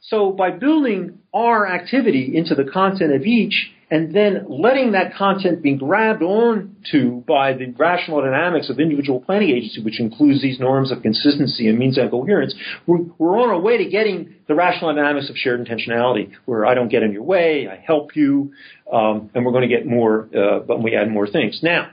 So 0.00 0.30
by 0.30 0.50
building 0.50 1.18
our 1.34 1.70
activity 1.70 2.32
into 2.34 2.54
the 2.54 2.64
content 2.64 3.12
of 3.12 3.22
each, 3.22 3.70
and 3.90 4.14
then 4.14 4.46
letting 4.48 4.92
that 4.92 5.14
content 5.14 5.62
be 5.62 5.74
grabbed 5.74 6.22
onto 6.22 7.22
by 7.26 7.54
the 7.54 7.66
rational 7.76 8.20
dynamics 8.20 8.68
of 8.68 8.78
individual 8.78 9.20
planning 9.20 9.50
agency, 9.50 9.82
which 9.82 9.98
includes 9.98 10.42
these 10.42 10.60
norms 10.60 10.92
of 10.92 11.00
consistency 11.02 11.68
and 11.68 11.78
means 11.78 11.96
and 11.96 12.10
coherence, 12.10 12.54
we're, 12.86 12.98
we're 13.16 13.38
on 13.38 13.48
our 13.48 13.60
way 13.60 13.78
to 13.78 13.88
getting 13.88 14.34
the 14.46 14.54
rational 14.54 14.94
dynamics 14.94 15.30
of 15.30 15.36
shared 15.36 15.66
intentionality, 15.66 16.32
where 16.44 16.66
I 16.66 16.74
don't 16.74 16.88
get 16.88 17.02
in 17.02 17.12
your 17.12 17.22
way, 17.22 17.68
I 17.68 17.76
help 17.76 18.14
you, 18.14 18.52
um, 18.92 19.30
and 19.34 19.44
we're 19.44 19.52
going 19.52 19.68
to 19.68 19.74
get 19.74 19.86
more, 19.86 20.28
uh, 20.36 20.60
but 20.60 20.82
we 20.82 20.94
add 20.94 21.10
more 21.10 21.26
things. 21.26 21.60
Now, 21.62 21.90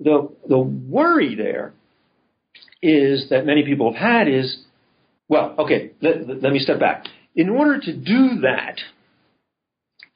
the 0.00 0.30
the 0.48 0.58
worry 0.58 1.34
there 1.34 1.74
is 2.82 3.28
that 3.30 3.44
many 3.44 3.64
people 3.64 3.92
have 3.92 4.00
had 4.00 4.28
is, 4.28 4.58
well, 5.28 5.54
okay, 5.58 5.92
let, 6.00 6.42
let 6.42 6.52
me 6.52 6.58
step 6.58 6.78
back. 6.78 7.06
In 7.34 7.48
order 7.48 7.80
to 7.80 7.92
do 7.92 8.40
that, 8.42 8.78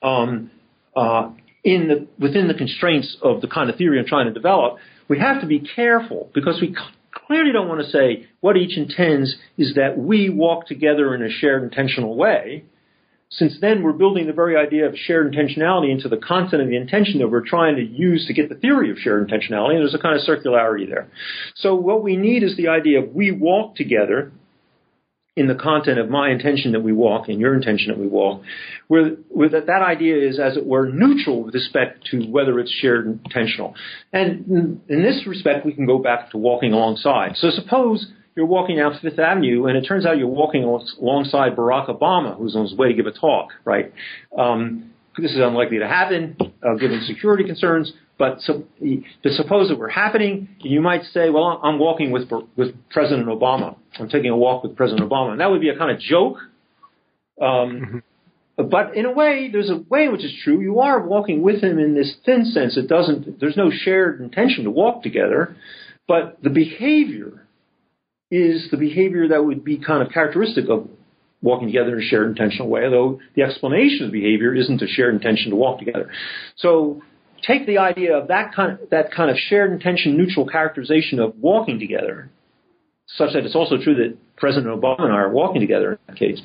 um, 0.06 0.50
uh, 0.96 1.30
in 1.64 1.88
the, 1.88 2.06
within 2.18 2.48
the 2.48 2.54
constraints 2.54 3.16
of 3.22 3.40
the 3.40 3.48
kind 3.48 3.70
of 3.70 3.76
theory 3.76 3.98
I'm 3.98 4.06
trying 4.06 4.26
to 4.26 4.32
develop, 4.32 4.78
we 5.08 5.18
have 5.18 5.40
to 5.40 5.46
be 5.46 5.60
careful 5.60 6.30
because 6.34 6.60
we 6.60 6.76
clearly 7.26 7.52
don't 7.52 7.68
want 7.68 7.80
to 7.80 7.90
say 7.90 8.26
what 8.40 8.56
each 8.56 8.76
intends 8.76 9.34
is 9.56 9.74
that 9.74 9.98
we 9.98 10.28
walk 10.28 10.66
together 10.66 11.14
in 11.14 11.22
a 11.22 11.30
shared 11.30 11.62
intentional 11.62 12.16
way, 12.16 12.64
since 13.30 13.56
then 13.60 13.82
we're 13.82 13.92
building 13.92 14.26
the 14.26 14.32
very 14.32 14.56
idea 14.56 14.86
of 14.86 14.94
shared 14.94 15.32
intentionality 15.32 15.90
into 15.90 16.08
the 16.08 16.18
content 16.18 16.60
of 16.60 16.68
the 16.68 16.76
intention 16.76 17.18
that 17.20 17.28
we're 17.28 17.46
trying 17.46 17.76
to 17.76 17.82
use 17.82 18.26
to 18.26 18.34
get 18.34 18.50
the 18.50 18.54
theory 18.56 18.90
of 18.90 18.98
shared 18.98 19.26
intentionality, 19.26 19.74
and 19.74 19.78
there's 19.80 19.94
a 19.94 19.98
kind 19.98 20.18
of 20.18 20.26
circularity 20.26 20.86
there. 20.86 21.08
So 21.54 21.74
what 21.74 22.02
we 22.02 22.16
need 22.16 22.42
is 22.42 22.56
the 22.56 22.68
idea 22.68 23.02
of 23.02 23.14
we 23.14 23.30
walk 23.30 23.76
together 23.76 24.32
in 25.34 25.46
the 25.46 25.54
content 25.54 25.98
of 25.98 26.10
my 26.10 26.30
intention 26.30 26.72
that 26.72 26.80
we 26.80 26.92
walk 26.92 27.28
and 27.28 27.40
your 27.40 27.54
intention 27.54 27.88
that 27.88 27.98
we 27.98 28.06
walk, 28.06 28.42
where, 28.88 29.10
where 29.30 29.48
that, 29.48 29.66
that 29.66 29.80
idea 29.82 30.28
is, 30.28 30.38
as 30.38 30.58
it 30.58 30.66
were, 30.66 30.90
neutral 30.90 31.44
with 31.44 31.54
respect 31.54 32.06
to 32.10 32.22
whether 32.26 32.58
it's 32.60 32.70
shared 32.70 33.06
intentional. 33.06 33.74
And 34.12 34.82
in 34.88 35.02
this 35.02 35.26
respect, 35.26 35.64
we 35.64 35.72
can 35.72 35.86
go 35.86 35.98
back 35.98 36.30
to 36.32 36.36
walking 36.38 36.74
alongside. 36.74 37.36
So 37.36 37.48
suppose 37.50 38.06
you're 38.36 38.46
walking 38.46 38.76
down 38.76 38.98
Fifth 39.00 39.18
Avenue, 39.18 39.66
and 39.66 39.76
it 39.76 39.86
turns 39.86 40.04
out 40.04 40.18
you're 40.18 40.28
walking 40.28 40.64
alongside 40.64 41.56
Barack 41.56 41.88
Obama, 41.88 42.36
who's 42.36 42.54
on 42.54 42.64
his 42.64 42.74
way 42.74 42.88
to 42.88 42.94
give 42.94 43.06
a 43.06 43.12
talk, 43.12 43.50
right? 43.64 43.92
Um, 44.36 44.92
this 45.16 45.30
is 45.30 45.38
unlikely 45.38 45.78
to 45.78 45.88
happen, 45.88 46.36
uh, 46.40 46.74
given 46.74 47.02
security 47.06 47.44
concerns. 47.44 47.92
But, 48.18 48.40
so, 48.40 48.64
but 49.22 49.32
suppose 49.32 49.70
it 49.70 49.78
were 49.78 49.88
happening, 49.88 50.48
you 50.60 50.80
might 50.80 51.02
say, 51.12 51.30
well, 51.30 51.60
I'm 51.62 51.78
walking 51.78 52.10
with, 52.12 52.30
with 52.56 52.74
President 52.90 53.26
Obama. 53.26 53.76
I'm 53.98 54.08
taking 54.08 54.30
a 54.30 54.36
walk 54.36 54.62
with 54.62 54.76
President 54.76 55.08
Obama. 55.08 55.32
And 55.32 55.40
that 55.40 55.50
would 55.50 55.60
be 55.60 55.70
a 55.70 55.76
kind 55.76 55.90
of 55.90 55.98
joke. 55.98 56.36
Um, 57.40 58.02
mm-hmm. 58.58 58.68
But 58.68 58.96
in 58.96 59.06
a 59.06 59.12
way, 59.12 59.48
there's 59.50 59.70
a 59.70 59.78
way 59.88 60.04
in 60.04 60.12
which 60.12 60.24
is 60.24 60.32
true. 60.44 60.60
You 60.60 60.80
are 60.80 61.04
walking 61.04 61.42
with 61.42 61.62
him 61.62 61.78
in 61.78 61.94
this 61.94 62.14
thin 62.24 62.44
sense. 62.44 62.76
It 62.76 62.86
doesn't, 62.86 63.40
there's 63.40 63.56
no 63.56 63.70
shared 63.72 64.20
intention 64.20 64.64
to 64.64 64.70
walk 64.70 65.02
together. 65.02 65.56
But 66.06 66.38
the 66.42 66.50
behavior 66.50 67.46
is 68.30 68.68
the 68.70 68.76
behavior 68.76 69.28
that 69.28 69.44
would 69.44 69.64
be 69.64 69.78
kind 69.78 70.06
of 70.06 70.12
characteristic 70.12 70.68
of 70.68 70.88
walking 71.42 71.68
together 71.68 71.96
in 71.98 72.04
a 72.04 72.06
shared 72.06 72.28
intentional 72.28 72.68
way, 72.68 72.88
though 72.88 73.20
the 73.34 73.42
explanation 73.42 74.06
of 74.06 74.12
the 74.12 74.20
behavior 74.20 74.54
isn't 74.54 74.80
a 74.80 74.86
shared 74.86 75.14
intention 75.14 75.50
to 75.50 75.56
walk 75.56 75.78
together. 75.78 76.10
So 76.56 77.02
take 77.42 77.66
the 77.66 77.78
idea 77.78 78.16
of 78.16 78.28
that 78.28 78.54
kind 78.54 78.72
of, 78.72 78.90
that 78.90 79.12
kind 79.12 79.30
of 79.30 79.36
shared 79.36 79.72
intention 79.72 80.16
neutral 80.16 80.46
characterization 80.46 81.18
of 81.18 81.36
walking 81.38 81.78
together, 81.78 82.30
such 83.06 83.32
that 83.34 83.44
it's 83.44 83.56
also 83.56 83.76
true 83.82 83.94
that 83.96 84.16
President 84.36 84.74
Obama 84.74 85.02
and 85.02 85.12
I 85.12 85.16
are 85.16 85.30
walking 85.30 85.60
together 85.60 85.92
in 85.92 85.98
that 86.08 86.16
case, 86.16 86.40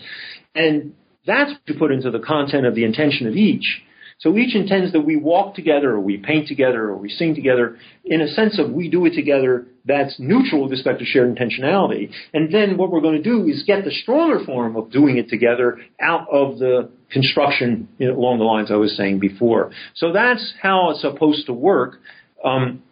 and 0.56 0.94
That's 1.28 1.52
to 1.68 1.74
put 1.76 1.92
into 1.92 2.10
the 2.10 2.20
content 2.20 2.66
of 2.66 2.74
the 2.74 2.86
intention 2.86 3.28
of 3.28 3.36
each. 3.36 3.84
So 4.20 4.36
each 4.36 4.56
intends 4.56 4.94
that 4.94 5.02
we 5.02 5.16
walk 5.16 5.54
together, 5.54 5.92
or 5.92 6.00
we 6.00 6.18
paint 6.18 6.48
together, 6.48 6.86
or 6.86 6.96
we 6.96 7.10
sing 7.10 7.36
together, 7.36 7.78
in 8.04 8.22
a 8.22 8.28
sense 8.30 8.58
of 8.58 8.72
we 8.72 8.90
do 8.90 9.06
it 9.06 9.14
together 9.14 9.68
that's 9.86 10.16
neutral 10.18 10.64
with 10.64 10.72
respect 10.72 10.98
to 11.00 11.06
shared 11.06 11.38
intentionality. 11.38 12.10
And 12.34 12.52
then 12.52 12.78
what 12.78 12.90
we're 12.90 13.02
going 13.02 13.22
to 13.22 13.24
do 13.24 13.46
is 13.46 13.64
get 13.68 13.84
the 13.84 13.92
stronger 13.92 14.44
form 14.44 14.76
of 14.76 14.92
doing 14.92 15.18
it 15.18 15.30
together 15.30 15.78
out 16.02 16.28
of 16.32 16.58
the 16.58 16.90
construction 17.12 17.88
you 17.98 18.08
know, 18.08 18.18
along 18.18 18.40
the 18.40 18.44
lines 18.44 18.72
I 18.72 18.76
was 18.76 18.96
saying 18.96 19.20
before. 19.20 19.72
So 19.96 20.12
that's 20.12 20.54
how 20.62 20.92
it's 20.92 21.02
supposed 21.02 21.46
to 21.48 21.54
work. 21.54 22.00
Um, 22.44 22.84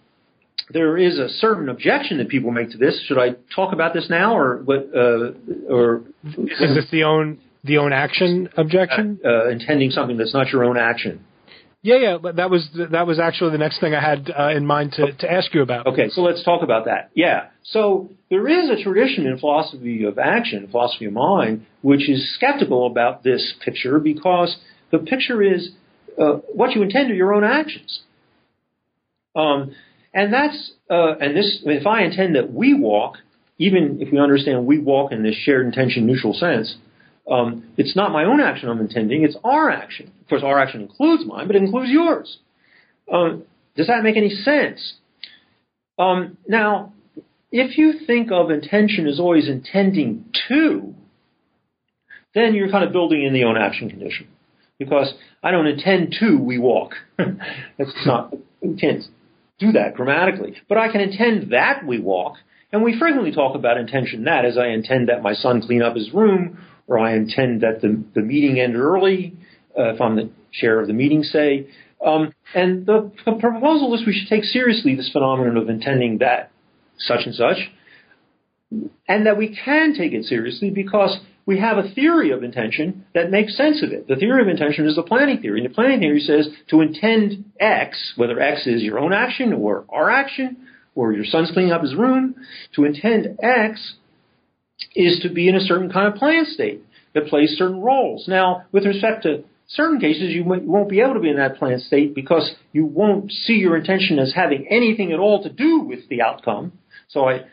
there 0.69 0.97
is 0.97 1.19
a 1.19 1.29
certain 1.29 1.69
objection 1.69 2.17
that 2.17 2.29
people 2.29 2.51
make 2.51 2.71
to 2.71 2.77
this. 2.77 2.99
Should 3.07 3.19
I 3.19 3.35
talk 3.55 3.73
about 3.73 3.93
this 3.93 4.09
now, 4.09 4.35
or 4.35 4.57
what? 4.63 4.89
Uh, 4.95 5.31
or 5.69 6.01
is 6.37 6.75
this 6.75 6.85
the 6.91 7.03
own 7.03 7.39
the 7.63 7.77
own 7.77 7.93
action 7.93 8.49
objection? 8.57 9.19
Uh, 9.23 9.27
uh, 9.27 9.49
intending 9.49 9.91
something 9.91 10.17
that's 10.17 10.33
not 10.33 10.47
your 10.49 10.63
own 10.63 10.77
action. 10.77 11.23
Yeah, 11.85 11.97
yeah, 11.97 12.31
that 12.33 12.49
was 12.49 12.67
that 12.91 13.05
was 13.05 13.19
actually 13.19 13.51
the 13.51 13.59
next 13.59 13.79
thing 13.79 13.93
I 13.93 14.01
had 14.01 14.31
uh, 14.35 14.49
in 14.49 14.65
mind 14.65 14.93
to, 14.93 15.11
to 15.19 15.31
ask 15.31 15.53
you 15.53 15.61
about. 15.61 15.85
Okay, 15.85 16.09
so 16.09 16.21
let's 16.21 16.43
talk 16.43 16.63
about 16.63 16.85
that. 16.85 17.11
Yeah, 17.13 17.49
so 17.61 18.09
there 18.31 18.47
is 18.47 18.71
a 18.71 18.83
tradition 18.83 19.27
in 19.27 19.37
philosophy 19.37 20.03
of 20.03 20.17
action, 20.17 20.67
philosophy 20.71 21.05
of 21.05 21.13
mind, 21.13 21.67
which 21.83 22.09
is 22.09 22.33
skeptical 22.33 22.87
about 22.87 23.23
this 23.23 23.53
picture 23.63 23.99
because 23.99 24.57
the 24.91 24.97
picture 24.97 25.43
is 25.43 25.69
uh, 26.19 26.37
what 26.55 26.71
you 26.71 26.81
intend 26.81 27.11
are 27.11 27.13
your 27.13 27.35
own 27.35 27.43
actions. 27.43 27.99
Um, 29.35 29.75
and 30.11 30.33
that's 30.33 30.71
uh, 30.89 31.17
and 31.21 31.37
this 31.37 31.61
if 31.65 31.85
I 31.85 32.01
intend 32.01 32.35
that 32.35 32.51
we 32.51 32.73
walk, 32.73 33.17
even 33.59 33.99
if 34.01 34.11
we 34.11 34.17
understand 34.17 34.65
we 34.65 34.79
walk 34.79 35.11
in 35.11 35.21
this 35.21 35.35
shared 35.35 35.67
intention 35.67 36.07
neutral 36.07 36.33
sense, 36.33 36.77
um, 37.29 37.73
it's 37.77 37.95
not 37.95 38.11
my 38.11 38.25
own 38.25 38.39
action 38.39 38.69
I'm 38.69 38.79
intending, 38.79 39.23
it's 39.23 39.37
our 39.43 39.69
action. 39.69 40.11
Of 40.21 40.29
course, 40.29 40.43
our 40.43 40.59
action 40.59 40.81
includes 40.81 41.25
mine, 41.25 41.47
but 41.47 41.55
it 41.55 41.63
includes 41.63 41.89
yours. 41.89 42.37
Um, 43.11 43.43
does 43.75 43.87
that 43.87 44.03
make 44.03 44.17
any 44.17 44.29
sense? 44.29 44.95
Um, 45.97 46.37
now, 46.47 46.93
if 47.51 47.77
you 47.77 48.05
think 48.05 48.31
of 48.31 48.51
intention 48.51 49.07
as 49.07 49.19
always 49.19 49.47
intending 49.47 50.25
to, 50.49 50.93
then 52.33 52.53
you're 52.53 52.69
kind 52.69 52.83
of 52.83 52.91
building 52.91 53.23
in 53.23 53.33
the 53.33 53.45
own 53.45 53.57
action 53.57 53.89
condition. 53.89 54.27
Because 54.77 55.13
I 55.41 55.51
don't 55.51 55.67
intend 55.67 56.15
to 56.19 56.37
we 56.37 56.57
walk. 56.57 56.91
That's 57.17 58.05
not, 58.05 58.33
you 58.61 58.75
can't 58.79 59.03
do 59.57 59.71
that 59.71 59.95
grammatically. 59.95 60.57
But 60.67 60.77
I 60.77 60.91
can 60.91 60.99
intend 60.99 61.53
that 61.53 61.85
we 61.85 61.99
walk, 61.99 62.35
and 62.73 62.83
we 62.83 62.99
frequently 62.99 63.31
talk 63.31 63.55
about 63.55 63.77
intention 63.77 64.25
that 64.25 64.43
as 64.43 64.57
I 64.57 64.67
intend 64.67 65.07
that 65.07 65.21
my 65.21 65.33
son 65.33 65.61
clean 65.61 65.81
up 65.81 65.95
his 65.95 66.13
room, 66.13 66.59
or 66.87 66.99
I 66.99 67.15
intend 67.15 67.61
that 67.61 67.81
the, 67.81 68.03
the 68.13 68.21
meeting 68.21 68.59
end 68.59 68.75
early, 68.75 69.33
uh, 69.77 69.93
if 69.93 70.01
I'm 70.01 70.15
the 70.15 70.29
chair 70.51 70.79
of 70.79 70.87
the 70.87 70.93
meeting, 70.93 71.23
say. 71.23 71.67
Um, 72.05 72.33
and 72.53 72.85
the, 72.85 73.11
the 73.25 73.33
proposal 73.33 73.93
is 73.95 74.05
we 74.05 74.13
should 74.13 74.29
take 74.29 74.43
seriously 74.43 74.95
this 74.95 75.09
phenomenon 75.11 75.57
of 75.57 75.69
intending 75.69 76.19
that 76.19 76.51
such 76.97 77.21
and 77.25 77.33
such, 77.33 77.57
and 79.07 79.25
that 79.25 79.37
we 79.37 79.57
can 79.63 79.95
take 79.95 80.13
it 80.13 80.25
seriously 80.25 80.69
because 80.69 81.17
we 81.45 81.59
have 81.59 81.77
a 81.77 81.89
theory 81.93 82.31
of 82.31 82.43
intention 82.43 83.05
that 83.13 83.29
makes 83.29 83.55
sense 83.55 83.83
of 83.83 83.91
it. 83.91 84.07
The 84.07 84.15
theory 84.15 84.41
of 84.41 84.47
intention 84.47 84.87
is 84.87 84.95
the 84.95 85.03
planning 85.03 85.41
theory. 85.41 85.61
And 85.61 85.69
the 85.69 85.73
planning 85.73 85.99
theory 85.99 86.19
says 86.19 86.47
to 86.69 86.81
intend 86.81 87.51
X, 87.59 88.13
whether 88.15 88.39
X 88.39 88.65
is 88.65 88.81
your 88.81 88.99
own 88.99 89.13
action 89.13 89.53
or 89.53 89.85
our 89.89 90.09
action, 90.09 90.57
or 90.95 91.13
your 91.13 91.25
son's 91.25 91.51
cleaning 91.51 91.71
up 91.71 91.81
his 91.81 91.93
room, 91.93 92.35
to 92.75 92.85
intend 92.85 93.37
X 93.41 93.95
is 94.95 95.19
to 95.23 95.29
be 95.29 95.47
in 95.47 95.55
a 95.55 95.61
certain 95.61 95.91
kind 95.91 96.07
of 96.07 96.15
plan 96.15 96.45
state 96.45 96.83
that 97.13 97.27
plays 97.27 97.55
certain 97.57 97.81
roles. 97.81 98.27
Now, 98.27 98.63
with 98.71 98.85
respect 98.85 99.23
to 99.23 99.43
certain 99.67 99.99
cases, 99.99 100.31
you 100.33 100.43
won't 100.45 100.89
be 100.89 101.01
able 101.01 101.13
to 101.13 101.19
be 101.19 101.29
in 101.29 101.37
that 101.37 101.57
plan 101.57 101.79
state 101.79 102.13
because 102.13 102.53
you 102.71 102.85
won't 102.85 103.31
see 103.31 103.53
your 103.53 103.77
intention 103.77 104.19
as 104.19 104.33
having 104.33 104.67
anything 104.69 105.11
at 105.11 105.19
all 105.19 105.43
to 105.43 105.49
do 105.49 105.81
with 105.81 106.07
the 106.09 106.21
outcome. 106.21 106.73
So 107.07 107.27
I, 107.29 107.45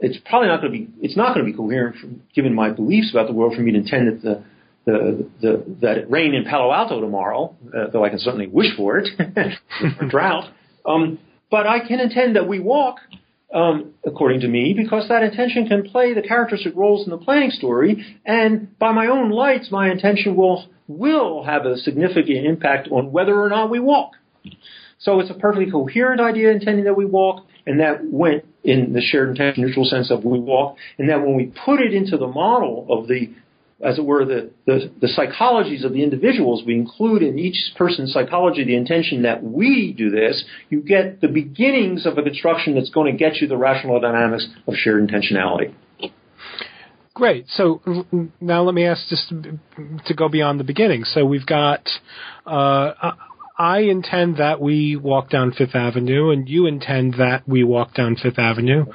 it's 0.00 0.18
probably 0.24 0.48
not 0.48 0.60
going 0.60 0.72
to 0.72 0.78
be 0.78 0.88
it's 1.00 1.16
not 1.16 1.34
going 1.34 1.46
to 1.46 1.52
be 1.52 1.56
coherent 1.56 1.96
from, 1.96 2.22
given 2.34 2.54
my 2.54 2.70
beliefs 2.70 3.10
about 3.10 3.26
the 3.26 3.32
world 3.32 3.54
for 3.54 3.62
me 3.62 3.72
to 3.72 3.78
intend 3.78 4.08
that 4.08 4.22
the 4.22 4.44
the, 4.84 5.28
the 5.40 5.76
that 5.80 5.98
it 5.98 6.10
rain 6.10 6.34
in 6.34 6.44
Palo 6.44 6.72
Alto 6.72 7.00
tomorrow, 7.00 7.56
uh, 7.74 7.88
though 7.92 8.04
I 8.04 8.10
can 8.10 8.18
certainly 8.18 8.46
wish 8.46 8.76
for 8.76 8.98
it, 8.98 9.08
for 9.98 10.06
drought. 10.06 10.50
Um, 10.86 11.18
but 11.50 11.66
I 11.66 11.86
can 11.86 12.00
intend 12.00 12.36
that 12.36 12.48
we 12.48 12.60
walk, 12.60 12.96
um, 13.54 13.94
according 14.04 14.40
to 14.40 14.48
me, 14.48 14.74
because 14.76 15.08
that 15.08 15.22
intention 15.22 15.66
can 15.66 15.88
play 15.88 16.12
the 16.12 16.22
characteristic 16.22 16.74
roles 16.74 17.06
in 17.06 17.10
the 17.10 17.18
planning 17.18 17.50
story, 17.50 18.04
and 18.26 18.76
by 18.78 18.92
my 18.92 19.06
own 19.06 19.30
lights, 19.30 19.70
my 19.70 19.90
intention 19.90 20.36
will 20.36 20.66
will 20.86 21.44
have 21.44 21.64
a 21.64 21.78
significant 21.78 22.44
impact 22.44 22.88
on 22.90 23.10
whether 23.10 23.40
or 23.40 23.48
not 23.48 23.70
we 23.70 23.80
walk. 23.80 24.12
So 24.98 25.20
it's 25.20 25.30
a 25.30 25.34
perfectly 25.34 25.70
coherent 25.70 26.20
idea 26.20 26.50
intending 26.50 26.84
that 26.84 26.96
we 26.96 27.04
walk, 27.04 27.46
and 27.66 27.80
that 27.80 28.04
went 28.04 28.44
in 28.62 28.92
the 28.92 29.00
shared 29.00 29.30
intention 29.30 29.64
neutral 29.64 29.84
sense 29.84 30.10
of 30.10 30.24
we 30.24 30.38
walk, 30.38 30.76
and 30.98 31.08
that 31.08 31.20
when 31.20 31.36
we 31.36 31.52
put 31.64 31.80
it 31.80 31.94
into 31.94 32.16
the 32.16 32.26
model 32.26 32.86
of 32.90 33.08
the, 33.08 33.30
as 33.82 33.98
it 33.98 34.04
were, 34.04 34.24
the, 34.24 34.50
the, 34.66 34.90
the 35.00 35.08
psychologies 35.08 35.84
of 35.84 35.92
the 35.92 36.02
individuals, 36.02 36.62
we 36.66 36.74
include 36.74 37.22
in 37.22 37.38
each 37.38 37.72
person's 37.76 38.12
psychology 38.12 38.64
the 38.64 38.76
intention 38.76 39.22
that 39.22 39.42
we 39.42 39.92
do 39.96 40.10
this, 40.10 40.44
you 40.70 40.80
get 40.80 41.20
the 41.20 41.28
beginnings 41.28 42.06
of 42.06 42.16
a 42.16 42.22
construction 42.22 42.74
that's 42.74 42.90
going 42.90 43.12
to 43.12 43.18
get 43.18 43.36
you 43.36 43.48
the 43.48 43.56
rational 43.56 44.00
dynamics 44.00 44.46
of 44.66 44.74
shared 44.74 45.06
intentionality. 45.08 45.74
Great. 47.14 47.46
So 47.48 47.80
now 48.40 48.62
let 48.62 48.74
me 48.74 48.84
ask 48.84 49.06
just 49.08 49.32
to 50.06 50.14
go 50.14 50.28
beyond 50.28 50.58
the 50.58 50.64
beginning. 50.64 51.04
So 51.04 51.24
we've 51.24 51.46
got 51.46 51.88
uh, 52.44 53.12
I 53.56 53.80
intend 53.80 54.38
that 54.38 54.60
we 54.60 54.96
walk 54.96 55.30
down 55.30 55.52
Fifth 55.52 55.76
Avenue, 55.76 56.30
and 56.30 56.48
you 56.48 56.66
intend 56.66 57.14
that 57.14 57.46
we 57.46 57.62
walk 57.62 57.94
down 57.94 58.16
Fifth 58.16 58.38
Avenue. 58.38 58.86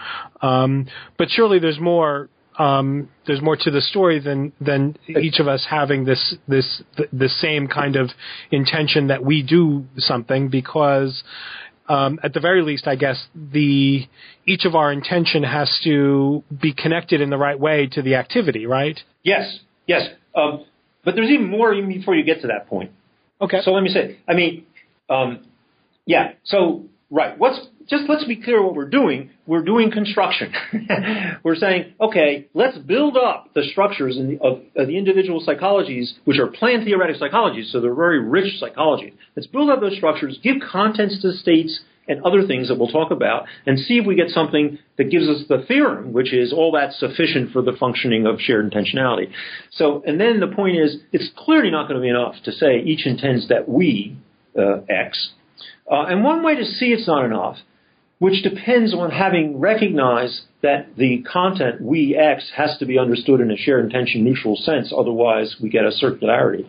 Um, 0.41 0.87
but 1.17 1.29
surely 1.29 1.59
there's 1.59 1.79
more. 1.79 2.29
Um, 2.59 3.09
there's 3.25 3.41
more 3.41 3.55
to 3.55 3.71
the 3.71 3.81
story 3.81 4.19
than 4.19 4.51
than 4.59 4.97
each 5.07 5.39
of 5.39 5.47
us 5.47 5.65
having 5.69 6.03
this 6.03 6.35
this 6.47 6.83
the, 6.97 7.07
the 7.11 7.29
same 7.29 7.67
kind 7.67 7.95
of 7.95 8.09
intention 8.51 9.07
that 9.07 9.23
we 9.23 9.41
do 9.41 9.85
something 9.97 10.49
because 10.49 11.23
um, 11.89 12.19
at 12.21 12.33
the 12.33 12.39
very 12.39 12.61
least, 12.61 12.87
I 12.87 12.95
guess 12.95 13.27
the 13.33 14.07
each 14.45 14.65
of 14.65 14.75
our 14.75 14.91
intention 14.91 15.43
has 15.43 15.79
to 15.83 16.43
be 16.61 16.71
connected 16.71 17.19
in 17.19 17.31
the 17.31 17.37
right 17.37 17.59
way 17.59 17.87
to 17.93 18.01
the 18.03 18.15
activity, 18.15 18.67
right? 18.67 18.97
Yes, 19.23 19.59
yes. 19.87 20.07
Um, 20.35 20.65
but 21.03 21.15
there's 21.15 21.29
even 21.31 21.49
more 21.49 21.73
even 21.73 21.89
before 21.89 22.15
you 22.15 22.23
get 22.23 22.41
to 22.41 22.47
that 22.47 22.67
point. 22.67 22.91
Okay. 23.41 23.61
So 23.63 23.71
let 23.71 23.81
me 23.81 23.89
say, 23.89 24.17
I 24.27 24.35
mean, 24.35 24.65
um, 25.09 25.45
yeah. 26.05 26.33
So 26.43 26.85
right. 27.09 27.37
What's 27.37 27.59
just 27.89 28.03
let's 28.07 28.25
be 28.25 28.41
clear 28.41 28.61
what 28.61 28.75
we're 28.75 28.89
doing. 28.89 29.31
We're 29.47 29.63
doing 29.63 29.91
construction. 29.91 30.53
we're 31.43 31.55
saying, 31.55 31.93
okay, 31.99 32.47
let's 32.53 32.77
build 32.77 33.17
up 33.17 33.53
the 33.55 33.63
structures 33.71 34.15
the, 34.15 34.37
of, 34.41 34.61
of, 34.75 34.87
the 34.87 34.97
individual 34.97 35.43
psychologies, 35.45 36.11
which 36.25 36.37
are 36.37 36.47
plan 36.47 36.85
theoretic 36.85 37.17
psychologies, 37.17 37.71
so 37.71 37.81
they're 37.81 37.95
very 37.95 38.19
rich 38.19 38.59
psychology. 38.59 39.13
Let's 39.35 39.47
build 39.47 39.69
up 39.69 39.81
those 39.81 39.97
structures, 39.97 40.39
give 40.43 40.57
contents 40.71 41.21
to 41.21 41.31
states 41.33 41.79
and 42.07 42.23
other 42.23 42.45
things 42.45 42.67
that 42.67 42.77
we'll 42.77 42.89
talk 42.89 43.11
about, 43.11 43.45
and 43.65 43.77
see 43.77 43.97
if 43.99 44.05
we 44.05 44.15
get 44.15 44.29
something 44.29 44.79
that 44.97 45.11
gives 45.11 45.29
us 45.29 45.43
the 45.47 45.63
theorem, 45.67 46.11
which 46.11 46.33
is 46.33 46.51
all 46.51 46.71
that's 46.71 46.99
sufficient 46.99 47.51
for 47.51 47.61
the 47.61 47.73
functioning 47.79 48.25
of 48.25 48.39
shared 48.39 48.71
intentionality. 48.71 49.31
So, 49.71 50.03
and 50.05 50.19
then 50.19 50.39
the 50.39 50.47
point 50.47 50.77
is, 50.77 50.97
it's 51.11 51.29
clearly 51.37 51.69
not 51.69 51.87
going 51.87 51.99
to 51.99 52.01
be 52.01 52.09
enough 52.09 52.35
to 52.45 52.51
say 52.51 52.81
each 52.83 53.05
intends 53.05 53.47
that 53.49 53.69
we, 53.69 54.17
uh, 54.57 54.81
X. 54.89 55.29
Uh, 55.89 56.05
and 56.05 56.23
one 56.23 56.43
way 56.43 56.55
to 56.55 56.65
see 56.65 56.87
it's 56.87 57.07
not 57.07 57.25
enough, 57.25 57.57
which 58.19 58.43
depends 58.43 58.93
on 58.93 59.11
having 59.11 59.59
recognized 59.59 60.41
that 60.61 60.95
the 60.97 61.23
content 61.23 61.81
we 61.81 62.15
X 62.15 62.51
has 62.55 62.77
to 62.79 62.85
be 62.85 62.99
understood 62.99 63.39
in 63.39 63.49
a 63.49 63.57
shared 63.57 63.85
intention 63.85 64.23
neutral 64.23 64.55
sense, 64.55 64.93
otherwise 64.95 65.55
we 65.61 65.69
get 65.69 65.85
a 65.85 65.91
circularity 65.91 66.65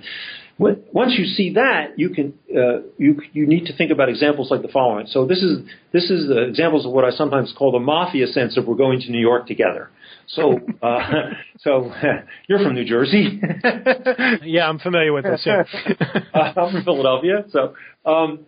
once 0.61 1.15
you 1.17 1.25
see 1.25 1.55
that, 1.55 1.99
you 1.99 2.11
can 2.11 2.35
uh, 2.55 2.83
you 2.99 3.21
you 3.33 3.47
need 3.47 3.67
to 3.67 3.77
think 3.77 3.91
about 3.91 4.11
examples 4.11 4.51
like 4.51 4.61
the 4.61 4.69
following. 4.69 5.07
So 5.07 5.27
this 5.27 5.39
is 5.43 5.61
this 5.93 6.11
is 6.11 6.29
the 6.29 6.43
examples 6.43 6.85
of 6.85 6.93
what 6.93 7.05
I 7.05 7.11
sometimes 7.11 7.55
call 7.57 7.73
the 7.73 7.79
mafia 7.79 8.27
sense 8.27 8.59
of 8.59 8.67
we're 8.67 8.75
going 8.75 9.01
to 9.01 9.11
New 9.11 9.21
York 9.21 9.47
together. 9.47 9.91
So 10.27 10.61
uh, 10.83 10.99
so 11.61 11.93
you're 12.49 12.59
from 12.59 12.75
New 12.75 12.85
Jersey. 12.85 13.41
yeah, 14.45 14.69
I'm 14.69 14.79
familiar 14.79 15.15
with 15.15 15.25
this. 15.25 15.43
Yeah. 15.47 15.63
uh, 16.35 16.53
I'm 16.57 16.73
from 16.73 16.85
Philadelphia. 16.85 17.45
So 17.51 17.75
um, 18.05 18.41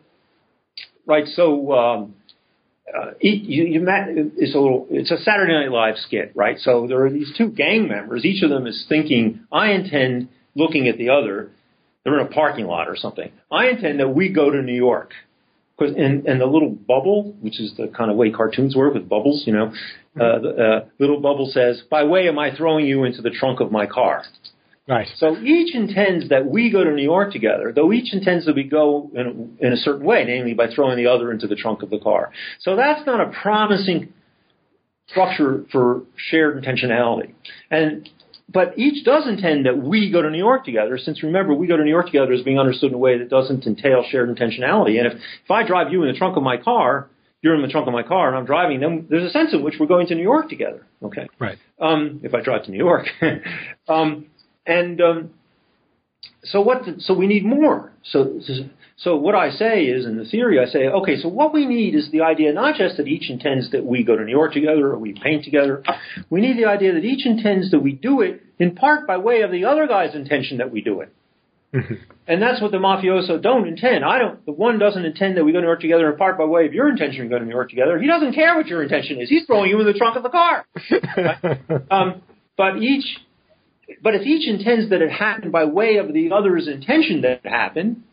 right. 1.06 1.26
So. 1.26 1.72
Um, 1.72 2.14
uh, 2.96 3.10
you, 3.20 3.64
you 3.64 3.80
met, 3.80 4.08
it's 4.08 4.54
a 4.54 4.58
little, 4.58 4.86
it's 4.90 5.10
a 5.10 5.18
Saturday 5.18 5.52
Night 5.52 5.70
Live 5.70 5.96
skit, 5.96 6.32
right? 6.34 6.58
So 6.58 6.86
there 6.86 7.04
are 7.04 7.10
these 7.10 7.32
two 7.36 7.50
gang 7.50 7.88
members. 7.88 8.24
Each 8.24 8.42
of 8.42 8.50
them 8.50 8.66
is 8.66 8.84
thinking, 8.88 9.46
I 9.50 9.72
intend 9.72 10.28
looking 10.54 10.88
at 10.88 10.98
the 10.98 11.10
other 11.10 11.50
they're 12.04 12.18
in 12.18 12.26
a 12.26 12.30
parking 12.30 12.66
lot 12.66 12.88
or 12.88 12.96
something. 12.96 13.30
I 13.50 13.68
intend 13.68 14.00
that 14.00 14.08
we 14.08 14.32
go 14.32 14.50
to 14.50 14.62
New 14.62 14.74
York. 14.74 15.12
Cause, 15.78 15.90
and, 15.96 16.26
and 16.26 16.40
the 16.40 16.46
little 16.46 16.70
bubble, 16.70 17.34
which 17.40 17.58
is 17.58 17.74
the 17.76 17.88
kind 17.88 18.10
of 18.10 18.16
way 18.16 18.30
cartoons 18.30 18.76
work 18.76 18.94
with 18.94 19.08
bubbles, 19.08 19.44
you 19.46 19.52
know, 19.52 19.72
uh, 20.20 20.38
the 20.38 20.48
uh, 20.50 20.88
little 20.98 21.20
bubble 21.20 21.50
says, 21.50 21.82
by 21.90 22.04
way 22.04 22.28
am 22.28 22.38
I 22.38 22.54
throwing 22.54 22.86
you 22.86 23.04
into 23.04 23.22
the 23.22 23.30
trunk 23.30 23.60
of 23.60 23.72
my 23.72 23.86
car? 23.86 24.24
Right. 24.88 25.06
So 25.16 25.36
each 25.38 25.74
intends 25.74 26.28
that 26.30 26.44
we 26.44 26.70
go 26.70 26.82
to 26.82 26.90
New 26.90 27.04
York 27.04 27.32
together, 27.32 27.72
though 27.74 27.92
each 27.92 28.12
intends 28.12 28.46
that 28.46 28.56
we 28.56 28.64
go 28.64 29.10
in 29.14 29.56
a, 29.60 29.66
in 29.66 29.72
a 29.72 29.76
certain 29.76 30.04
way, 30.04 30.24
namely 30.26 30.54
by 30.54 30.72
throwing 30.74 30.96
the 30.96 31.06
other 31.06 31.30
into 31.30 31.46
the 31.46 31.54
trunk 31.54 31.82
of 31.82 31.90
the 31.90 32.00
car. 32.00 32.32
So 32.60 32.74
that's 32.74 33.06
not 33.06 33.20
a 33.20 33.30
promising 33.30 34.12
structure 35.08 35.64
for 35.70 36.02
shared 36.16 36.62
intentionality. 36.62 37.34
And 37.70 38.08
but 38.48 38.76
each 38.76 39.04
does 39.04 39.26
intend 39.26 39.66
that 39.66 39.78
we 39.78 40.10
go 40.10 40.20
to 40.20 40.30
New 40.30 40.38
York 40.38 40.64
together, 40.64 40.98
since 40.98 41.22
remember, 41.22 41.54
we 41.54 41.66
go 41.66 41.76
to 41.76 41.84
New 41.84 41.90
York 41.90 42.06
together 42.06 42.32
is 42.32 42.42
being 42.42 42.58
understood 42.58 42.90
in 42.90 42.94
a 42.94 42.98
way 42.98 43.18
that 43.18 43.30
doesn't 43.30 43.66
entail 43.66 44.04
shared 44.10 44.28
intentionality. 44.28 44.98
And 44.98 45.06
if, 45.06 45.12
if 45.14 45.50
I 45.50 45.66
drive 45.66 45.92
you 45.92 46.02
in 46.02 46.12
the 46.12 46.18
trunk 46.18 46.36
of 46.36 46.42
my 46.42 46.56
car, 46.58 47.08
you're 47.40 47.54
in 47.54 47.62
the 47.62 47.68
trunk 47.68 47.86
of 47.86 47.92
my 47.92 48.02
car 48.02 48.28
and 48.28 48.36
I'm 48.36 48.44
driving, 48.44 48.80
then 48.80 49.06
there's 49.08 49.24
a 49.24 49.30
sense 49.30 49.52
in 49.52 49.62
which 49.62 49.74
we're 49.80 49.86
going 49.86 50.06
to 50.08 50.14
New 50.14 50.22
York 50.22 50.48
together. 50.48 50.86
Okay. 51.02 51.28
Right. 51.38 51.58
Um, 51.80 52.20
if 52.22 52.34
I 52.34 52.40
drive 52.40 52.64
to 52.64 52.70
New 52.70 52.78
York. 52.78 53.06
um, 53.88 54.26
and 54.66 55.00
um, 55.00 55.30
so 56.44 56.60
what? 56.60 56.82
So 56.98 57.14
we 57.14 57.26
need 57.26 57.44
more. 57.44 57.92
So 58.04 58.40
so 58.96 59.16
what 59.16 59.34
I 59.34 59.50
say 59.50 59.84
is, 59.84 60.06
in 60.06 60.16
the 60.16 60.24
theory, 60.24 60.60
I 60.60 60.66
say, 60.66 60.86
okay, 60.86 61.16
so 61.16 61.28
what 61.28 61.52
we 61.52 61.66
need 61.66 61.94
is 61.94 62.10
the 62.12 62.20
idea 62.20 62.52
not 62.52 62.76
just 62.76 62.98
that 62.98 63.08
each 63.08 63.30
intends 63.30 63.70
that 63.72 63.84
we 63.84 64.04
go 64.04 64.16
to 64.16 64.24
New 64.24 64.30
York 64.30 64.52
together 64.52 64.88
or 64.92 64.98
we 64.98 65.12
paint 65.12 65.44
together. 65.44 65.82
We 66.30 66.40
need 66.40 66.56
the 66.56 66.66
idea 66.66 66.92
that 66.92 67.04
each 67.04 67.26
intends 67.26 67.70
that 67.72 67.80
we 67.80 67.92
do 67.92 68.20
it 68.20 68.42
in 68.58 68.74
part 68.76 69.06
by 69.06 69.16
way 69.16 69.42
of 69.42 69.50
the 69.50 69.64
other 69.64 69.88
guy's 69.88 70.14
intention 70.14 70.58
that 70.58 70.70
we 70.70 70.82
do 70.82 71.00
it. 71.00 71.12
Mm-hmm. 71.74 71.94
And 72.28 72.40
that's 72.40 72.60
what 72.60 72.70
the 72.70 72.76
mafioso 72.76 73.42
don't 73.42 73.66
intend. 73.66 74.04
I 74.04 74.18
don't. 74.18 74.44
The 74.44 74.52
one 74.52 74.78
doesn't 74.78 75.04
intend 75.04 75.36
that 75.36 75.44
we 75.44 75.52
go 75.52 75.58
to 75.58 75.62
New 75.62 75.68
York 75.68 75.80
together 75.80 76.10
in 76.10 76.16
part 76.16 76.38
by 76.38 76.44
way 76.44 76.66
of 76.66 76.74
your 76.74 76.88
intention 76.88 77.24
to 77.24 77.28
go 77.28 77.38
to 77.38 77.44
New 77.44 77.50
York 77.50 77.70
together. 77.70 77.98
He 77.98 78.06
doesn't 78.06 78.34
care 78.34 78.54
what 78.54 78.66
your 78.66 78.82
intention 78.82 79.20
is. 79.20 79.28
He's 79.28 79.46
throwing 79.46 79.70
you 79.70 79.80
in 79.80 79.86
the 79.86 79.94
trunk 79.94 80.16
of 80.16 80.22
the 80.22 80.28
car. 80.28 80.66
um, 81.90 82.22
but 82.56 82.76
each 82.76 83.18
but 84.02 84.14
if 84.14 84.22
each 84.22 84.48
intends 84.48 84.90
that 84.90 85.02
it 85.02 85.10
happen 85.10 85.50
by 85.50 85.64
way 85.64 85.96
of 85.96 86.12
the 86.12 86.32
other's 86.32 86.68
intention 86.68 87.22
that 87.22 87.40
it 87.44 87.48
happen, 87.48 88.04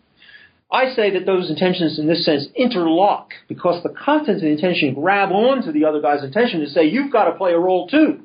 I 0.71 0.93
say 0.93 1.11
that 1.11 1.25
those 1.25 1.49
intentions, 1.49 1.97
in 1.97 2.07
this 2.07 2.25
sense, 2.25 2.47
interlock 2.55 3.31
because 3.47 3.81
the 3.81 3.89
content 3.89 4.37
of 4.37 4.41
the 4.41 4.49
intention 4.49 4.93
grab 4.93 5.31
onto 5.31 5.71
the 5.71 5.85
other 5.85 6.01
guy's 6.01 6.23
intention 6.23 6.59
to 6.59 6.69
say, 6.69 6.85
you've 6.85 7.11
got 7.11 7.25
to 7.25 7.37
play 7.37 7.53
a 7.53 7.59
role 7.59 7.87
too. 7.87 8.21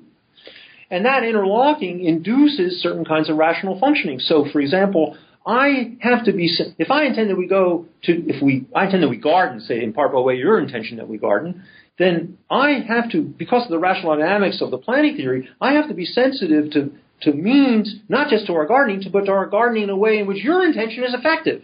And 0.90 1.06
that 1.06 1.24
interlocking 1.24 2.04
induces 2.04 2.82
certain 2.82 3.04
kinds 3.04 3.30
of 3.30 3.36
rational 3.36 3.80
functioning. 3.80 4.18
So, 4.18 4.46
for 4.52 4.60
example, 4.60 5.16
I 5.46 5.96
have 6.00 6.24
to 6.26 6.32
be, 6.32 6.50
if 6.78 6.90
I 6.90 7.04
intend 7.04 7.30
that 7.30 7.36
we 7.36 7.46
go 7.46 7.86
to, 8.04 8.12
if 8.28 8.42
we, 8.42 8.66
I 8.74 8.84
intend 8.86 9.02
that 9.02 9.08
we 9.08 9.16
garden, 9.16 9.60
say, 9.60 9.82
in 9.82 9.94
part 9.94 10.12
by 10.12 10.20
way 10.20 10.36
your 10.36 10.58
intention 10.58 10.98
that 10.98 11.08
we 11.08 11.16
garden, 11.16 11.64
then 11.98 12.38
I 12.50 12.84
have 12.86 13.10
to, 13.12 13.22
because 13.22 13.64
of 13.64 13.70
the 13.70 13.78
rational 13.78 14.16
dynamics 14.16 14.60
of 14.60 14.70
the 14.70 14.78
planning 14.78 15.16
theory, 15.16 15.48
I 15.60 15.72
have 15.72 15.88
to 15.88 15.94
be 15.94 16.04
sensitive 16.04 16.70
to 16.72 16.92
to 17.22 17.32
means 17.32 17.96
not 18.08 18.28
just 18.28 18.46
to 18.46 18.54
our 18.54 18.66
gardening, 18.66 19.02
but 19.12 19.26
to 19.26 19.32
our 19.32 19.46
gardening 19.46 19.84
in 19.84 19.90
a 19.90 19.96
way 19.96 20.18
in 20.18 20.26
which 20.26 20.42
your 20.42 20.64
intention 20.64 21.04
is 21.04 21.14
effective. 21.14 21.62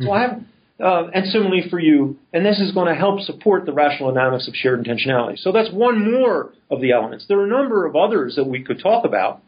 So 0.00 0.10
I 0.10 0.20
have, 0.22 0.42
uh, 0.80 1.10
and 1.14 1.26
similarly 1.26 1.68
for 1.68 1.78
you, 1.78 2.16
and 2.32 2.44
this 2.44 2.58
is 2.58 2.72
going 2.72 2.88
to 2.88 2.94
help 2.94 3.20
support 3.20 3.66
the 3.66 3.72
rational 3.72 4.12
dynamics 4.12 4.48
of 4.48 4.54
shared 4.54 4.84
intentionality. 4.84 5.38
So 5.38 5.52
that's 5.52 5.70
one 5.70 6.10
more 6.10 6.52
of 6.70 6.80
the 6.80 6.92
elements. 6.92 7.26
There 7.28 7.38
are 7.38 7.44
a 7.44 7.48
number 7.48 7.86
of 7.86 7.94
others 7.94 8.36
that 8.36 8.44
we 8.44 8.62
could 8.62 8.80
talk 8.80 9.04
about. 9.04 9.42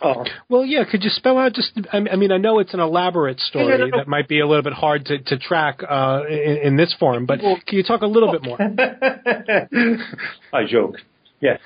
Uh, 0.00 0.24
well, 0.48 0.64
yeah. 0.64 0.84
Could 0.90 1.04
you 1.04 1.10
spell 1.10 1.38
out 1.38 1.52
just? 1.52 1.78
I 1.92 2.00
mean, 2.00 2.32
I 2.32 2.38
know 2.38 2.60
it's 2.60 2.72
an 2.72 2.80
elaborate 2.80 3.38
story 3.40 3.76
no, 3.78 3.86
no. 3.86 3.96
that 3.98 4.08
might 4.08 4.26
be 4.26 4.40
a 4.40 4.46
little 4.46 4.62
bit 4.62 4.72
hard 4.72 5.04
to, 5.06 5.18
to 5.18 5.38
track 5.38 5.80
uh, 5.86 6.22
in, 6.28 6.58
in, 6.62 6.76
this 6.76 6.94
forum, 6.98 7.26
but 7.26 7.40
well, 7.42 7.58
can 7.66 7.76
you 7.76 7.84
talk 7.84 8.00
a 8.00 8.06
little 8.06 8.32
bit 8.32 8.42
more? 8.42 8.58
I 10.52 10.64
joke. 10.66 10.96
Yeah. 11.40 11.58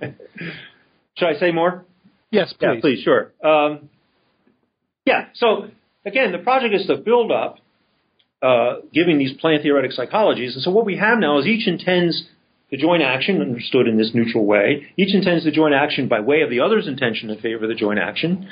Should 0.00 1.28
I 1.28 1.38
say 1.38 1.52
more? 1.52 1.84
Yes, 2.30 2.52
please. 2.52 2.66
Yeah, 2.66 2.80
please, 2.80 3.02
sure. 3.02 3.32
Um, 3.42 3.88
yeah, 5.04 5.26
so 5.34 5.68
again, 6.04 6.32
the 6.32 6.38
project 6.38 6.74
is 6.74 6.86
to 6.86 6.96
build 6.96 7.32
up 7.32 7.58
uh, 8.42 8.76
giving 8.92 9.18
these 9.18 9.32
plan 9.38 9.60
theoretic 9.62 9.92
psychologies. 9.92 10.54
And 10.54 10.62
so 10.62 10.70
what 10.70 10.84
we 10.84 10.96
have 10.96 11.18
now 11.18 11.38
is 11.38 11.46
each 11.46 11.66
intends 11.66 12.24
to 12.70 12.76
join 12.76 13.00
action, 13.00 13.40
understood 13.40 13.88
in 13.88 13.96
this 13.96 14.10
neutral 14.12 14.44
way. 14.44 14.86
Each 14.96 15.14
intends 15.14 15.44
to 15.44 15.50
join 15.50 15.72
action 15.72 16.06
by 16.06 16.20
way 16.20 16.42
of 16.42 16.50
the 16.50 16.60
other's 16.60 16.86
intention 16.86 17.30
in 17.30 17.40
favor 17.40 17.64
of 17.64 17.70
the 17.70 17.74
joint 17.74 17.98
action. 17.98 18.48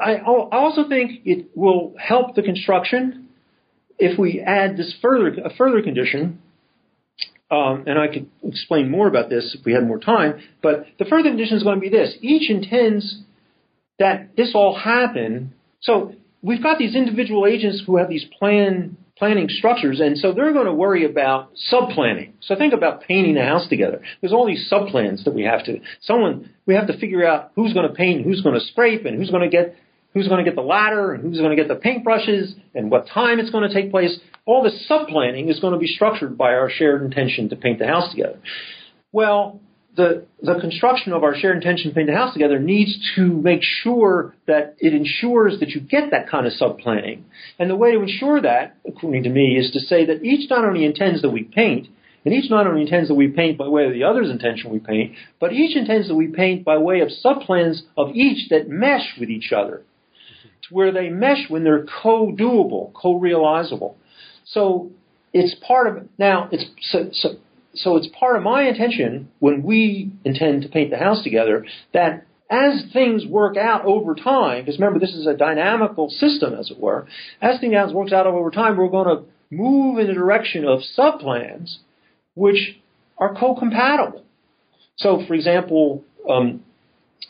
I, 0.00 0.14
I 0.14 0.24
also 0.24 0.88
think 0.88 1.22
it 1.24 1.48
will 1.54 1.94
help 1.98 2.36
the 2.36 2.42
construction 2.42 3.28
if 3.98 4.18
we 4.18 4.40
add 4.40 4.76
this 4.76 4.94
further 5.02 5.28
a 5.44 5.54
further 5.56 5.82
condition 5.82 6.40
um, 7.50 7.84
and 7.86 7.98
I 7.98 8.08
could 8.08 8.28
explain 8.42 8.90
more 8.90 9.06
about 9.06 9.28
this 9.28 9.56
if 9.58 9.64
we 9.64 9.72
had 9.72 9.86
more 9.86 10.00
time, 10.00 10.40
but 10.62 10.86
the 10.98 11.04
further 11.04 11.30
condition 11.30 11.56
is 11.56 11.62
going 11.62 11.76
to 11.76 11.80
be 11.80 11.88
this. 11.88 12.16
Each 12.20 12.50
intends 12.50 13.22
that 13.98 14.36
this 14.36 14.52
all 14.54 14.76
happen. 14.76 15.54
So 15.80 16.14
we've 16.42 16.62
got 16.62 16.78
these 16.78 16.96
individual 16.96 17.46
agents 17.46 17.82
who 17.86 17.98
have 17.98 18.08
these 18.08 18.24
plan 18.38 18.96
planning 19.16 19.48
structures, 19.48 19.98
and 20.00 20.18
so 20.18 20.32
they're 20.32 20.52
going 20.52 20.66
to 20.66 20.74
worry 20.74 21.06
about 21.06 21.50
subplanning. 21.72 22.32
So 22.40 22.54
think 22.54 22.74
about 22.74 23.00
painting 23.02 23.38
a 23.38 23.44
house 23.44 23.66
together. 23.66 24.02
There's 24.20 24.32
all 24.32 24.46
these 24.46 24.70
subplans 24.70 25.24
that 25.24 25.32
we 25.32 25.44
have 25.44 25.64
to. 25.64 25.80
Someone 26.02 26.50
we 26.66 26.74
have 26.74 26.88
to 26.88 26.98
figure 26.98 27.26
out 27.26 27.52
who's 27.54 27.72
going 27.72 27.88
to 27.88 27.94
paint, 27.94 28.24
who's 28.24 28.42
going 28.42 28.58
to 28.58 28.66
scrape, 28.66 29.06
and 29.06 29.16
who's 29.16 29.30
going 29.30 29.42
to 29.42 29.48
get 29.48 29.76
who's 30.12 30.28
going 30.28 30.44
to 30.44 30.50
get 30.50 30.56
the 30.56 30.62
ladder, 30.62 31.12
and 31.12 31.22
who's 31.22 31.38
going 31.38 31.56
to 31.56 31.62
get 31.62 31.68
the 31.68 31.76
paintbrushes, 31.76 32.54
and 32.74 32.90
what 32.90 33.06
time 33.06 33.38
it's 33.38 33.50
going 33.50 33.68
to 33.68 33.74
take 33.74 33.90
place 33.90 34.18
all 34.46 34.62
this 34.62 34.86
subplanning 34.88 35.50
is 35.50 35.60
going 35.60 35.74
to 35.74 35.78
be 35.78 35.88
structured 35.88 36.38
by 36.38 36.54
our 36.54 36.70
shared 36.70 37.02
intention 37.02 37.50
to 37.50 37.56
paint 37.56 37.78
the 37.80 37.86
house 37.86 38.10
together. 38.10 38.38
Well, 39.12 39.60
the, 39.96 40.26
the 40.42 40.60
construction 40.60 41.12
of 41.12 41.24
our 41.24 41.34
shared 41.34 41.56
intention 41.56 41.90
to 41.90 41.94
paint 41.94 42.08
the 42.08 42.14
house 42.14 42.32
together 42.32 42.58
needs 42.58 42.96
to 43.16 43.26
make 43.26 43.60
sure 43.62 44.34
that 44.46 44.76
it 44.78 44.94
ensures 44.94 45.58
that 45.60 45.70
you 45.70 45.80
get 45.80 46.10
that 46.10 46.28
kind 46.30 46.46
of 46.46 46.52
subplanning. 46.52 47.22
And 47.58 47.68
the 47.68 47.76
way 47.76 47.92
to 47.92 48.02
ensure 48.02 48.40
that, 48.42 48.76
according 48.86 49.24
to 49.24 49.30
me, 49.30 49.56
is 49.56 49.72
to 49.72 49.80
say 49.80 50.06
that 50.06 50.22
each 50.22 50.48
not 50.48 50.64
only 50.64 50.84
intends 50.84 51.22
that 51.22 51.30
we 51.30 51.44
paint, 51.44 51.88
and 52.24 52.34
each 52.34 52.50
not 52.50 52.66
only 52.66 52.82
intends 52.82 53.08
that 53.08 53.14
we 53.14 53.28
paint 53.28 53.56
by 53.56 53.68
way 53.68 53.86
of 53.86 53.92
the 53.92 54.04
other's 54.04 54.30
intention 54.30 54.70
we 54.70 54.80
paint, 54.80 55.14
but 55.40 55.52
each 55.52 55.76
intends 55.76 56.08
that 56.08 56.14
we 56.14 56.26
paint 56.26 56.64
by 56.64 56.76
way 56.76 57.00
of 57.00 57.08
subplans 57.24 57.82
of 57.96 58.14
each 58.14 58.48
that 58.50 58.68
mesh 58.68 59.14
with 59.18 59.30
each 59.30 59.52
other. 59.52 59.82
It's 60.58 60.70
where 60.70 60.92
they 60.92 61.08
mesh 61.08 61.48
when 61.48 61.64
they're 61.64 61.86
co-doable, 62.02 62.92
co-realizable. 62.92 63.96
So 64.46 64.90
it's 65.32 65.54
part 65.66 65.88
of 65.88 66.08
now. 66.18 66.48
It's 66.50 66.64
so, 66.80 67.10
so 67.12 67.28
so 67.74 67.96
it's 67.96 68.08
part 68.18 68.36
of 68.36 68.42
my 68.42 68.62
intention 68.62 69.30
when 69.38 69.62
we 69.62 70.10
intend 70.24 70.62
to 70.62 70.68
paint 70.68 70.90
the 70.90 70.96
house 70.96 71.22
together 71.22 71.66
that 71.92 72.26
as 72.50 72.84
things 72.92 73.26
work 73.26 73.56
out 73.56 73.84
over 73.84 74.14
time, 74.14 74.64
because 74.64 74.78
remember 74.78 74.98
this 74.98 75.14
is 75.14 75.26
a 75.26 75.34
dynamical 75.34 76.08
system, 76.08 76.54
as 76.54 76.70
it 76.70 76.78
were. 76.78 77.06
As 77.42 77.60
things 77.60 77.92
works 77.92 78.12
out 78.12 78.26
over 78.26 78.50
time, 78.50 78.76
we're 78.76 78.88
going 78.88 79.16
to 79.16 79.24
move 79.50 79.98
in 79.98 80.06
the 80.06 80.14
direction 80.14 80.64
of 80.64 80.80
subplans 80.96 81.76
which 82.34 82.78
are 83.18 83.34
co-compatible. 83.34 84.22
So, 84.96 85.24
for 85.26 85.34
example, 85.34 86.04
um, 86.28 86.62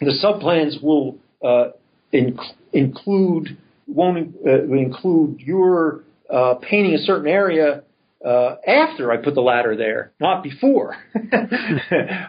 the 0.00 0.12
subplans 0.22 0.82
will 0.82 1.16
uh, 1.42 1.70
inc- 2.12 2.52
include 2.72 3.56
won't 3.88 4.34
uh, 4.44 4.64
include 4.64 5.40
your 5.40 6.02
uh, 6.32 6.54
painting 6.54 6.94
a 6.94 6.98
certain 6.98 7.28
area 7.28 7.82
uh, 8.24 8.56
after 8.66 9.12
I 9.12 9.18
put 9.18 9.34
the 9.34 9.40
ladder 9.40 9.76
there, 9.76 10.12
not 10.20 10.42
before. 10.42 10.96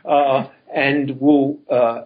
uh, 0.06 0.48
and 0.74 1.20
will 1.20 1.60
uh, 1.72 2.02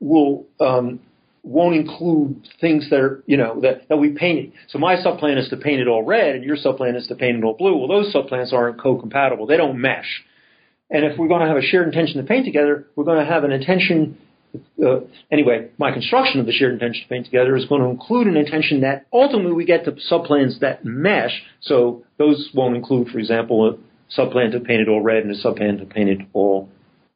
will, 0.00 0.46
um, 0.60 1.00
won't 1.42 1.74
include 1.74 2.48
things 2.60 2.88
that 2.90 3.00
are 3.00 3.22
you 3.26 3.36
know 3.36 3.60
that, 3.60 3.88
that 3.88 3.96
we 3.96 4.10
painted. 4.10 4.52
So 4.68 4.78
my 4.78 4.96
subplan 4.96 5.38
is 5.38 5.48
to 5.50 5.56
paint 5.56 5.80
it 5.80 5.88
all 5.88 6.04
red, 6.04 6.36
and 6.36 6.44
your 6.44 6.56
subplan 6.56 6.96
is 6.96 7.06
to 7.08 7.14
paint 7.14 7.36
it 7.36 7.44
all 7.44 7.54
blue. 7.54 7.76
Well, 7.76 7.88
those 7.88 8.14
subplans 8.14 8.52
aren't 8.52 8.80
co-compatible; 8.80 9.46
they 9.46 9.56
don't 9.56 9.80
mesh. 9.80 10.22
And 10.90 11.04
if 11.04 11.18
we're 11.18 11.28
going 11.28 11.40
to 11.40 11.48
have 11.48 11.56
a 11.56 11.62
shared 11.62 11.86
intention 11.86 12.20
to 12.20 12.26
paint 12.26 12.44
together, 12.44 12.86
we're 12.94 13.04
going 13.04 13.24
to 13.24 13.30
have 13.30 13.44
an 13.44 13.52
intention 13.52 14.18
uh, 14.84 15.00
anyway, 15.30 15.70
my 15.78 15.92
construction 15.92 16.40
of 16.40 16.46
the 16.46 16.52
shared 16.52 16.72
intention 16.72 17.02
to 17.04 17.08
paint 17.08 17.24
together 17.24 17.56
is 17.56 17.64
going 17.66 17.82
to 17.82 17.88
include 17.88 18.26
an 18.26 18.36
intention 18.36 18.82
that 18.82 19.06
ultimately 19.12 19.52
we 19.52 19.64
get 19.64 19.84
to 19.84 19.92
subplans 20.10 20.60
that 20.60 20.84
mesh. 20.84 21.42
So 21.60 22.04
those 22.18 22.50
won't 22.54 22.76
include, 22.76 23.08
for 23.08 23.18
example, 23.18 23.68
a 23.68 24.20
subplan 24.20 24.52
to 24.52 24.60
paint 24.60 24.82
it 24.82 24.88
all 24.88 25.00
red 25.00 25.24
and 25.24 25.34
a 25.34 25.42
subplan 25.42 25.78
to 25.78 25.86
paint 25.86 26.10
it 26.10 26.20
all 26.32 26.68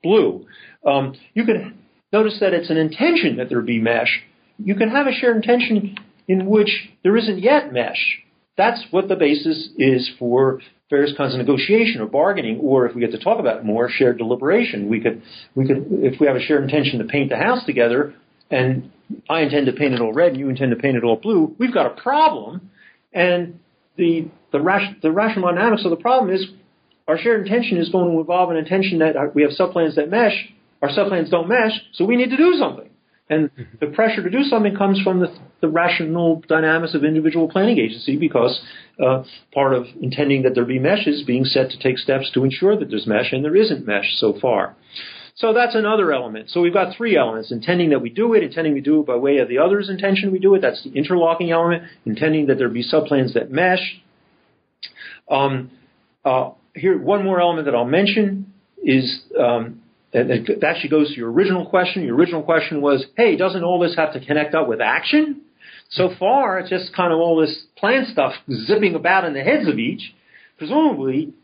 blue. 0.02 0.46
Um, 0.84 1.14
you 1.34 1.44
can 1.44 1.78
notice 2.12 2.38
that 2.40 2.54
it's 2.54 2.70
an 2.70 2.76
intention 2.76 3.36
that 3.36 3.48
there 3.48 3.60
be 3.60 3.80
mesh. 3.80 4.22
You 4.58 4.74
can 4.74 4.88
have 4.88 5.06
a 5.06 5.12
shared 5.12 5.36
intention 5.36 5.96
in 6.28 6.46
which 6.46 6.88
there 7.02 7.16
isn't 7.16 7.40
yet 7.40 7.72
mesh. 7.72 8.18
That's 8.56 8.82
what 8.90 9.08
the 9.08 9.16
basis 9.16 9.68
is 9.76 10.10
for 10.18 10.60
various 10.88 11.16
kinds 11.16 11.34
of 11.34 11.38
negotiation 11.38 12.00
or 12.00 12.06
bargaining, 12.06 12.60
or 12.60 12.86
if 12.86 12.94
we 12.94 13.00
get 13.00 13.10
to 13.10 13.18
talk 13.18 13.40
about 13.40 13.58
it 13.58 13.64
more, 13.64 13.88
shared 13.90 14.18
deliberation. 14.18 14.88
We 14.88 15.00
could, 15.00 15.22
we 15.54 15.66
could, 15.66 15.86
if 15.90 16.20
we 16.20 16.26
have 16.26 16.36
a 16.36 16.40
shared 16.40 16.62
intention 16.62 17.00
to 17.00 17.04
paint 17.06 17.30
the 17.30 17.36
house 17.36 17.64
together, 17.66 18.14
and 18.50 18.92
I 19.28 19.40
intend 19.40 19.66
to 19.66 19.72
paint 19.72 19.94
it 19.94 20.00
all 20.00 20.12
red 20.12 20.32
and 20.32 20.38
you 20.38 20.48
intend 20.48 20.70
to 20.70 20.76
paint 20.76 20.96
it 20.96 21.04
all 21.04 21.16
blue, 21.16 21.54
we've 21.58 21.74
got 21.74 21.86
a 21.86 22.00
problem. 22.00 22.70
And 23.12 23.60
the 23.96 24.28
the, 24.52 24.60
ration, 24.60 24.96
the 25.02 25.10
rational 25.10 25.50
dynamics 25.52 25.84
of 25.84 25.90
the 25.90 25.96
problem 25.96 26.34
is 26.34 26.46
our 27.08 27.18
shared 27.18 27.46
intention 27.46 27.78
is 27.78 27.88
going 27.88 28.10
to 28.10 28.20
involve 28.20 28.50
an 28.50 28.56
intention 28.56 29.00
that 29.00 29.34
we 29.34 29.42
have 29.42 29.52
subplans 29.52 29.96
that 29.96 30.08
mesh. 30.10 30.34
Our 30.82 30.88
subplans 30.88 31.30
don't 31.30 31.48
mesh, 31.48 31.72
so 31.92 32.04
we 32.04 32.16
need 32.16 32.30
to 32.30 32.36
do 32.36 32.54
something. 32.58 32.85
And 33.28 33.50
mm-hmm. 33.50 33.62
the 33.80 33.88
pressure 33.88 34.22
to 34.22 34.30
do 34.30 34.44
something 34.44 34.76
comes 34.76 35.00
from 35.02 35.20
the, 35.20 35.34
the 35.60 35.68
rational 35.68 36.42
dynamics 36.48 36.94
of 36.94 37.04
individual 37.04 37.48
planning 37.48 37.78
agency 37.78 38.16
because 38.16 38.60
uh, 39.04 39.24
part 39.52 39.74
of 39.74 39.86
intending 40.00 40.42
that 40.42 40.54
there 40.54 40.64
be 40.64 40.78
mesh 40.78 41.06
is 41.06 41.22
being 41.24 41.44
set 41.44 41.70
to 41.70 41.78
take 41.78 41.98
steps 41.98 42.30
to 42.34 42.44
ensure 42.44 42.78
that 42.78 42.88
there's 42.88 43.06
mesh, 43.06 43.32
and 43.32 43.44
there 43.44 43.56
isn't 43.56 43.86
mesh 43.86 44.14
so 44.16 44.38
far. 44.40 44.76
So 45.34 45.52
that's 45.52 45.74
another 45.74 46.12
element. 46.12 46.48
So 46.48 46.62
we've 46.62 46.72
got 46.72 46.96
three 46.96 47.16
elements 47.16 47.52
intending 47.52 47.90
that 47.90 48.00
we 48.00 48.08
do 48.08 48.32
it, 48.32 48.42
intending 48.42 48.72
we 48.72 48.80
do 48.80 49.00
it 49.00 49.06
by 49.06 49.16
way 49.16 49.38
of 49.38 49.48
the 49.48 49.58
other's 49.58 49.90
intention 49.90 50.32
we 50.32 50.38
do 50.38 50.54
it. 50.54 50.62
That's 50.62 50.82
the 50.82 50.92
interlocking 50.92 51.50
element, 51.50 51.82
intending 52.06 52.46
that 52.46 52.56
there 52.56 52.70
be 52.70 52.82
subplans 52.82 53.34
that 53.34 53.50
mesh. 53.50 54.00
Um, 55.30 55.72
uh, 56.24 56.52
here, 56.74 56.98
one 56.98 57.22
more 57.22 57.40
element 57.40 57.66
that 57.66 57.74
I'll 57.74 57.84
mention 57.84 58.54
is 58.82 59.20
um, 59.38 59.82
and 60.16 60.46
that 60.46 60.64
actually 60.64 60.90
goes 60.90 61.10
to 61.10 61.14
your 61.16 61.30
original 61.30 61.66
question. 61.66 62.04
Your 62.04 62.16
original 62.16 62.42
question 62.42 62.80
was, 62.80 63.04
hey, 63.16 63.36
doesn't 63.36 63.62
all 63.62 63.78
this 63.78 63.96
have 63.96 64.12
to 64.14 64.24
connect 64.24 64.54
up 64.54 64.66
with 64.66 64.80
action? 64.80 65.42
So 65.90 66.10
far, 66.18 66.58
it's 66.58 66.70
just 66.70 66.94
kind 66.94 67.12
of 67.12 67.18
all 67.18 67.40
this 67.40 67.64
plan 67.76 68.06
stuff 68.10 68.32
zipping 68.66 68.94
about 68.94 69.24
in 69.24 69.34
the 69.34 69.42
heads 69.42 69.68
of 69.68 69.78
each. 69.78 70.14
Presumably, 70.58 71.34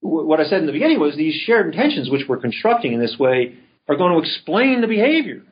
what 0.00 0.40
I 0.40 0.44
said 0.44 0.60
in 0.60 0.66
the 0.66 0.72
beginning 0.72 1.00
was 1.00 1.16
these 1.16 1.34
shared 1.44 1.66
intentions, 1.66 2.10
which 2.10 2.22
we're 2.28 2.38
constructing 2.38 2.92
in 2.92 3.00
this 3.00 3.16
way, 3.18 3.56
are 3.88 3.96
going 3.96 4.12
to 4.12 4.18
explain 4.18 4.80
the 4.80 4.86
behavior. 4.86 5.42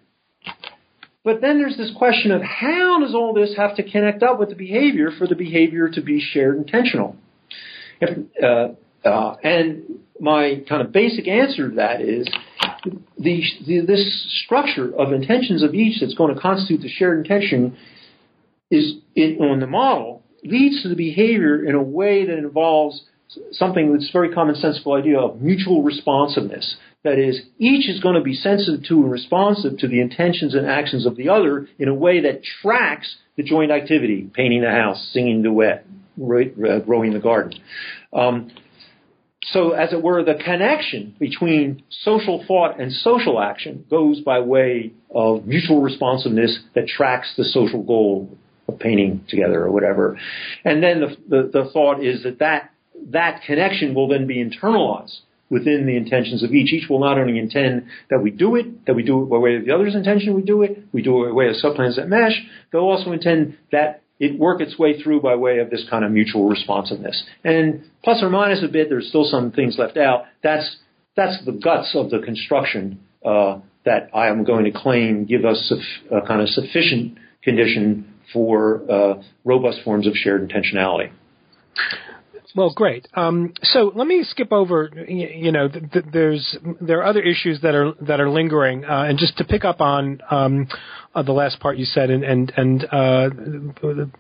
But 1.25 1.41
then 1.41 1.59
there's 1.59 1.77
this 1.77 1.93
question 1.97 2.31
of 2.31 2.41
how 2.41 2.99
does 3.01 3.15
all 3.15 3.35
this 3.35 3.55
have 3.57 3.77
to 3.77 3.83
connect 3.83 4.23
up 4.23 4.39
with 4.39 4.49
the 4.49 4.55
behavior 4.55 5.11
for 5.19 5.27
the 5.27 5.35
behavior 5.35 5.89
to 5.91 6.01
be 6.01 6.21
shared 6.21 6.57
intentional? 6.57 7.17
If, 8.01 8.19
uh, 8.43 8.75
uh, 9.05 9.35
and 9.43 10.01
my 10.21 10.63
kind 10.69 10.83
of 10.83 10.93
basic 10.93 11.27
answer 11.27 11.71
to 11.71 11.77
that 11.77 12.01
is 12.01 12.29
the, 13.19 13.43
the, 13.67 13.81
this 13.87 14.43
structure 14.45 14.95
of 14.99 15.13
intentions 15.13 15.63
of 15.63 15.75
each 15.75 16.01
that's 16.01 16.15
going 16.15 16.35
to 16.35 16.41
constitute 16.41 16.83
the 16.83 16.89
shared 16.89 17.19
intention 17.19 17.77
is 18.71 18.95
in, 19.15 19.39
on 19.41 19.61
the 19.61 19.67
model 19.67 20.23
leads 20.45 20.83
to 20.83 20.89
the 20.89 20.95
behavior 20.95 21.65
in 21.65 21.75
a 21.75 21.83
way 21.83 22.27
that 22.27 22.39
involves 22.39 23.03
something 23.53 23.93
that's 23.93 24.11
very 24.11 24.31
commonsensical 24.31 24.99
idea 24.99 25.19
of 25.19 25.41
mutual 25.41 25.83
responsiveness. 25.83 26.77
That 27.03 27.19
is, 27.19 27.41
each 27.59 27.89
is 27.89 28.01
going 28.01 28.17
to 28.17 28.21
be 28.21 28.35
sensitive 28.35 28.85
to 28.89 28.95
and 29.03 29.11
responsive 29.11 29.79
to 29.79 29.89
the 29.89 30.01
intentions 30.01 30.55
and 30.55 30.67
actions 30.67 31.07
of 31.07 31.17
the 31.17 31.31
other 31.31 31.67
in 31.79 31.89
a 31.89 31.95
way 31.95 32.21
that 32.21 32.43
tracks 32.63 33.17
the 33.37 33.43
joint 33.43 33.71
activity, 33.71 34.31
painting 34.35 34.61
the 34.63 34.71
house, 34.71 35.11
singing 35.13 35.43
duet, 35.43 35.87
uh, 36.21 36.79
growing 36.81 37.15
the 37.15 37.21
garden. 37.21 37.59
Um, 38.13 38.51
so, 39.53 39.73
as 39.73 39.93
it 39.93 40.03
were, 40.03 40.23
the 40.23 40.35
connection 40.35 41.15
between 41.19 41.83
social 42.03 42.45
thought 42.47 42.81
and 42.81 42.93
social 42.93 43.41
action 43.41 43.85
goes 43.91 44.21
by 44.21 44.41
way 44.41 44.93
of 45.13 45.47
mutual 45.47 45.83
responsiveness 45.83 46.59
that 46.75 46.87
tracks 46.87 47.33
the 47.37 47.45
social 47.45 47.83
goal 47.83 48.37
of 48.69 48.79
painting 48.79 49.25
together 49.29 49.65
or 49.65 49.71
whatever. 49.71 50.19
And 50.65 50.83
then 50.83 51.01
the, 51.01 51.17
the, 51.29 51.51
the 51.53 51.71
thought 51.73 52.05
is 52.05 52.23
that, 52.23 52.39
that 52.39 52.71
that 53.09 53.43
connection 53.45 53.95
will 53.95 54.09
then 54.09 54.27
be 54.27 54.37
internalized 54.37 55.19
within 55.49 55.85
the 55.85 55.97
intentions 55.97 56.45
of 56.45 56.53
each. 56.53 56.73
Each 56.73 56.89
will 56.89 57.01
not 57.01 57.19
only 57.19 57.39
intend 57.39 57.87
that 58.09 58.23
we 58.23 58.31
do 58.31 58.55
it, 58.55 58.87
that 58.87 58.95
we 58.95 59.03
do 59.03 59.25
it 59.25 59.31
by 59.31 59.39
way 59.39 59.57
of 59.57 59.65
the 59.65 59.75
other's 59.75 59.97
intention 59.97 60.35
we 60.35 60.43
do 60.43 60.63
it, 60.63 60.79
we 60.93 61.03
do 61.03 61.25
it 61.25 61.31
by 61.31 61.33
way 61.33 61.49
of 61.49 61.57
subplans 61.57 61.97
that 61.97 62.09
mesh, 62.09 62.41
they'll 62.71 62.83
also 62.83 63.11
intend 63.11 63.59
that 63.73 64.03
it 64.21 64.39
work 64.39 64.61
its 64.61 64.79
way 64.79 65.01
through 65.03 65.23
by 65.23 65.35
way 65.35 65.59
of 65.59 65.71
this 65.71 65.85
kind 65.91 66.05
of 66.05 66.13
mutual 66.13 66.49
responsiveness. 66.49 67.21
And 67.43 67.85
plus 68.05 68.23
or 68.23 68.29
minus 68.29 68.63
a 68.63 68.69
bit, 68.69 68.91
there's 68.91 69.09
still 69.09 69.25
some 69.25 69.51
things 69.51 69.77
left 69.79 69.97
out. 69.97 70.25
That's 70.43 70.77
that's 71.17 71.45
the 71.45 71.53
guts 71.53 71.93
of 71.95 72.11
the 72.11 72.21
construction 72.21 73.01
uh, 73.25 73.59
that 73.85 74.11
I 74.15 74.29
am 74.29 74.45
going 74.45 74.67
to 74.67 74.71
claim 74.71 75.25
give 75.25 75.45
us 75.45 75.73
a, 76.11 76.21
kind 76.27 76.41
of 76.41 76.49
sufficient 76.49 77.19
condition 77.43 78.15
for 78.33 78.83
uh, 78.91 79.23
robust 79.45 79.81
forms 79.83 80.07
of 80.07 80.13
shared 80.15 80.49
intentionality. 80.49 81.11
Well, 82.55 82.73
great. 82.75 83.07
Um, 83.15 83.55
so 83.63 83.93
let 83.95 84.07
me 84.07 84.25
skip 84.25 84.53
over. 84.53 84.91
You 85.09 85.53
know, 85.53 85.69
th- 85.69 85.85
th- 85.93 86.05
there's 86.13 86.59
there 86.81 86.99
are 86.99 87.05
other 87.05 87.23
issues 87.23 87.61
that 87.63 87.75
are 87.75 87.93
that 88.03 88.21
are 88.21 88.29
lingering, 88.29 88.85
uh, 88.85 89.05
and 89.09 89.19
just 89.19 89.37
to 89.39 89.45
pick 89.45 89.65
up 89.65 89.81
on 89.81 90.21
um, 90.31 90.67
uh, 91.15 91.23
the 91.23 91.33
last 91.33 91.59
part 91.59 91.77
you 91.77 91.85
said, 91.85 92.11
and 92.11 92.23
and 92.23 92.53
and 92.57 92.85
uh, 92.85 93.31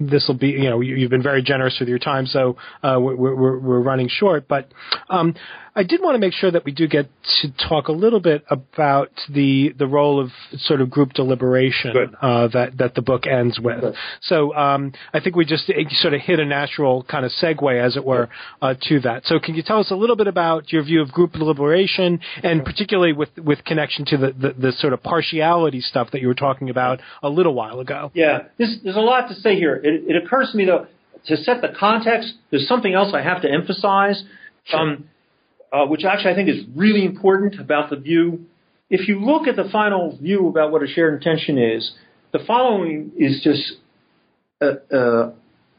this 0.01 0.27
will 0.27 0.37
be 0.37 0.49
you 0.49 0.69
know 0.69 0.81
you, 0.81 1.03
have 1.03 1.11
been 1.11 1.23
very 1.23 1.43
generous 1.43 1.77
with 1.79 1.89
your 1.89 2.01
time, 2.01 2.27
so 2.27 2.57
uh, 2.83 2.97
we're, 2.99 3.15
we're, 3.15 3.59
we're 3.59 3.81
running 3.81 4.09
short. 4.09 4.49
But 4.49 4.73
um, 5.09 5.35
I 5.75 5.85
did 5.85 6.01
want 6.03 6.17
to 6.17 6.19
make 6.19 6.33
sure 6.33 6.51
that 6.51 6.65
we 6.65 6.73
do 6.73 6.89
get 6.89 7.09
to 7.43 7.69
talk 7.69 7.89
a 7.89 7.93
little 7.93 8.19
bit 8.19 8.45
about 8.51 9.11
the 9.29 9.73
the 9.79 9.87
role 9.87 10.21
of 10.21 10.31
sort 10.59 10.81
of 10.81 10.91
group 10.91 11.13
deliberation 11.13 12.17
uh, 12.21 12.49
that 12.49 12.79
that 12.79 12.97
the 12.97 13.03
book 13.03 13.27
ends 13.27 13.61
with. 13.61 13.81
Good. 13.81 13.95
So 14.23 14.53
um, 14.55 14.93
I 15.15 15.21
think 15.21 15.37
we 15.37 15.45
just 15.45 15.71
sort 16.01 16.15
of 16.15 16.21
hit 16.21 16.41
a 16.41 16.45
natural 16.45 17.05
kind 17.05 17.25
of 17.25 17.31
segue, 17.41 17.81
as 17.81 17.97
it 17.97 18.05
were, 18.05 18.29
uh, 18.61 18.75
to 18.89 19.01
that. 19.01 19.27
So 19.27 19.39
can 19.39 19.55
you 19.55 19.63
tell 19.63 19.79
us 19.79 19.93
a 19.93 19.95
little 19.95 20.17
bit 20.17 20.27
about 20.27 20.73
your 20.73 20.83
view 20.83 21.03
of 21.03 21.13
group 21.13 21.33
deliberation, 21.33 22.19
and 22.43 22.65
particularly 22.65 23.13
with 23.13 23.31
with 23.37 23.65
connection 23.65 24.05
to 24.07 24.17
the 24.17 24.33
the, 24.33 24.53
the 24.59 24.73
sort 24.73 24.93
of 24.93 25.03
partiality 25.05 25.81
stuff 25.81 26.11
that 26.11 26.21
you 26.21 26.27
were 26.27 26.35
talking 26.35 26.69
about? 26.69 26.80
About 26.81 27.01
a 27.23 27.29
little 27.29 27.55
while 27.55 27.81
ago. 27.81 28.11
Yeah, 28.15 28.45
there's, 28.59 28.79
there's 28.83 28.97
a 28.97 29.01
lot 29.01 29.29
to 29.29 29.35
say 29.35 29.57
here. 29.57 29.77
It, 29.77 30.05
it, 30.09 30.25
occurs 30.25 30.51
to 30.53 30.57
me, 30.57 30.65
though, 30.65 30.87
to 31.27 31.37
set 31.37 31.61
the 31.61 31.69
context, 31.79 32.35
there's 32.51 32.67
something 32.67 32.95
else 32.95 33.13
I 33.15 33.23
have 33.23 33.43
to 33.43 33.51
emphasize, 33.51 34.23
sure. 34.65 34.81
um, 34.81 35.09
uh, 35.73 35.87
which 35.87 36.05
actually 36.05 36.33
I 36.33 36.35
think 36.35 36.49
is 36.49 36.65
really 36.75 37.05
important 37.05 37.61
about 37.61 37.91
the 37.91 37.97
view. 37.97 38.47
If 38.89 39.07
you 39.09 39.21
look 39.21 39.47
at 39.47 39.57
the 39.57 39.69
final 39.71 40.17
view 40.17 40.49
about 40.49 40.73
what 40.73 40.83
a 40.83 40.87
shared 40.87 41.15
intention 41.15 41.59
is, 41.59 41.93
the 42.33 42.41
following 42.47 43.13
is 43.17 43.41
just 43.43 43.73
uh, 44.61 44.95
uh, 44.95 45.33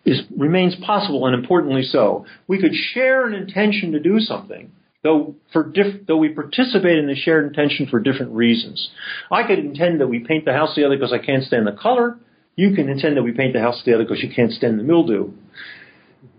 is 0.06 0.22
remains 0.38 0.76
possible 0.86 1.26
and 1.26 1.36
importantly 1.36 1.84
so. 1.84 2.26
We 2.48 2.60
could 2.60 2.74
share 2.74 3.28
an 3.28 3.34
intention 3.34 3.92
to 3.94 4.00
do 4.00 4.20
something, 4.20 4.72
though 5.04 5.36
for 5.52 5.64
diff- 5.64 6.06
though 6.08 6.18
we 6.18 6.30
participate 6.30 6.98
in 6.98 7.08
the 7.08 7.16
shared 7.16 7.46
intention 7.46 7.88
for 7.88 8.00
different 8.00 8.34
reasons. 8.34 8.90
I 9.32 9.44
could 9.44 9.60
intend 9.60 10.02
that 10.02 10.08
we 10.08 10.20
paint 10.20 10.46
the 10.46 10.54
house 10.54 10.76
together 10.76 10.96
because 10.96 11.14
I 11.14 11.24
can't 11.24 11.44
stand 11.44 11.68
the 11.68 11.72
color. 11.72 12.18
You 12.56 12.76
can 12.76 12.90
intend 12.90 13.18
that 13.18 13.24
we 13.24 13.32
paint 13.32 13.54
the 13.54 13.62
house 13.62 13.82
together 13.84 14.04
because 14.04 14.22
you 14.22 14.32
can't 14.34 14.52
stand 14.52 14.80
the 14.80 14.84
mildew. 14.84 15.32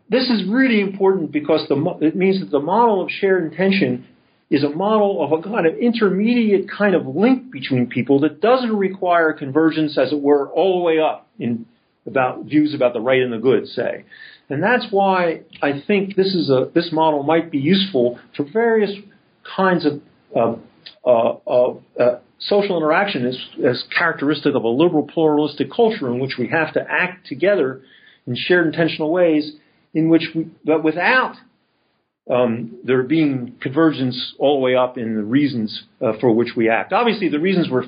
This 0.09 0.29
is 0.29 0.45
really 0.47 0.81
important 0.81 1.33
because 1.33 1.67
the, 1.69 1.99
it 2.03 2.15
means 2.15 2.41
that 2.41 2.51
the 2.51 2.61
model 2.61 3.03
of 3.03 3.11
shared 3.11 3.51
intention 3.51 4.07
is 4.51 4.63
a 4.63 4.69
model 4.69 5.25
of 5.25 5.33
a 5.33 5.43
kind 5.43 5.67
of 5.67 5.75
intermediate 5.79 6.67
kind 6.71 6.95
of 6.95 7.07
link 7.07 7.51
between 7.51 7.87
people 7.87 8.21
that 8.21 8.43
doesn't 8.43 8.77
require 8.77 9.33
convergence, 9.33 9.97
as 9.97 10.13
it 10.13 10.21
were, 10.21 10.51
all 10.51 10.79
the 10.79 10.85
way 10.85 10.99
up 10.99 11.27
in 11.39 11.65
about 12.07 12.45
views 12.45 12.75
about 12.75 12.93
the 12.93 13.01
right 13.01 13.23
and 13.23 13.33
the 13.33 13.39
good, 13.39 13.67
say. 13.69 14.05
And 14.49 14.63
that's 14.63 14.87
why 14.91 15.43
I 15.63 15.83
think 15.87 16.17
this 16.17 16.35
is 16.35 16.51
a 16.51 16.71
this 16.75 16.91
model 16.93 17.23
might 17.23 17.51
be 17.51 17.59
useful 17.59 18.19
for 18.37 18.45
various 18.53 18.91
kinds 19.57 19.87
of 19.87 20.01
uh, 20.37 20.57
uh, 21.07 21.75
uh, 21.99 22.19
social 22.39 22.77
interaction 22.77 23.27
as, 23.27 23.39
as 23.65 23.85
characteristic 23.97 24.55
of 24.55 24.65
a 24.65 24.69
liberal 24.69 25.07
pluralistic 25.07 25.69
culture 25.75 26.09
in 26.09 26.19
which 26.19 26.33
we 26.39 26.49
have 26.49 26.73
to 26.75 26.85
act 26.89 27.27
together 27.27 27.83
in 28.27 28.37
shared 28.37 28.67
intentional 28.67 29.11
ways, 29.11 29.53
in 29.95 30.09
which 30.09 30.23
we, 30.35 30.49
but 30.65 30.83
without 30.83 31.35
um, 32.31 32.79
there 32.85 33.03
being 33.03 33.57
convergence 33.61 34.35
all 34.39 34.59
the 34.59 34.61
way 34.61 34.77
up 34.77 34.97
in 34.97 35.17
the 35.17 35.25
reasons 35.25 35.85
uh, 36.01 36.13
for 36.21 36.33
which 36.33 36.51
we 36.57 36.69
act. 36.69 36.93
Obviously, 36.93 37.29
the 37.29 37.41
reasons 37.41 37.69
were, 37.69 37.83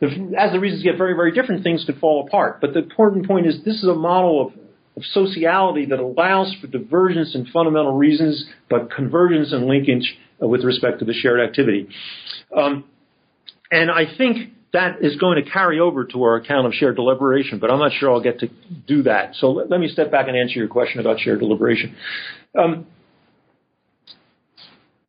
as 0.00 0.52
the 0.52 0.60
reasons 0.60 0.82
get 0.82 0.96
very, 0.96 1.14
very 1.14 1.32
different, 1.32 1.62
things 1.62 1.84
could 1.84 1.98
fall 1.98 2.26
apart. 2.26 2.60
But 2.60 2.72
the 2.72 2.80
important 2.80 3.26
point 3.26 3.46
is 3.46 3.62
this 3.64 3.76
is 3.76 3.88
a 3.88 3.94
model 3.94 4.46
of 4.46 4.52
of 5.00 5.06
sociality 5.06 5.86
that 5.86 5.98
allows 5.98 6.54
for 6.60 6.66
divergence 6.66 7.34
in 7.34 7.46
fundamental 7.46 7.92
reasons, 7.92 8.44
but 8.68 8.90
convergence 8.90 9.52
and 9.52 9.66
linkage 9.66 10.16
uh, 10.42 10.46
with 10.46 10.62
respect 10.64 10.98
to 10.98 11.04
the 11.04 11.14
shared 11.14 11.40
activity. 11.40 11.88
Um, 12.56 12.84
and 13.70 13.90
I 13.90 14.04
think 14.16 14.52
that 14.72 14.98
is 15.02 15.16
going 15.16 15.42
to 15.42 15.50
carry 15.50 15.80
over 15.80 16.04
to 16.04 16.22
our 16.22 16.36
account 16.36 16.66
of 16.66 16.74
shared 16.74 16.96
deliberation, 16.96 17.58
but 17.58 17.70
I'm 17.70 17.78
not 17.78 17.92
sure 17.98 18.12
I'll 18.12 18.22
get 18.22 18.40
to 18.40 18.50
do 18.86 19.02
that. 19.04 19.34
So 19.36 19.50
let, 19.52 19.70
let 19.70 19.80
me 19.80 19.88
step 19.88 20.10
back 20.10 20.28
and 20.28 20.36
answer 20.36 20.58
your 20.58 20.68
question 20.68 21.00
about 21.00 21.18
shared 21.20 21.40
deliberation. 21.40 21.96
Um, 22.56 22.86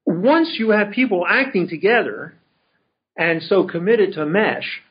once 0.06 0.56
you 0.58 0.72
have 0.72 0.92
people 0.92 1.26
acting 1.28 1.68
together 1.68 2.34
and 3.18 3.42
so 3.44 3.68
committed 3.68 4.14
to 4.14 4.26
mesh, 4.26 4.82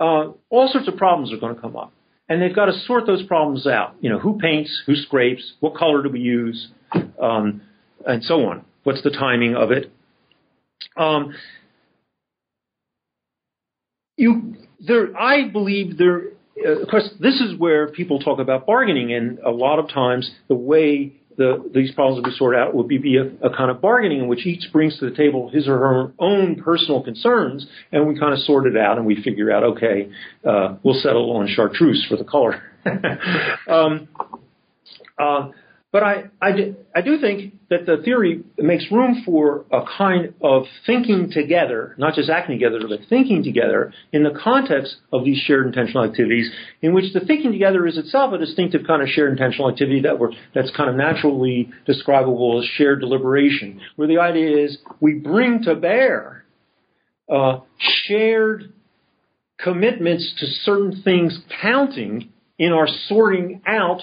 uh, 0.00 0.32
all 0.48 0.68
sorts 0.68 0.88
of 0.88 0.96
problems 0.96 1.32
are 1.32 1.38
going 1.38 1.54
to 1.54 1.60
come 1.60 1.76
up 1.76 1.92
and 2.32 2.40
they've 2.40 2.54
got 2.54 2.66
to 2.66 2.72
sort 2.86 3.06
those 3.06 3.22
problems 3.24 3.66
out. 3.66 3.94
You 4.00 4.08
know, 4.08 4.18
who 4.18 4.38
paints, 4.38 4.82
who 4.86 4.94
scrapes, 4.96 5.52
what 5.60 5.74
color 5.74 6.02
do 6.02 6.08
we 6.08 6.20
use, 6.20 6.68
um, 7.20 7.60
and 8.06 8.24
so 8.24 8.46
on. 8.46 8.64
What's 8.84 9.02
the 9.02 9.10
timing 9.10 9.54
of 9.54 9.70
it? 9.70 9.92
Um, 10.96 11.34
you, 14.16 14.56
there, 14.80 15.14
I 15.16 15.48
believe 15.48 15.98
there. 15.98 16.22
Uh, 16.66 16.80
of 16.80 16.88
course, 16.88 17.10
this 17.20 17.40
is 17.40 17.58
where 17.58 17.88
people 17.88 18.18
talk 18.18 18.38
about 18.38 18.66
bargaining, 18.66 19.12
and 19.12 19.38
a 19.40 19.50
lot 19.50 19.78
of 19.78 19.90
times 19.90 20.30
the 20.48 20.54
way 20.54 21.12
the, 21.36 21.70
these 21.74 21.92
problems 21.92 22.22
would 22.22 22.30
be 22.30 22.36
sorted 22.36 22.60
out 22.60 22.74
would 22.74 22.88
be, 22.88 22.98
be 22.98 23.16
a, 23.16 23.24
a, 23.46 23.54
kind 23.54 23.70
of 23.70 23.80
bargaining 23.80 24.20
in 24.20 24.28
which 24.28 24.46
each 24.46 24.72
brings 24.72 24.98
to 24.98 25.08
the 25.08 25.16
table 25.16 25.48
his 25.50 25.68
or 25.68 25.78
her 25.78 26.12
own 26.18 26.62
personal 26.62 27.02
concerns, 27.02 27.66
and 27.90 28.06
we 28.06 28.18
kind 28.18 28.32
of 28.32 28.40
sort 28.40 28.66
it 28.66 28.76
out 28.76 28.98
and 28.98 29.06
we 29.06 29.22
figure 29.22 29.50
out, 29.50 29.62
okay, 29.62 30.08
uh, 30.48 30.76
we'll 30.82 31.00
settle 31.00 31.30
on 31.36 31.48
chartreuse 31.48 32.04
for 32.08 32.16
the 32.16 32.24
color. 32.24 32.62
um, 33.68 34.08
uh, 35.18 35.48
but 35.92 36.02
I, 36.02 36.24
I, 36.40 36.52
do, 36.52 36.74
I 36.96 37.02
do 37.02 37.20
think 37.20 37.54
that 37.68 37.84
the 37.84 37.98
theory 38.02 38.42
makes 38.56 38.90
room 38.90 39.22
for 39.26 39.66
a 39.70 39.82
kind 39.98 40.32
of 40.40 40.64
thinking 40.86 41.30
together, 41.30 41.94
not 41.98 42.14
just 42.14 42.30
acting 42.30 42.58
together, 42.58 42.80
but 42.88 43.00
thinking 43.10 43.44
together 43.44 43.92
in 44.10 44.22
the 44.22 44.30
context 44.42 44.96
of 45.12 45.26
these 45.26 45.36
shared 45.36 45.66
intentional 45.66 46.02
activities, 46.02 46.50
in 46.80 46.94
which 46.94 47.12
the 47.12 47.20
thinking 47.20 47.52
together 47.52 47.86
is 47.86 47.98
itself 47.98 48.32
a 48.32 48.38
distinctive 48.38 48.86
kind 48.86 49.02
of 49.02 49.08
shared 49.08 49.32
intentional 49.32 49.70
activity 49.70 50.00
that 50.00 50.18
we're, 50.18 50.30
that's 50.54 50.74
kind 50.74 50.88
of 50.88 50.96
naturally 50.96 51.68
describable 51.84 52.58
as 52.62 52.66
shared 52.76 53.00
deliberation, 53.00 53.78
where 53.96 54.08
the 54.08 54.18
idea 54.18 54.64
is 54.64 54.78
we 55.00 55.12
bring 55.12 55.62
to 55.62 55.74
bear 55.74 56.46
uh, 57.30 57.58
shared 58.06 58.72
commitments 59.58 60.34
to 60.38 60.46
certain 60.64 61.02
things 61.02 61.38
counting 61.60 62.30
in 62.58 62.72
our 62.72 62.88
sorting 63.08 63.60
out 63.66 64.00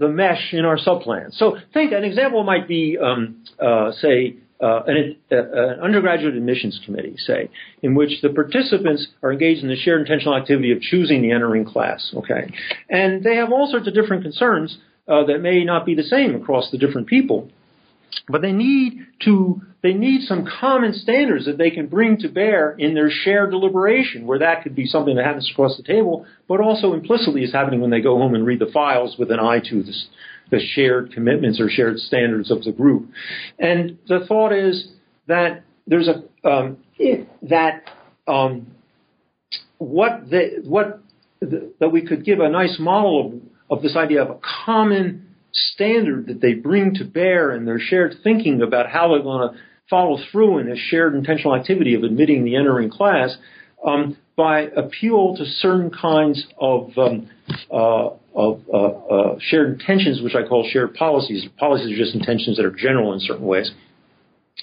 the 0.00 0.08
mesh 0.08 0.52
in 0.52 0.64
our 0.64 0.78
subplan. 0.78 1.32
So 1.36 1.58
think 1.74 1.92
an 1.92 2.04
example 2.04 2.42
might 2.42 2.66
be, 2.66 2.96
um, 2.98 3.44
uh, 3.60 3.92
say, 3.92 4.36
uh, 4.58 4.82
an, 4.86 5.16
uh, 5.30 5.36
an, 5.36 5.80
undergraduate 5.80 6.34
admissions 6.34 6.80
committee, 6.84 7.14
say, 7.18 7.50
in 7.82 7.94
which 7.94 8.20
the 8.22 8.30
participants 8.30 9.06
are 9.22 9.30
engaged 9.30 9.62
in 9.62 9.68
the 9.68 9.76
shared 9.76 10.00
intentional 10.00 10.34
activity 10.34 10.72
of 10.72 10.80
choosing 10.80 11.20
the 11.20 11.30
entering 11.30 11.66
class. 11.66 12.12
Okay, 12.16 12.50
and 12.88 13.22
they 13.22 13.36
have 13.36 13.52
all 13.52 13.70
sorts 13.70 13.86
of 13.86 13.94
different 13.94 14.22
concerns 14.22 14.78
uh, 15.06 15.24
that 15.24 15.40
may 15.40 15.64
not 15.64 15.84
be 15.84 15.94
the 15.94 16.02
same 16.02 16.34
across 16.34 16.70
the 16.70 16.78
different 16.78 17.06
people. 17.06 17.50
But 18.28 18.42
they 18.42 18.52
need 18.52 19.06
to, 19.24 19.60
they 19.82 19.94
need 19.94 20.26
some 20.26 20.46
common 20.60 20.92
standards 20.92 21.46
that 21.46 21.56
they 21.56 21.70
can 21.70 21.86
bring 21.86 22.18
to 22.18 22.28
bear 22.28 22.72
in 22.72 22.94
their 22.94 23.10
shared 23.10 23.50
deliberation, 23.50 24.26
where 24.26 24.38
that 24.38 24.62
could 24.62 24.74
be 24.74 24.86
something 24.86 25.16
that 25.16 25.24
happens 25.24 25.50
across 25.50 25.76
the 25.76 25.82
table, 25.82 26.26
but 26.48 26.60
also 26.60 26.92
implicitly 26.92 27.42
is 27.42 27.52
happening 27.52 27.80
when 27.80 27.90
they 27.90 28.02
go 28.02 28.18
home 28.18 28.34
and 28.34 28.46
read 28.46 28.58
the 28.58 28.70
files 28.72 29.16
with 29.18 29.30
an 29.30 29.40
eye 29.40 29.60
to 29.70 29.82
the 30.50 30.60
shared 30.74 31.12
commitments 31.12 31.60
or 31.60 31.70
shared 31.70 31.98
standards 31.98 32.50
of 32.50 32.62
the 32.64 32.72
group. 32.72 33.08
And 33.58 33.98
the 34.06 34.26
thought 34.26 34.52
is 34.52 34.88
that 35.28 35.64
there's 35.86 36.08
a, 36.08 36.48
um, 36.48 36.78
that, 37.42 37.84
um, 38.28 38.66
what 39.78 40.28
the, 40.28 40.62
what 40.64 41.00
the, 41.40 41.72
that 41.80 41.88
we 41.88 42.06
could 42.06 42.24
give 42.24 42.40
a 42.40 42.50
nice 42.50 42.76
model 42.78 43.40
of, 43.70 43.78
of 43.78 43.82
this 43.82 43.96
idea 43.96 44.22
of 44.22 44.28
a 44.28 44.38
common 44.66 45.26
standard 45.52 46.26
that 46.26 46.40
they 46.40 46.52
bring 46.52 46.94
to 46.94 47.04
bear 47.04 47.54
in 47.54 47.64
their 47.64 47.78
shared 47.80 48.14
thinking 48.22 48.62
about 48.62 48.88
how 48.88 49.08
they're 49.08 49.22
going 49.22 49.48
to 49.48 49.58
follow 49.90 50.18
through 50.30 50.58
in 50.58 50.70
this 50.70 50.78
shared 50.78 51.14
intentional 51.14 51.54
activity 51.54 51.94
of 51.94 52.04
admitting 52.04 52.44
the 52.44 52.56
entering 52.56 52.88
class 52.88 53.36
um, 53.84 54.16
by 54.36 54.62
appeal 54.76 55.36
to 55.36 55.44
certain 55.44 55.90
kinds 55.90 56.46
of, 56.58 56.90
um, 56.96 57.28
uh, 57.70 58.10
of 58.34 58.60
uh, 58.72 58.76
uh, 58.76 59.38
shared 59.40 59.72
intentions, 59.72 60.22
which 60.22 60.34
I 60.34 60.46
call 60.46 60.66
shared 60.70 60.94
policies. 60.94 61.46
Policies 61.58 61.92
are 61.92 62.02
just 62.02 62.14
intentions 62.14 62.56
that 62.56 62.64
are 62.64 62.70
general 62.70 63.12
in 63.12 63.20
certain 63.20 63.44
ways. 63.44 63.70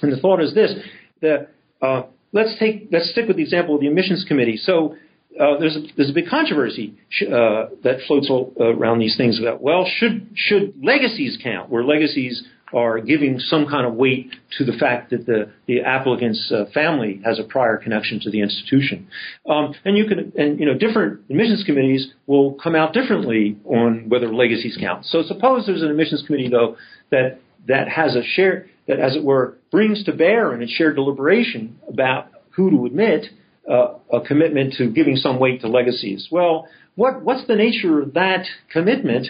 And 0.01 0.11
the 0.11 0.17
thought 0.17 0.41
is 0.41 0.53
this: 0.53 0.73
that 1.21 1.49
uh, 1.81 2.03
let's 2.31 2.57
take 2.59 2.87
let's 2.91 3.11
stick 3.11 3.27
with 3.27 3.37
the 3.37 3.43
example 3.43 3.75
of 3.75 3.81
the 3.81 3.87
admissions 3.87 4.25
committee. 4.27 4.57
So 4.57 4.95
uh, 5.39 5.59
there's 5.59 5.75
a, 5.75 5.81
there's 5.95 6.09
a 6.09 6.13
big 6.13 6.27
controversy 6.29 6.95
uh, 7.23 7.73
that 7.83 7.99
floats 8.07 8.29
all, 8.29 8.53
around 8.59 8.99
these 8.99 9.17
things 9.17 9.39
about 9.39 9.61
well 9.61 9.89
should 9.97 10.29
should 10.35 10.73
legacies 10.83 11.37
count 11.43 11.69
where 11.69 11.83
legacies 11.83 12.43
are 12.73 12.99
giving 12.99 13.39
some 13.39 13.65
kind 13.67 13.85
of 13.85 13.93
weight 13.93 14.29
to 14.57 14.65
the 14.65 14.73
fact 14.73 15.11
that 15.11 15.25
the 15.25 15.51
the 15.67 15.81
applicant's 15.81 16.51
uh, 16.51 16.65
family 16.73 17.21
has 17.23 17.39
a 17.39 17.43
prior 17.43 17.77
connection 17.77 18.19
to 18.19 18.29
the 18.29 18.41
institution 18.41 19.07
um, 19.49 19.73
and 19.85 19.97
you 19.97 20.05
can 20.05 20.31
and 20.37 20.59
you 20.59 20.65
know 20.65 20.77
different 20.77 21.21
admissions 21.29 21.63
committees 21.65 22.11
will 22.25 22.53
come 22.55 22.75
out 22.75 22.93
differently 22.93 23.57
on 23.65 24.09
whether 24.09 24.33
legacies 24.33 24.77
count 24.79 25.05
so 25.05 25.23
suppose 25.23 25.65
there's 25.65 25.81
an 25.81 25.89
admissions 25.89 26.23
committee 26.25 26.49
though 26.49 26.75
that 27.09 27.39
that 27.67 27.87
has 27.87 28.15
a 28.15 28.23
share 28.23 28.67
that 28.87 28.99
as 28.99 29.15
it 29.15 29.23
were 29.23 29.57
brings 29.71 30.03
to 30.03 30.13
bear 30.13 30.53
in 30.53 30.61
its 30.61 30.71
shared 30.71 30.95
deliberation 30.95 31.79
about 31.87 32.29
who 32.51 32.71
to 32.71 32.85
admit 32.85 33.27
uh, 33.69 33.95
a 34.11 34.21
commitment 34.21 34.73
to 34.77 34.89
giving 34.89 35.15
some 35.15 35.39
weight 35.39 35.61
to 35.61 35.67
legacies. 35.67 36.27
Well, 36.31 36.67
what, 36.95 37.21
what's 37.21 37.45
the 37.47 37.55
nature 37.55 38.01
of 38.01 38.13
that 38.13 38.45
commitment? 38.71 39.27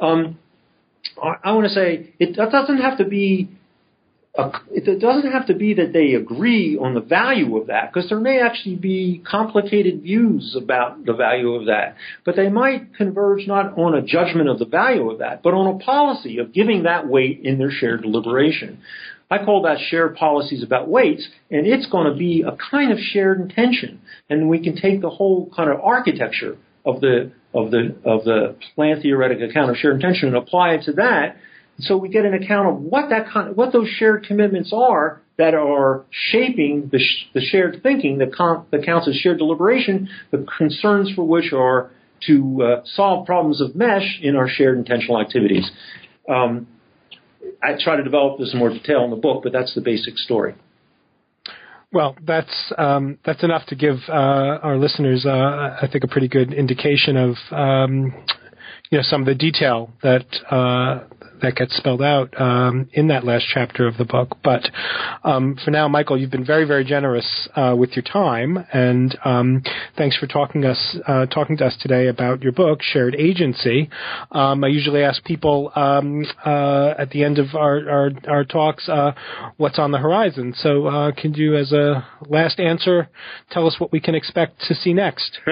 Um, 0.00 0.38
I, 1.22 1.52
want 1.52 1.66
to 1.66 1.74
say 1.74 2.14
it 2.18 2.36
doesn't 2.36 2.78
have 2.78 2.98
to 2.98 3.04
be. 3.04 3.50
A, 4.38 4.52
it 4.70 5.00
doesn't 5.00 5.32
have 5.32 5.48
to 5.48 5.54
be 5.54 5.74
that 5.74 5.92
they 5.92 6.14
agree 6.14 6.78
on 6.78 6.94
the 6.94 7.00
value 7.00 7.56
of 7.56 7.66
that, 7.66 7.92
because 7.92 8.08
there 8.08 8.20
may 8.20 8.40
actually 8.40 8.76
be 8.76 9.22
complicated 9.28 10.02
views 10.02 10.56
about 10.56 11.04
the 11.04 11.14
value 11.14 11.54
of 11.54 11.66
that. 11.66 11.96
But 12.24 12.36
they 12.36 12.48
might 12.48 12.94
converge 12.94 13.48
not 13.48 13.76
on 13.76 13.94
a 13.94 14.02
judgment 14.02 14.48
of 14.48 14.60
the 14.60 14.66
value 14.66 15.10
of 15.10 15.18
that, 15.18 15.42
but 15.42 15.52
on 15.52 15.74
a 15.74 15.84
policy 15.84 16.38
of 16.38 16.52
giving 16.52 16.84
that 16.84 17.08
weight 17.08 17.40
in 17.42 17.58
their 17.58 17.72
shared 17.72 18.02
deliberation. 18.02 18.78
I 19.32 19.44
call 19.44 19.62
that 19.62 19.78
shared 19.88 20.16
policies 20.16 20.62
about 20.62 20.88
weights, 20.88 21.28
and 21.50 21.66
it's 21.66 21.86
going 21.86 22.10
to 22.12 22.16
be 22.16 22.42
a 22.42 22.56
kind 22.70 22.92
of 22.92 22.98
shared 22.98 23.40
intention. 23.40 24.00
And 24.28 24.48
we 24.48 24.62
can 24.62 24.76
take 24.76 25.00
the 25.00 25.10
whole 25.10 25.50
kind 25.54 25.70
of 25.70 25.80
architecture 25.80 26.56
of 26.84 27.00
the 27.00 27.32
of 27.52 27.70
the 27.70 27.96
of 28.04 28.24
the 28.24 28.56
plan 28.74 29.00
theoretic 29.00 29.40
account 29.40 29.70
of 29.70 29.76
shared 29.76 29.96
intention 29.96 30.28
and 30.28 30.36
apply 30.36 30.74
it 30.74 30.82
to 30.84 30.92
that. 30.92 31.36
So 31.80 31.96
we 31.96 32.08
get 32.08 32.24
an 32.24 32.34
account 32.34 32.68
of 32.68 32.76
what 32.82 33.08
that 33.08 33.30
kind, 33.30 33.56
what 33.56 33.72
those 33.72 33.88
shared 33.88 34.24
commitments 34.24 34.72
are 34.74 35.22
that 35.38 35.54
are 35.54 36.04
shaping 36.10 36.90
the, 36.92 36.98
sh- 36.98 37.30
the 37.32 37.40
shared 37.40 37.80
thinking 37.82 38.18
that, 38.18 38.34
con- 38.34 38.66
that 38.70 38.84
counts 38.84 39.08
as 39.08 39.14
shared 39.16 39.38
deliberation, 39.38 40.10
the 40.30 40.46
concerns 40.58 41.10
for 41.14 41.26
which 41.26 41.52
are 41.54 41.90
to 42.26 42.62
uh, 42.62 42.82
solve 42.84 43.24
problems 43.24 43.62
of 43.62 43.74
mesh 43.74 44.18
in 44.20 44.36
our 44.36 44.46
shared 44.46 44.76
intentional 44.76 45.18
activities. 45.18 45.70
Um, 46.28 46.66
I 47.62 47.82
try 47.82 47.96
to 47.96 48.04
develop 48.04 48.38
this 48.38 48.52
in 48.52 48.58
more 48.58 48.68
detail 48.68 49.04
in 49.04 49.10
the 49.10 49.16
book, 49.16 49.42
but 49.42 49.52
that's 49.52 49.74
the 49.74 49.80
basic 49.80 50.18
story. 50.18 50.54
Well, 51.92 52.16
that's 52.24 52.72
um, 52.78 53.18
that's 53.24 53.42
enough 53.42 53.66
to 53.66 53.74
give 53.74 53.96
uh, 54.08 54.12
our 54.62 54.76
listeners, 54.76 55.26
uh, 55.26 55.76
I 55.82 55.88
think, 55.90 56.04
a 56.04 56.08
pretty 56.08 56.28
good 56.28 56.52
indication 56.52 57.16
of 57.16 57.34
um, 57.50 58.14
you 58.90 58.98
know 58.98 59.02
some 59.02 59.22
of 59.22 59.26
the 59.26 59.34
detail 59.34 59.90
that 60.02 60.26
uh, 60.50 61.04
that 61.42 61.54
gets 61.54 61.76
spelled 61.76 62.02
out 62.02 62.38
um, 62.40 62.88
in 62.92 63.08
that 63.08 63.24
last 63.24 63.46
chapter 63.52 63.86
of 63.86 63.96
the 63.96 64.04
book. 64.04 64.36
But 64.42 64.68
um, 65.24 65.56
for 65.64 65.70
now, 65.70 65.88
Michael, 65.88 66.18
you've 66.18 66.30
been 66.30 66.44
very, 66.44 66.66
very 66.66 66.84
generous 66.84 67.48
uh, 67.54 67.74
with 67.78 67.92
your 67.92 68.02
time, 68.02 68.58
and 68.72 69.16
um, 69.24 69.62
thanks 69.96 70.16
for 70.16 70.26
talking 70.26 70.64
us 70.64 70.96
uh, 71.06 71.26
talking 71.26 71.56
to 71.58 71.66
us 71.66 71.76
today 71.80 72.08
about 72.08 72.42
your 72.42 72.52
book, 72.52 72.80
Shared 72.82 73.14
Agency. 73.14 73.88
Um, 74.32 74.64
I 74.64 74.68
usually 74.68 75.02
ask 75.02 75.22
people 75.24 75.72
um, 75.76 76.24
uh, 76.44 76.94
at 76.98 77.10
the 77.10 77.24
end 77.24 77.38
of 77.38 77.54
our 77.54 77.88
our, 77.88 78.10
our 78.28 78.44
talks 78.44 78.88
uh, 78.88 79.12
what's 79.56 79.78
on 79.78 79.92
the 79.92 79.98
horizon. 79.98 80.54
So, 80.56 80.86
uh, 80.86 81.12
can 81.12 81.34
you, 81.34 81.56
as 81.56 81.72
a 81.72 82.06
last 82.28 82.58
answer, 82.58 83.08
tell 83.50 83.66
us 83.66 83.76
what 83.78 83.92
we 83.92 84.00
can 84.00 84.14
expect 84.14 84.62
to 84.68 84.74
see 84.74 84.92
next? 84.92 85.38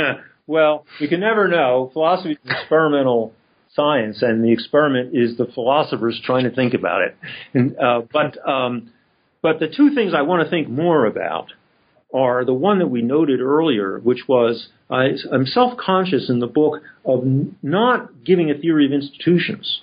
well, 0.49 0.87
you 0.99 1.09
can 1.09 1.21
never 1.21 1.47
know. 1.47 1.91
Philosophy 1.93 2.33
is 2.33 2.39
experimental 2.45 3.35
science, 3.75 4.23
and 4.23 4.43
the 4.43 4.51
experiment 4.51 5.15
is 5.15 5.37
the 5.37 5.47
philosophers 5.55 6.21
trying 6.25 6.45
to 6.45 6.51
think 6.51 6.75
about 6.75 7.03
it. 7.03 7.17
And, 7.53 7.79
uh, 7.79 8.03
but 8.11 8.49
um, 8.49 8.91
but 9.43 9.61
the 9.61 9.69
two 9.69 9.95
things 9.95 10.15
I 10.17 10.23
want 10.23 10.43
to 10.43 10.51
think 10.51 10.69
more 10.69 11.05
about 11.05 11.53
are 12.13 12.47
the 12.47 12.55
one 12.55 12.79
that 12.79 12.89
we 12.89 13.03
noted 13.03 13.41
earlier, 13.41 14.01
which 14.01 14.23
was 14.27 14.69
I, 14.91 15.11
I'm 15.31 15.45
self-conscious 15.45 16.31
in 16.31 16.41
the 16.41 16.47
book 16.47 16.81
of 17.05 17.23
not 17.63 18.25
giving 18.25 18.51
a 18.51 18.55
theory 18.55 18.87
of 18.87 18.93
institutions, 18.93 19.83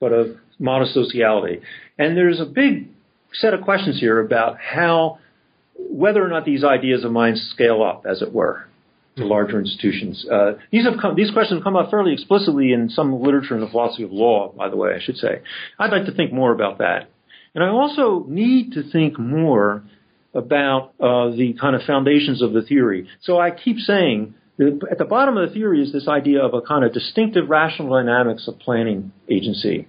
but 0.00 0.12
of 0.12 0.38
modest 0.58 0.94
sociality. 0.94 1.60
And 1.98 2.16
there's 2.16 2.40
a 2.40 2.46
big 2.46 2.88
set 3.34 3.52
of 3.52 3.60
questions 3.60 4.00
here 4.00 4.18
about 4.20 4.56
how 4.58 5.18
whether 5.78 6.24
or 6.24 6.28
not 6.28 6.46
these 6.46 6.64
ideas 6.64 7.04
of 7.04 7.12
mine 7.12 7.36
scale 7.36 7.82
up, 7.82 8.06
as 8.08 8.22
it 8.22 8.32
were 8.32 8.68
to 9.18 9.26
larger 9.26 9.58
institutions. 9.60 10.26
Uh, 10.30 10.52
these 10.70 10.84
have 10.84 10.94
come, 11.00 11.14
these 11.16 11.30
questions 11.30 11.58
have 11.58 11.64
come 11.64 11.76
up 11.76 11.90
fairly 11.90 12.12
explicitly 12.12 12.72
in 12.72 12.88
some 12.88 13.20
literature 13.20 13.54
in 13.54 13.60
the 13.60 13.68
philosophy 13.68 14.04
of 14.04 14.12
law, 14.12 14.52
by 14.52 14.68
the 14.68 14.76
way, 14.76 14.90
I 14.94 15.00
should 15.00 15.16
say. 15.16 15.42
I'd 15.78 15.90
like 15.90 16.06
to 16.06 16.12
think 16.12 16.32
more 16.32 16.52
about 16.52 16.78
that. 16.78 17.10
And 17.54 17.64
I 17.64 17.68
also 17.68 18.24
need 18.28 18.72
to 18.72 18.90
think 18.90 19.18
more 19.18 19.82
about 20.34 20.92
uh, 21.00 21.30
the 21.30 21.56
kind 21.60 21.74
of 21.74 21.82
foundations 21.82 22.42
of 22.42 22.52
the 22.52 22.62
theory. 22.62 23.08
So 23.22 23.38
I 23.38 23.50
keep 23.50 23.78
saying 23.78 24.34
that 24.58 24.80
at 24.90 24.98
the 24.98 25.04
bottom 25.04 25.36
of 25.36 25.48
the 25.48 25.54
theory 25.54 25.82
is 25.82 25.92
this 25.92 26.08
idea 26.08 26.42
of 26.42 26.54
a 26.54 26.60
kind 26.60 26.84
of 26.84 26.92
distinctive 26.92 27.48
rational 27.48 27.90
dynamics 27.90 28.46
of 28.48 28.58
planning 28.58 29.12
agency. 29.28 29.88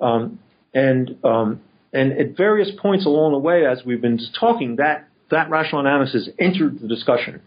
Um, 0.00 0.38
and 0.74 1.16
um, 1.24 1.60
and 1.92 2.12
at 2.12 2.36
various 2.36 2.70
points 2.80 3.04
along 3.04 3.32
the 3.32 3.38
way, 3.38 3.66
as 3.66 3.82
we've 3.84 4.00
been 4.00 4.18
talking, 4.38 4.76
that 4.76 5.08
that 5.30 5.50
rational 5.50 5.82
dynamics 5.82 6.12
has 6.12 6.28
entered 6.38 6.80
the 6.80 6.88
discussion. 6.88 7.42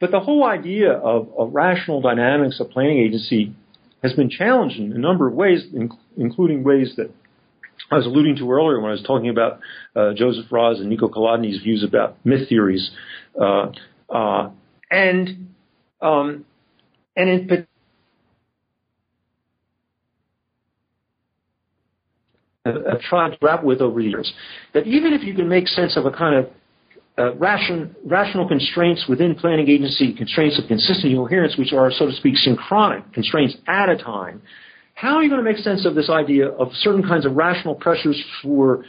But 0.00 0.10
the 0.10 0.20
whole 0.20 0.44
idea 0.44 0.92
of, 0.92 1.28
of 1.36 1.54
rational 1.54 2.00
dynamics 2.00 2.58
of 2.58 2.70
planning 2.70 2.98
agency 2.98 3.54
has 4.02 4.14
been 4.14 4.30
challenged 4.30 4.76
in 4.78 4.92
a 4.92 4.98
number 4.98 5.28
of 5.28 5.34
ways, 5.34 5.66
including 6.16 6.64
ways 6.64 6.94
that 6.96 7.10
I 7.90 7.96
was 7.96 8.06
alluding 8.06 8.36
to 8.36 8.50
earlier 8.50 8.80
when 8.80 8.88
I 8.88 8.92
was 8.92 9.02
talking 9.02 9.28
about 9.28 9.60
uh, 9.94 10.14
Joseph 10.14 10.46
Raz 10.50 10.80
and 10.80 10.90
Niko 10.90 11.10
Kolodny's 11.10 11.62
views 11.62 11.84
about 11.84 12.16
myth 12.24 12.48
theories, 12.48 12.90
uh, 13.40 13.72
uh, 14.08 14.50
and 14.90 15.48
um, 16.00 16.46
and 17.16 17.28
in 17.28 17.66
I've 22.64 23.00
tried 23.00 23.30
to 23.30 23.36
grapple 23.38 23.66
with 23.66 23.80
over 23.80 24.00
the 24.00 24.08
years. 24.08 24.32
That 24.74 24.86
even 24.86 25.12
if 25.12 25.22
you 25.22 25.34
can 25.34 25.48
make 25.48 25.66
sense 25.66 25.96
of 25.96 26.06
a 26.06 26.10
kind 26.10 26.36
of 26.36 26.50
uh, 27.20 27.34
ration, 27.34 27.94
rational 28.04 28.48
constraints 28.48 29.04
within 29.08 29.34
planning 29.34 29.68
agency, 29.68 30.14
constraints 30.14 30.58
of 30.58 30.66
consistency 30.66 31.10
and 31.10 31.18
coherence, 31.18 31.56
which 31.58 31.72
are, 31.72 31.90
so 31.92 32.06
to 32.06 32.12
speak, 32.12 32.34
synchronic 32.36 33.12
constraints 33.12 33.56
at 33.68 33.90
a 33.90 33.96
time, 33.96 34.40
how 34.94 35.16
are 35.16 35.22
you 35.22 35.28
going 35.28 35.42
to 35.42 35.50
make 35.50 35.62
sense 35.62 35.84
of 35.84 35.94
this 35.94 36.08
idea 36.10 36.48
of 36.48 36.68
certain 36.74 37.02
kinds 37.02 37.26
of 37.26 37.34
rational 37.34 37.74
pressures 37.74 38.22
for 38.42 38.84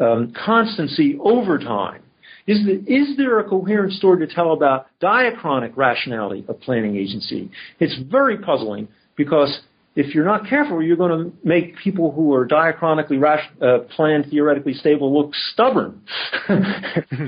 um, 0.00 0.32
constancy 0.44 1.18
over 1.22 1.58
time? 1.58 2.02
Is, 2.46 2.64
the, 2.66 2.72
is 2.92 3.16
there 3.16 3.38
a 3.38 3.48
coherent 3.48 3.92
story 3.94 4.26
to 4.26 4.34
tell 4.34 4.52
about 4.52 4.86
diachronic 5.02 5.72
rationality 5.76 6.44
of 6.48 6.60
planning 6.60 6.96
agency? 6.96 7.50
It's 7.80 7.96
very 8.10 8.38
puzzling 8.38 8.88
because 9.16 9.60
if 9.96 10.14
you're 10.14 10.24
not 10.24 10.48
careful, 10.48 10.82
you're 10.82 10.96
going 10.96 11.24
to 11.24 11.36
make 11.46 11.76
people 11.76 12.10
who 12.10 12.34
are 12.34 12.46
diachronically 12.46 13.20
ration, 13.20 13.50
uh, 13.62 13.78
planned, 13.94 14.26
theoretically 14.30 14.74
stable, 14.74 15.16
look 15.16 15.34
stubborn, 15.52 16.02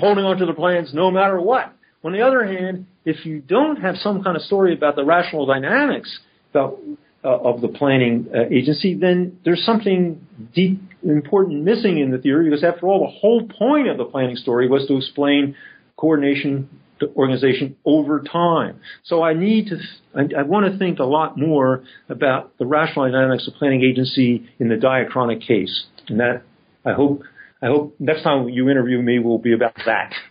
holding 0.00 0.24
on 0.24 0.36
to 0.38 0.46
the 0.46 0.54
plans 0.54 0.92
no 0.92 1.10
matter 1.10 1.40
what. 1.40 1.72
On 2.02 2.12
the 2.12 2.22
other 2.22 2.44
hand, 2.44 2.86
if 3.04 3.24
you 3.24 3.40
don't 3.40 3.76
have 3.76 3.96
some 3.96 4.22
kind 4.22 4.36
of 4.36 4.42
story 4.42 4.74
about 4.74 4.96
the 4.96 5.04
rational 5.04 5.46
dynamics 5.46 6.18
about 6.50 6.78
uh, 7.24 7.38
of 7.38 7.60
the 7.60 7.68
planning 7.68 8.28
uh, 8.34 8.42
agency, 8.52 8.94
then 8.94 9.38
there's 9.44 9.64
something 9.64 10.24
deep, 10.54 10.80
important 11.02 11.64
missing 11.64 11.98
in 11.98 12.10
the 12.10 12.18
theory 12.18 12.48
because 12.48 12.62
after 12.62 12.86
all, 12.86 13.00
the 13.00 13.18
whole 13.20 13.48
point 13.48 13.88
of 13.88 13.96
the 13.96 14.04
planning 14.04 14.36
story 14.36 14.68
was 14.68 14.86
to 14.86 14.96
explain 14.96 15.56
coordination 15.96 16.68
organization 17.14 17.76
over 17.84 18.20
time. 18.20 18.80
So 19.04 19.22
I 19.22 19.34
need 19.34 19.68
to, 19.68 19.78
I, 20.14 20.40
I, 20.40 20.42
want 20.42 20.70
to 20.70 20.78
think 20.78 20.98
a 20.98 21.04
lot 21.04 21.38
more 21.38 21.84
about 22.08 22.56
the 22.58 22.66
rational 22.66 23.10
dynamics 23.10 23.46
of 23.46 23.54
planning 23.54 23.82
agency 23.82 24.48
in 24.58 24.68
the 24.68 24.76
diachronic 24.76 25.46
case. 25.46 25.84
And 26.08 26.20
that, 26.20 26.42
I 26.84 26.92
hope, 26.92 27.22
I 27.62 27.66
hope 27.66 27.96
next 27.98 28.22
time 28.22 28.48
you 28.48 28.68
interview 28.70 29.00
me 29.02 29.18
will 29.18 29.38
be 29.38 29.52
about 29.52 29.74
that. 29.84 30.12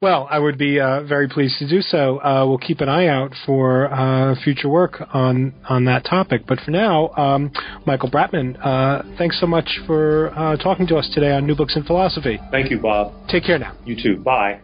Well, 0.00 0.26
I 0.28 0.40
would 0.40 0.58
be 0.58 0.80
uh, 0.80 1.02
very 1.04 1.28
pleased 1.28 1.60
to 1.60 1.68
do 1.68 1.80
so. 1.80 2.18
Uh, 2.18 2.44
we'll 2.44 2.58
keep 2.58 2.80
an 2.80 2.88
eye 2.88 3.06
out 3.06 3.32
for 3.46 3.86
uh, 3.86 4.34
future 4.42 4.68
work 4.68 5.00
on 5.14 5.54
on 5.68 5.84
that 5.84 6.04
topic. 6.04 6.42
But 6.44 6.58
for 6.60 6.72
now, 6.72 7.10
um, 7.10 7.52
Michael 7.86 8.10
Bratman, 8.10 8.58
uh, 8.60 9.02
thanks 9.16 9.38
so 9.38 9.46
much 9.46 9.78
for 9.86 10.36
uh, 10.36 10.56
talking 10.56 10.88
to 10.88 10.96
us 10.96 11.08
today 11.14 11.30
on 11.30 11.46
New 11.46 11.54
Books 11.54 11.76
in 11.76 11.84
Philosophy. 11.84 12.40
Thank 12.50 12.72
you, 12.72 12.80
Bob. 12.80 13.12
Take 13.28 13.44
care 13.44 13.60
now. 13.60 13.76
You 13.84 13.94
too. 13.94 14.16
Bye. 14.16 14.60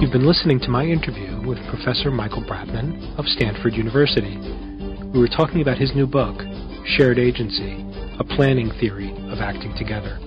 You've 0.00 0.12
been 0.12 0.26
listening 0.26 0.60
to 0.60 0.68
my 0.68 0.84
interview 0.84 1.40
with 1.46 1.58
Professor 1.68 2.10
Michael 2.10 2.42
Bratman 2.42 3.18
of 3.18 3.26
Stanford 3.26 3.74
University. 3.74 4.36
We 5.12 5.18
were 5.18 5.28
talking 5.28 5.62
about 5.62 5.78
his 5.78 5.94
new 5.94 6.06
book, 6.06 6.40
Shared 6.84 7.18
Agency, 7.18 7.84
a 8.18 8.24
planning 8.24 8.70
theory 8.78 9.10
of 9.30 9.40
acting 9.40 9.74
together 9.76 10.18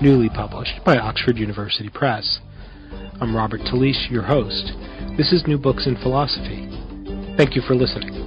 newly 0.00 0.28
published 0.28 0.84
by 0.84 0.98
Oxford 0.98 1.38
University 1.38 1.88
Press. 1.88 2.40
I'm 3.20 3.34
Robert 3.34 3.60
Talisse, 3.62 4.10
your 4.10 4.22
host. 4.22 4.72
This 5.16 5.32
is 5.32 5.46
New 5.46 5.58
Books 5.58 5.86
in 5.86 5.96
Philosophy. 6.02 6.68
Thank 7.36 7.56
you 7.56 7.62
for 7.62 7.74
listening. 7.74 8.25